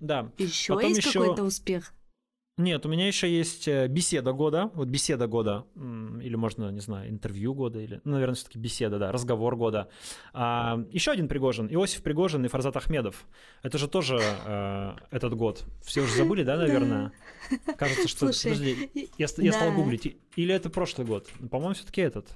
Да. 0.00 0.30
Еще 0.38 0.74
Потом 0.74 0.88
есть 0.88 1.04
еще... 1.04 1.20
какой-то 1.20 1.44
успех? 1.44 1.94
Нет, 2.58 2.84
у 2.84 2.88
меня 2.90 3.06
еще 3.06 3.34
есть 3.34 3.66
э, 3.66 3.88
беседа 3.88 4.32
года, 4.32 4.70
вот 4.74 4.86
беседа 4.88 5.26
года, 5.26 5.64
или 5.74 6.34
можно, 6.34 6.70
не 6.70 6.80
знаю, 6.80 7.08
интервью 7.08 7.54
года, 7.54 7.80
или, 7.80 8.02
ну, 8.04 8.12
наверное, 8.12 8.34
все-таки 8.34 8.58
беседа, 8.58 8.98
да, 8.98 9.10
разговор 9.10 9.56
года. 9.56 9.88
А, 10.34 10.78
еще 10.90 11.12
один 11.12 11.28
Пригожин, 11.28 11.66
Иосиф 11.72 12.02
Пригожин 12.02 12.44
и 12.44 12.48
Фарзат 12.48 12.76
Ахмедов. 12.76 13.26
Это 13.62 13.78
же 13.78 13.88
тоже 13.88 14.20
э, 14.20 14.96
этот 15.10 15.34
год. 15.34 15.64
Все 15.82 16.02
уже 16.02 16.14
забыли, 16.14 16.42
да, 16.42 16.58
наверное? 16.58 17.12
Кажется, 17.78 18.06
что... 18.06 18.30
Слушай, 18.30 18.52
Подожди, 18.52 18.90
я, 19.16 19.26
я 19.38 19.52
да. 19.52 19.56
стал 19.56 19.72
гуглить. 19.72 20.18
Или 20.36 20.54
это 20.54 20.68
прошлый 20.68 21.06
год? 21.06 21.30
По-моему, 21.50 21.72
все-таки 21.72 22.02
этот. 22.02 22.28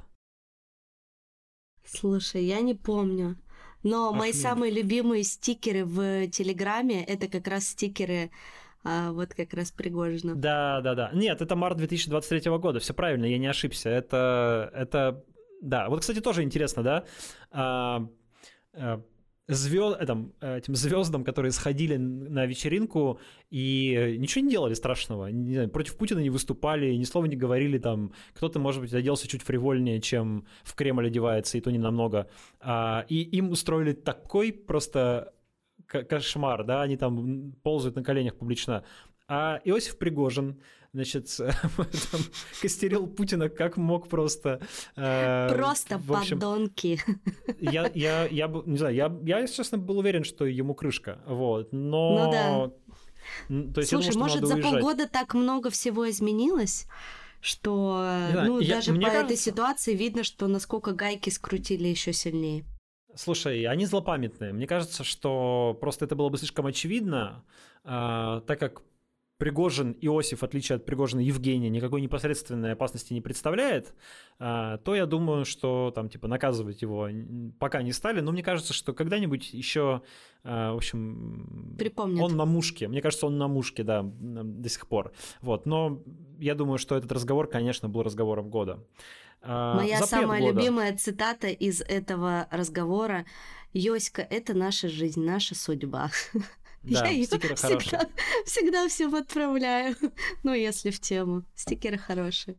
Слушай, 1.85 2.45
я 2.45 2.62
не 2.62 2.75
помню. 2.75 3.37
Но 3.83 4.09
Ахмед. 4.09 4.19
мои 4.19 4.33
самые 4.33 4.73
любимые 4.73 5.25
стикеры 5.25 5.85
в 5.85 6.27
Телеграме 6.29 7.05
это 7.05 7.29
как 7.29 7.47
раз 7.47 7.69
стикеры 7.69 8.31
а 8.89 9.11
вот 9.11 9.34
как 9.34 9.53
раз 9.53 9.72
Пригожина. 9.72 10.37
Да, 10.37 10.80
да, 10.80 10.95
да. 10.95 11.11
Нет, 11.12 11.43
это 11.43 11.57
март 11.57 11.76
2023 11.76 12.51
года, 12.59 12.78
все 12.78 12.95
правильно, 12.95 13.24
я 13.24 13.37
не 13.37 13.49
ошибся. 13.49 13.89
Это, 13.89 14.70
это, 14.72 15.24
да. 15.61 15.89
Вот, 15.89 16.01
кстати, 16.01 16.20
тоже 16.20 16.45
интересно, 16.45 16.84
да. 16.84 17.05
А, 17.51 18.07
а, 18.74 19.03
звезд, 19.49 20.01
этим, 20.01 20.34
этим 20.41 20.76
звездам, 20.76 21.24
которые 21.24 21.51
сходили 21.51 21.97
на 21.97 22.47
вечеринку 22.47 23.18
и 23.51 24.16
ничего 24.20 24.45
не 24.45 24.53
делали 24.53 24.74
страшного, 24.74 25.26
не 25.26 25.55
знаю, 25.55 25.68
против 25.68 25.97
Путина 25.97 26.20
не 26.20 26.30
выступали, 26.30 26.95
ни 26.95 27.03
слова 27.03 27.26
не 27.26 27.37
говорили, 27.37 27.78
там, 27.78 28.12
кто-то, 28.34 28.61
может 28.61 28.82
быть, 28.82 28.95
оделся 28.95 29.26
чуть 29.26 29.43
фривольнее, 29.43 30.01
чем 30.01 30.47
в 30.62 30.76
Кремль 30.76 31.09
одевается, 31.09 31.59
и 31.59 31.61
то 31.61 31.72
не 31.72 31.78
намного. 31.78 32.28
А, 32.61 33.05
и 33.09 33.16
им 33.16 33.51
устроили 33.51 33.95
такой 33.95 34.53
просто 34.53 35.32
кошмар, 35.87 36.64
да, 36.64 36.82
они 36.82 36.97
там 36.97 37.53
ползают 37.62 37.97
на 37.97 38.03
коленях 38.05 38.37
публично. 38.37 38.84
А 39.28 39.61
Иосиф 39.64 39.99
Пригожин, 39.99 40.61
значит, 40.93 41.28
там, 41.37 42.20
костерил 42.61 43.07
Путина 43.07 43.49
как 43.49 43.76
мог 43.76 44.09
просто. 44.09 44.61
Э, 44.97 45.49
просто 45.53 45.99
в 45.99 46.12
общем, 46.12 46.39
подонки. 46.39 47.01
Я, 47.61 47.91
я, 47.95 48.26
я, 48.26 48.49
не 48.66 48.76
знаю, 48.76 48.95
я, 48.95 49.16
я, 49.24 49.39
если 49.41 49.57
честно, 49.57 49.78
был 49.78 49.99
уверен, 49.99 50.24
что 50.24 50.45
ему 50.45 50.74
крышка, 50.74 51.20
вот, 51.26 51.72
но... 51.72 52.24
Ну 52.24 52.30
да. 52.30 53.72
То 53.72 53.80
есть 53.80 53.91
Слушай, 53.91 54.12
думал, 54.12 54.28
может, 54.28 54.47
за 54.47 54.55
уезжать. 54.55 54.72
полгода 54.72 55.09
так 55.09 55.34
много 55.34 55.70
всего 55.70 56.09
изменилось? 56.09 56.87
что 57.41 58.03
знаю, 58.32 58.47
ну, 58.49 58.61
я, 58.61 58.76
даже 58.76 58.93
по 58.95 59.01
кажется... 59.01 59.24
этой 59.24 59.37
ситуации 59.37 59.95
видно, 59.95 60.24
что 60.24 60.49
насколько 60.49 60.93
гайки 60.93 61.30
скрутили 61.30 61.87
еще 61.87 62.12
сильнее. 62.12 62.64
Слушай, 63.17 63.64
они 63.64 63.87
злопамятные. 63.87 64.53
Мне 64.53 64.67
кажется, 64.67 65.03
что 65.03 65.77
просто 65.81 66.05
это 66.05 66.14
было 66.14 66.29
бы 66.29 66.37
слишком 66.37 66.67
очевидно, 66.67 67.45
э, 67.83 68.43
так 68.47 68.59
как 68.59 68.83
Пригожин 69.39 69.95
Иосиф, 70.01 70.41
в 70.41 70.45
отличие 70.45 70.76
от 70.76 70.87
Пригожина 70.87 71.20
Евгения, 71.20 71.68
никакой 71.68 72.01
непосредственной 72.01 72.72
опасности 72.72 73.12
не 73.12 73.20
представляет, 73.20 73.93
э, 74.39 74.78
то 74.82 74.95
я 74.95 75.05
думаю, 75.05 75.45
что 75.45 75.93
там 75.95 76.09
типа 76.09 76.26
наказывать 76.26 76.80
его 76.80 77.09
пока 77.59 77.82
не 77.82 77.93
стали. 77.93 78.20
Но 78.20 78.32
мне 78.32 78.43
кажется, 78.43 78.72
что 78.72 78.95
когда-нибудь 78.95 79.53
еще, 79.53 80.01
э, 80.43 80.70
в 80.72 80.76
общем, 80.76 81.76
Припомнит. 81.78 82.22
он 82.22 82.37
на 82.37 82.47
мушке. 82.47 82.89
Мне 82.89 83.03
кажется, 83.03 83.26
он 83.26 83.37
на 83.37 83.47
мушке, 83.47 83.82
да, 83.82 84.03
до 84.03 84.68
сих 84.70 84.87
пор. 84.87 85.12
Вот. 85.43 85.66
Но 85.66 86.03
я 86.39 86.55
думаю, 86.55 86.78
что 86.78 86.97
этот 86.97 87.12
разговор, 87.12 87.47
конечно, 87.47 87.91
был 87.91 88.03
разговором 88.03 88.49
года. 88.49 88.82
А, 89.43 89.76
Моя 89.76 90.01
самая 90.07 90.41
года. 90.41 90.59
любимая 90.59 90.97
цитата 90.97 91.49
из 91.49 91.82
этого 91.82 92.49
разговора 92.51 93.26
Йоська, 93.74 94.22
это 94.22 94.55
наша 94.55 94.89
жизнь, 94.89 95.22
наша 95.22 95.55
судьба. 95.55 96.11
Да, 96.87 97.05
Я 97.07 97.11
ее 97.11 97.26
всегда, 97.26 98.09
всегда 98.45 98.89
всем 98.89 99.14
отправляю. 99.14 99.97
Ну, 100.43 100.55
если 100.55 100.91
в 100.91 101.01
тему. 101.01 101.45
Стикеры 101.55 101.99
хорошие. 101.99 102.59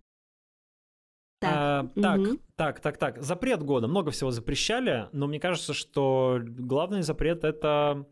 Так, 1.40 1.54
а, 1.54 1.92
так, 2.02 2.20
угу. 2.20 2.40
так, 2.56 2.80
так, 2.80 2.98
так. 2.98 3.22
Запрет 3.22 3.64
года. 3.64 3.88
Много 3.88 4.12
всего 4.12 4.32
запрещали, 4.32 5.08
но 5.12 5.28
мне 5.28 5.40
кажется, 5.40 5.74
что 5.74 6.42
главный 6.44 7.04
запрет 7.04 7.44
это, 7.44 8.06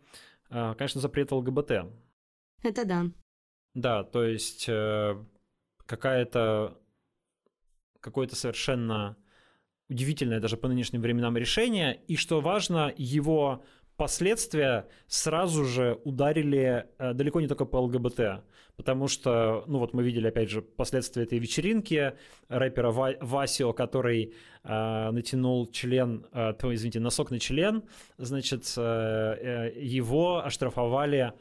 а, 0.50 0.76
конечно, 0.76 1.02
запрет 1.02 1.32
ЛГБТ. 1.32 1.72
Это 2.64 2.86
да. 2.86 3.06
Да, 3.74 4.04
то 4.04 4.24
есть 4.24 4.70
э, 4.70 5.22
какая-то 5.86 6.80
какое-то 8.00 8.36
совершенно 8.36 9.18
удивительное 9.90 10.40
даже 10.40 10.58
по 10.58 10.68
нынешним 10.68 11.02
временам 11.02 11.36
решение, 11.36 12.02
и 12.08 12.16
что 12.16 12.40
важно, 12.40 12.94
его 12.96 13.64
последствия 13.98 14.88
сразу 15.08 15.66
же 15.66 16.00
ударили 16.04 16.88
э, 16.98 17.14
далеко 17.14 17.42
не 17.42 17.48
только 17.48 17.66
по 17.66 17.78
ЛГБТ, 17.78 18.44
потому 18.76 19.08
что, 19.08 19.64
ну 19.68 19.80
вот 19.80 19.94
мы 19.94 20.04
видели, 20.04 20.28
опять 20.28 20.50
же, 20.50 20.62
последствия 20.62 21.24
этой 21.24 21.40
вечеринки 21.40 22.14
рэпера 22.48 22.92
Ва- 22.92 23.18
Васио, 23.22 23.74
который 23.74 24.34
э, 24.64 25.12
натянул 25.12 25.68
член, 25.72 26.26
э, 26.32 26.54
извините, 26.64 27.00
носок 27.00 27.32
на 27.32 27.40
член, 27.40 27.84
значит, 28.18 28.74
э, 28.78 28.82
э, 28.82 29.80
его 29.80 30.44
оштрафовали 30.44 31.34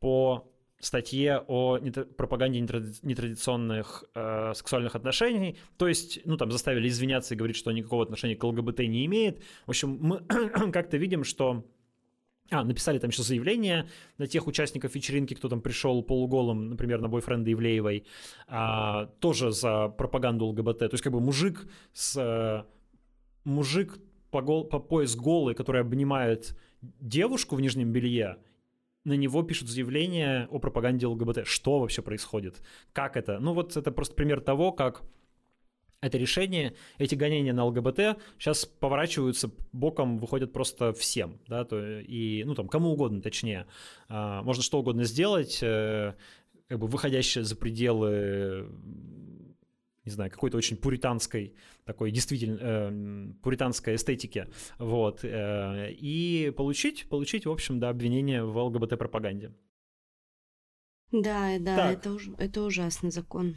по 0.00 0.48
статье 0.82 1.44
о 1.46 1.78
пропаганде 2.16 2.58
нетрадиционных 2.60 4.04
э, 4.14 4.52
сексуальных 4.54 4.96
отношений. 4.96 5.56
То 5.78 5.86
есть, 5.86 6.20
ну, 6.24 6.36
там 6.36 6.50
заставили 6.50 6.88
извиняться 6.88 7.34
и 7.34 7.36
говорить, 7.36 7.56
что 7.56 7.70
никакого 7.70 8.02
отношения 8.02 8.34
к 8.34 8.42
ЛГБТ 8.42 8.80
не 8.80 9.06
имеет. 9.06 9.40
В 9.66 9.70
общем, 9.70 9.96
мы 10.00 10.18
как-то 10.72 10.96
видим, 10.96 11.22
что 11.22 11.64
а, 12.52 12.64
написали 12.64 12.98
там 12.98 13.10
еще 13.10 13.22
заявление 13.22 13.88
на 14.18 14.26
тех 14.26 14.46
участников 14.46 14.94
вечеринки, 14.94 15.34
кто 15.34 15.48
там 15.48 15.60
пришел 15.60 16.02
полуголым, 16.02 16.68
например, 16.68 17.00
на 17.00 17.08
бойфренда 17.08 17.52
Ивлеевой, 17.52 18.04
а, 18.46 19.06
тоже 19.20 19.52
за 19.52 19.88
пропаганду 19.88 20.46
ЛГБТ. 20.46 20.78
То 20.78 20.88
есть 20.92 21.02
как 21.02 21.12
бы 21.12 21.20
мужик 21.20 21.66
с... 21.92 22.16
Э, 22.16 22.64
мужик 23.44 23.98
по, 24.30 24.42
гол, 24.42 24.64
по 24.64 24.78
пояс 24.78 25.16
голый, 25.16 25.54
который 25.54 25.80
обнимает 25.80 26.56
девушку 27.00 27.56
в 27.56 27.60
нижнем 27.60 27.92
белье, 27.92 28.38
на 29.04 29.14
него 29.14 29.42
пишут 29.42 29.68
заявление 29.68 30.46
о 30.50 30.58
пропаганде 30.58 31.06
ЛГБТ. 31.06 31.46
Что 31.46 31.80
вообще 31.80 32.02
происходит? 32.02 32.62
Как 32.92 33.16
это? 33.16 33.38
Ну 33.40 33.52
вот 33.52 33.76
это 33.76 33.90
просто 33.90 34.14
пример 34.14 34.40
того, 34.40 34.72
как 34.72 35.02
это 36.02 36.18
решение, 36.18 36.74
эти 36.98 37.14
гонения 37.14 37.52
на 37.52 37.64
ЛГБТ 37.64 38.18
сейчас 38.38 38.66
поворачиваются 38.66 39.50
боком, 39.72 40.18
выходят 40.18 40.52
просто 40.52 40.92
всем, 40.92 41.38
да, 41.46 41.64
то, 41.64 42.00
и, 42.00 42.42
ну, 42.44 42.54
там, 42.54 42.68
кому 42.68 42.90
угодно, 42.90 43.22
точнее. 43.22 43.66
А, 44.08 44.42
можно 44.42 44.62
что 44.62 44.80
угодно 44.80 45.04
сделать, 45.04 45.60
э, 45.62 46.14
как 46.66 46.78
бы 46.80 46.88
выходящее 46.88 47.44
за 47.44 47.56
пределы 47.56 48.68
не 50.04 50.10
знаю, 50.10 50.32
какой-то 50.32 50.56
очень 50.56 50.76
пуританской, 50.76 51.54
такой 51.84 52.10
действительно 52.10 52.58
э, 52.60 53.32
пуританской 53.40 53.94
эстетики, 53.94 54.48
вот, 54.78 55.20
э, 55.22 55.92
и 55.92 56.52
получить, 56.56 57.08
получить, 57.08 57.46
в 57.46 57.50
общем, 57.52 57.78
да, 57.78 57.90
обвинение 57.90 58.44
в 58.44 58.58
ЛГБТ-пропаганде. 58.58 59.52
Да, 61.12 61.56
да, 61.60 61.76
так. 61.76 61.98
это, 61.98 62.12
уж, 62.12 62.30
это 62.38 62.62
ужасный 62.62 63.12
закон. 63.12 63.54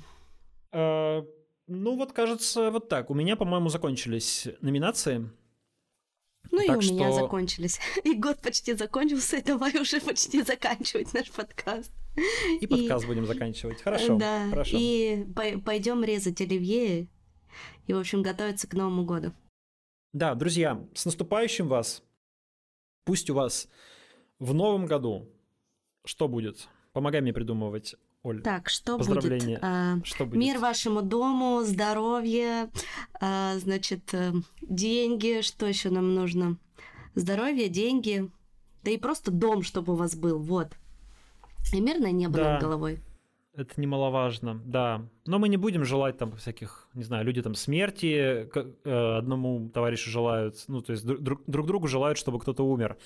Э, 0.72 1.24
ну 1.68 1.96
вот, 1.96 2.14
кажется, 2.14 2.72
вот 2.72 2.90
так. 2.90 3.10
У 3.10 3.14
меня, 3.14 3.36
по-моему, 3.36 3.70
закончились 3.70 4.48
номинации. 4.62 5.30
Ну 6.52 6.60
так 6.60 6.76
и 6.76 6.78
у 6.78 6.82
что... 6.82 6.94
меня 6.94 7.12
закончились. 7.12 7.80
И 8.04 8.14
год 8.14 8.40
почти 8.42 8.74
закончился, 8.74 9.38
и 9.38 9.42
давай 9.42 9.76
уже 9.82 10.00
почти 10.00 10.44
заканчивать 10.44 11.12
наш 11.14 11.32
подкаст. 11.32 11.92
И 12.62 12.68
подкаст 12.68 13.04
и... 13.04 13.08
будем 13.08 13.26
заканчивать. 13.26 13.82
Хорошо. 13.82 14.18
Да. 14.18 14.48
Хорошо. 14.50 14.78
И 14.80 15.26
пойдем 15.66 16.04
резать 16.04 16.40
оливье 16.42 17.10
и, 17.88 17.94
в 17.94 17.98
общем, 17.98 18.22
готовиться 18.22 18.68
к 18.68 18.74
Новому 18.74 19.06
году. 19.06 19.34
Да, 20.14 20.36
друзья, 20.36 20.88
с 20.94 21.06
наступающим 21.06 21.68
вас. 21.68 22.04
Пусть 23.06 23.30
у 23.30 23.34
вас 23.34 23.68
в 24.40 24.54
новом 24.54 24.86
году 24.86 25.30
что 26.06 26.28
будет? 26.28 26.70
Помогай 26.94 27.22
мне 27.22 27.34
придумывать. 27.34 27.96
Оль, 28.26 28.42
Так, 28.42 28.70
что 28.70 28.98
будет? 28.98 29.60
А, 29.62 29.98
Что 30.04 30.26
будет? 30.26 30.40
Мир 30.40 30.58
вашему 30.58 31.04
дому, 31.04 31.62
здоровье, 31.64 32.70
а, 33.22 33.56
значит, 33.60 34.14
э, 34.16 34.32
деньги, 34.62 35.42
что 35.42 35.68
еще 35.68 35.92
нам 35.92 36.16
нужно? 36.16 36.58
Здоровье, 37.14 37.70
деньги, 37.70 38.28
да 38.84 38.90
и 38.90 38.98
просто 38.98 39.30
дом, 39.32 39.62
чтобы 39.62 39.94
у 39.94 39.96
вас 39.96 40.16
был, 40.16 40.40
вот. 40.40 40.70
И 41.72 41.80
мирное 41.80 42.12
небо 42.12 42.38
Да. 42.38 42.54
над 42.54 42.62
головой. 42.64 43.00
Это 43.56 43.80
немаловажно, 43.80 44.60
да. 44.66 45.08
Но 45.28 45.38
мы 45.38 45.48
не 45.48 45.58
будем 45.58 45.86
желать 45.86 46.18
там 46.18 46.36
всяких, 46.36 46.88
не 46.96 47.04
знаю, 47.04 47.24
люди 47.26 47.44
там 47.44 47.54
смерти 47.54 48.50
э, 48.84 49.18
одному 49.18 49.70
товарищу 49.70 50.10
желают, 50.10 50.64
ну, 50.68 50.82
то 50.82 50.94
есть 50.94 51.06
друг, 51.06 51.22
друг- 51.22 51.44
друг 51.46 51.68
другу 51.68 51.88
желают, 51.88 52.18
чтобы 52.18 52.40
кто-то 52.40 52.64
умер. 52.66 52.98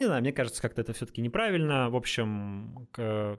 Не 0.00 0.06
знаю, 0.06 0.22
мне 0.22 0.32
кажется, 0.32 0.62
как-то 0.62 0.80
это 0.80 0.94
все-таки 0.94 1.20
неправильно. 1.20 1.90
В 1.90 1.94
общем, 1.96 2.88
к- 2.90 3.38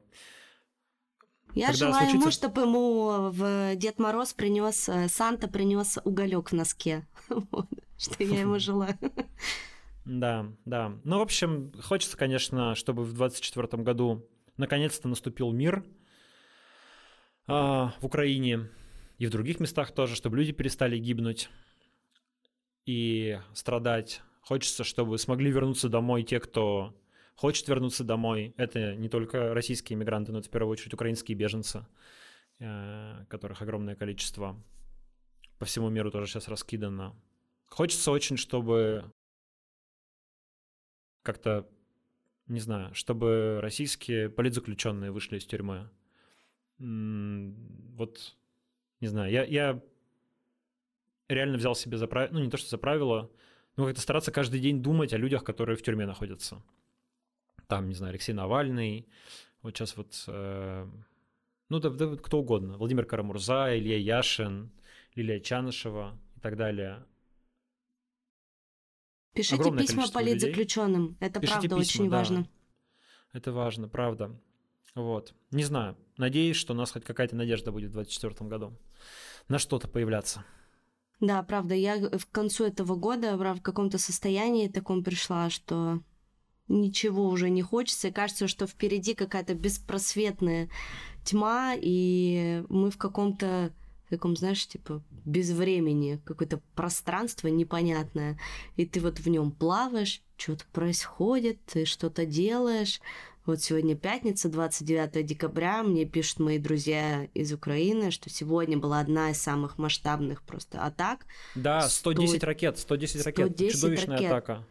Я 1.55 1.67
Когда 1.67 1.87
желаю 1.87 2.09
ему, 2.09 2.21
случится- 2.21 2.31
чтобы 2.47 2.61
ему 2.63 3.29
в 3.31 3.75
Дед 3.75 3.99
Мороз 3.99 4.33
принес, 4.33 4.89
э, 4.89 5.07
Санта 5.07 5.47
принес 5.47 5.99
уголек 6.03 6.51
в 6.51 6.55
носке. 6.55 7.07
Вот, 7.29 7.67
Что 7.97 8.23
я 8.23 8.41
ему 8.41 8.57
желаю. 8.59 8.97
да, 10.05 10.47
да. 10.65 10.93
Ну, 11.03 11.19
в 11.19 11.21
общем, 11.21 11.71
хочется, 11.83 12.17
конечно, 12.17 12.75
чтобы 12.75 13.03
в 13.03 13.13
2024 13.13 13.83
году 13.83 14.27
наконец-то 14.57 15.07
наступил 15.07 15.51
мир 15.51 15.83
а, 17.47 17.93
в 17.99 18.05
Украине 18.05 18.69
и 19.19 19.27
в 19.27 19.29
других 19.29 19.59
местах 19.59 19.91
тоже, 19.93 20.15
чтобы 20.15 20.37
люди 20.37 20.51
перестали 20.51 20.97
гибнуть 20.97 21.49
и 22.85 23.39
страдать. 23.53 24.21
Хочется, 24.41 24.83
чтобы 24.83 25.17
смогли 25.17 25.51
вернуться 25.51 25.87
домой 25.89 26.23
те, 26.23 26.39
кто 26.39 26.93
хочет 27.35 27.67
вернуться 27.67 28.03
домой. 28.03 28.53
Это 28.57 28.95
не 28.95 29.09
только 29.09 29.53
российские 29.53 29.97
мигранты, 29.97 30.31
но 30.31 30.39
это 30.39 30.47
в 30.47 30.51
первую 30.51 30.71
очередь 30.71 30.93
украинские 30.93 31.37
беженцы, 31.37 31.85
э, 32.59 33.25
которых 33.29 33.61
огромное 33.61 33.95
количество 33.95 34.61
по 35.59 35.65
всему 35.65 35.89
миру 35.89 36.11
тоже 36.11 36.27
сейчас 36.27 36.47
раскидано. 36.47 37.15
Хочется 37.67 38.11
очень, 38.11 38.37
чтобы 38.37 39.11
как-то, 41.23 41.67
не 42.47 42.59
знаю, 42.59 42.93
чтобы 42.93 43.59
российские 43.61 44.29
политзаключенные 44.29 45.11
вышли 45.11 45.37
из 45.37 45.45
тюрьмы. 45.45 45.89
Вот, 46.77 48.35
не 48.99 49.07
знаю, 49.07 49.31
я, 49.31 49.43
я 49.45 49.81
реально 51.29 51.57
взял 51.57 51.75
себе 51.75 51.97
за 51.97 52.07
правило, 52.07 52.33
ну 52.33 52.43
не 52.43 52.49
то, 52.49 52.57
что 52.57 52.69
за 52.69 52.77
правило, 52.77 53.31
но 53.77 53.85
как-то 53.85 54.01
стараться 54.01 54.31
каждый 54.31 54.59
день 54.59 54.81
думать 54.81 55.13
о 55.13 55.17
людях, 55.17 55.43
которые 55.43 55.77
в 55.77 55.81
тюрьме 55.81 56.05
находятся. 56.05 56.61
Там, 57.67 57.87
не 57.89 57.95
знаю, 57.95 58.11
Алексей 58.11 58.33
Навальный, 58.33 59.07
вот 59.61 59.75
сейчас 59.75 59.95
вот, 59.95 60.23
э, 60.27 60.87
ну 61.69 61.79
да, 61.79 61.89
да 61.89 62.15
кто 62.17 62.39
угодно, 62.39 62.77
Владимир 62.77 63.05
Карамурза, 63.05 63.77
Илья 63.77 63.97
Яшин, 63.97 64.71
Лилия 65.15 65.39
Чанышева 65.39 66.19
и 66.35 66.39
так 66.39 66.57
далее. 66.57 67.05
Пишите 69.33 69.55
Огромное 69.55 69.83
письма 69.83 70.03
людей. 70.03 70.13
политзаключенным. 70.13 71.17
Это 71.19 71.39
Пишите 71.39 71.59
правда 71.69 71.79
письма, 71.79 72.01
очень 72.01 72.09
да. 72.09 72.17
важно. 72.17 72.49
Это 73.31 73.51
важно, 73.51 73.87
правда. 73.87 74.39
Вот. 74.95 75.33
Не 75.51 75.63
знаю. 75.63 75.97
Надеюсь, 76.17 76.55
что 76.55 76.73
у 76.73 76.75
нас 76.75 76.91
хоть 76.91 77.03
какая-то 77.03 77.35
надежда 77.35 77.71
будет 77.71 77.89
в 77.89 77.93
2024 77.93 78.49
году 78.49 78.77
на 79.47 79.57
что-то 79.57 79.87
появляться. 79.87 80.45
Да, 81.19 81.41
правда, 81.41 81.73
я 81.73 82.09
к 82.09 82.29
концу 82.31 82.65
этого 82.65 82.95
года 82.95 83.37
в 83.37 83.61
каком-то 83.61 83.97
состоянии 83.97 84.67
таком 84.67 85.03
пришла, 85.03 85.49
что 85.49 86.01
ничего 86.67 87.27
уже 87.27 87.49
не 87.49 87.61
хочется, 87.61 88.07
и 88.07 88.11
кажется, 88.11 88.47
что 88.47 88.67
впереди 88.67 89.13
какая-то 89.13 89.53
беспросветная 89.53 90.69
тьма, 91.23 91.73
и 91.75 92.63
мы 92.69 92.91
в 92.91 92.97
каком-то 92.97 93.71
таком, 94.09 94.35
знаешь, 94.35 94.67
типа, 94.67 95.01
без 95.25 95.49
времени, 95.51 96.21
какое-то 96.25 96.61
пространство 96.75 97.47
непонятное, 97.47 98.37
и 98.75 98.85
ты 98.85 98.99
вот 98.99 99.19
в 99.19 99.27
нем 99.27 99.51
плаваешь, 99.51 100.21
что-то 100.37 100.65
происходит, 100.71 101.57
ты 101.65 101.85
что-то 101.85 102.25
делаешь. 102.25 103.01
Вот 103.45 103.61
сегодня 103.61 103.95
пятница, 103.95 104.49
29 104.49 105.25
декабря, 105.25 105.83
мне 105.83 106.05
пишут 106.05 106.39
мои 106.39 106.59
друзья 106.59 107.27
из 107.33 107.51
Украины, 107.51 108.11
что 108.11 108.29
сегодня 108.29 108.77
была 108.77 108.99
одна 108.99 109.31
из 109.31 109.41
самых 109.41 109.77
масштабных 109.77 110.43
просто 110.43 110.81
атак. 110.81 111.25
Да, 111.55 111.89
110 111.89 112.37
Сто- 112.37 112.47
ракет, 112.47 112.77
110 112.79 113.25
ракет. 113.25 113.47
110 113.51 113.73
Чудовищная 113.73 114.17
ракет. 114.17 114.31
атака. 114.31 114.67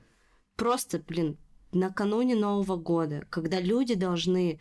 Просто, 0.57 1.01
блин, 1.07 1.37
накануне 1.73 2.35
Нового 2.35 2.77
года, 2.77 3.27
когда 3.31 3.61
люди 3.61 3.95
должны 3.95 4.59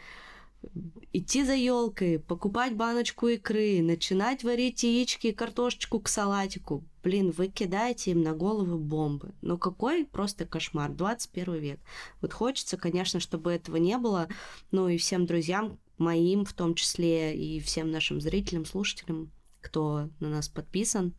идти 1.12 1.44
за 1.44 1.56
елкой, 1.56 2.20
покупать 2.20 2.76
баночку 2.76 3.28
икры, 3.28 3.82
начинать 3.82 4.44
варить 4.44 4.84
яички 4.84 5.28
и 5.28 5.34
картошечку 5.34 6.00
к 6.00 6.08
салатику. 6.08 6.84
Блин, 7.04 7.32
вы 7.32 7.48
кидаете 7.48 8.12
им 8.12 8.22
на 8.22 8.34
головы 8.34 8.78
бомбы. 8.78 9.34
Ну 9.42 9.58
какой 9.58 10.06
просто 10.06 10.46
кошмар, 10.46 10.92
21 10.92 11.56
век. 11.56 11.80
Вот 12.22 12.34
хочется, 12.34 12.78
конечно, 12.78 13.20
чтобы 13.20 13.52
этого 13.52 13.78
не 13.78 13.98
было, 13.98 14.28
ну 14.72 14.88
и 14.88 14.98
всем 14.98 15.26
друзьям, 15.26 15.80
моим 15.98 16.46
в 16.46 16.54
том 16.54 16.76
числе, 16.76 17.36
и 17.36 17.60
всем 17.60 17.92
нашим 17.92 18.22
зрителям, 18.22 18.66
слушателям, 18.66 19.32
кто 19.62 20.10
на 20.20 20.30
нас 20.30 20.48
подписан, 20.48 21.14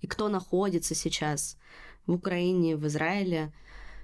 и 0.00 0.06
кто 0.06 0.28
находится 0.28 0.94
сейчас 0.94 1.56
в 2.06 2.12
Украине, 2.12 2.76
в 2.76 2.86
Израиле, 2.86 3.52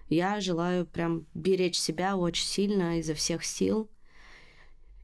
я 0.09 0.40
желаю 0.40 0.86
прям 0.86 1.26
беречь 1.34 1.78
себя 1.78 2.16
очень 2.16 2.46
сильно 2.46 2.98
изо 2.98 3.14
всех 3.14 3.44
сил. 3.44 3.90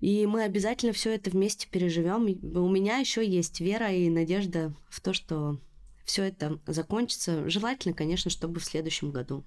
И 0.00 0.26
мы 0.26 0.44
обязательно 0.44 0.92
все 0.92 1.14
это 1.14 1.30
вместе 1.30 1.68
переживем. 1.68 2.24
У 2.24 2.68
меня 2.70 2.98
еще 2.98 3.26
есть 3.26 3.60
вера 3.60 3.90
и 3.92 4.08
надежда 4.08 4.74
в 4.88 5.00
то, 5.00 5.12
что 5.12 5.58
все 6.04 6.24
это 6.24 6.58
закончится. 6.66 7.48
Желательно, 7.48 7.94
конечно, 7.94 8.30
чтобы 8.30 8.60
в 8.60 8.64
следующем 8.64 9.10
году. 9.10 9.44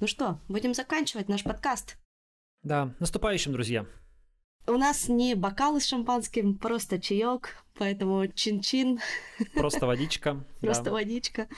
Ну 0.00 0.06
что, 0.06 0.40
будем 0.48 0.74
заканчивать 0.74 1.28
наш 1.28 1.42
подкаст. 1.42 1.96
Да, 2.62 2.94
наступающим, 2.98 3.52
друзья. 3.52 3.86
У 4.68 4.76
нас 4.76 5.08
не 5.08 5.34
бокалы 5.34 5.80
с 5.80 5.86
шампанским, 5.86 6.54
просто 6.54 7.00
чаек, 7.00 7.64
поэтому 7.78 8.26
чин-чин, 8.28 9.00
Просто 9.54 9.86
водичка. 9.86 10.44
просто 10.60 10.84
да. 10.84 10.90
водичка. 10.90 11.48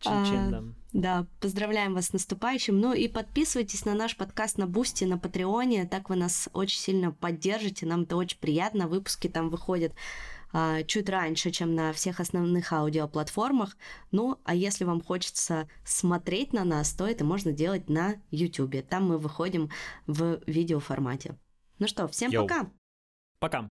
Чин-чин, 0.00 0.38
А, 0.38 0.50
да. 0.50 0.62
Да, 0.92 1.26
поздравляем 1.40 1.94
вас 1.94 2.06
с 2.06 2.12
наступающим. 2.12 2.78
Ну 2.78 2.92
и 2.92 3.08
подписывайтесь 3.08 3.84
на 3.84 3.94
наш 3.94 4.16
подкаст 4.16 4.58
на 4.58 4.68
Бусти, 4.68 5.02
на 5.02 5.18
Патреоне. 5.18 5.86
Так 5.86 6.08
вы 6.08 6.14
нас 6.14 6.48
очень 6.52 6.78
сильно 6.78 7.10
поддержите. 7.10 7.86
Нам 7.86 8.02
это 8.02 8.14
очень 8.14 8.38
приятно. 8.38 8.86
Выпуски 8.86 9.26
там 9.26 9.50
выходят 9.50 9.92
а, 10.52 10.84
чуть 10.84 11.08
раньше, 11.08 11.50
чем 11.50 11.74
на 11.74 11.92
всех 11.92 12.20
основных 12.20 12.72
аудиоплатформах. 12.72 13.76
Ну, 14.12 14.38
а 14.44 14.54
если 14.54 14.84
вам 14.84 15.00
хочется 15.00 15.68
смотреть 15.84 16.52
на 16.52 16.62
нас, 16.62 16.92
то 16.92 17.04
это 17.08 17.24
можно 17.24 17.50
делать 17.50 17.88
на 17.88 18.14
YouTube. 18.30 18.86
Там 18.88 19.08
мы 19.08 19.18
выходим 19.18 19.70
в 20.06 20.38
видеоформате. 20.46 21.36
Ну 21.84 21.88
что, 21.88 22.08
всем 22.08 22.30
Йоу. 22.30 22.46
пока! 22.46 22.70
Пока. 23.38 23.68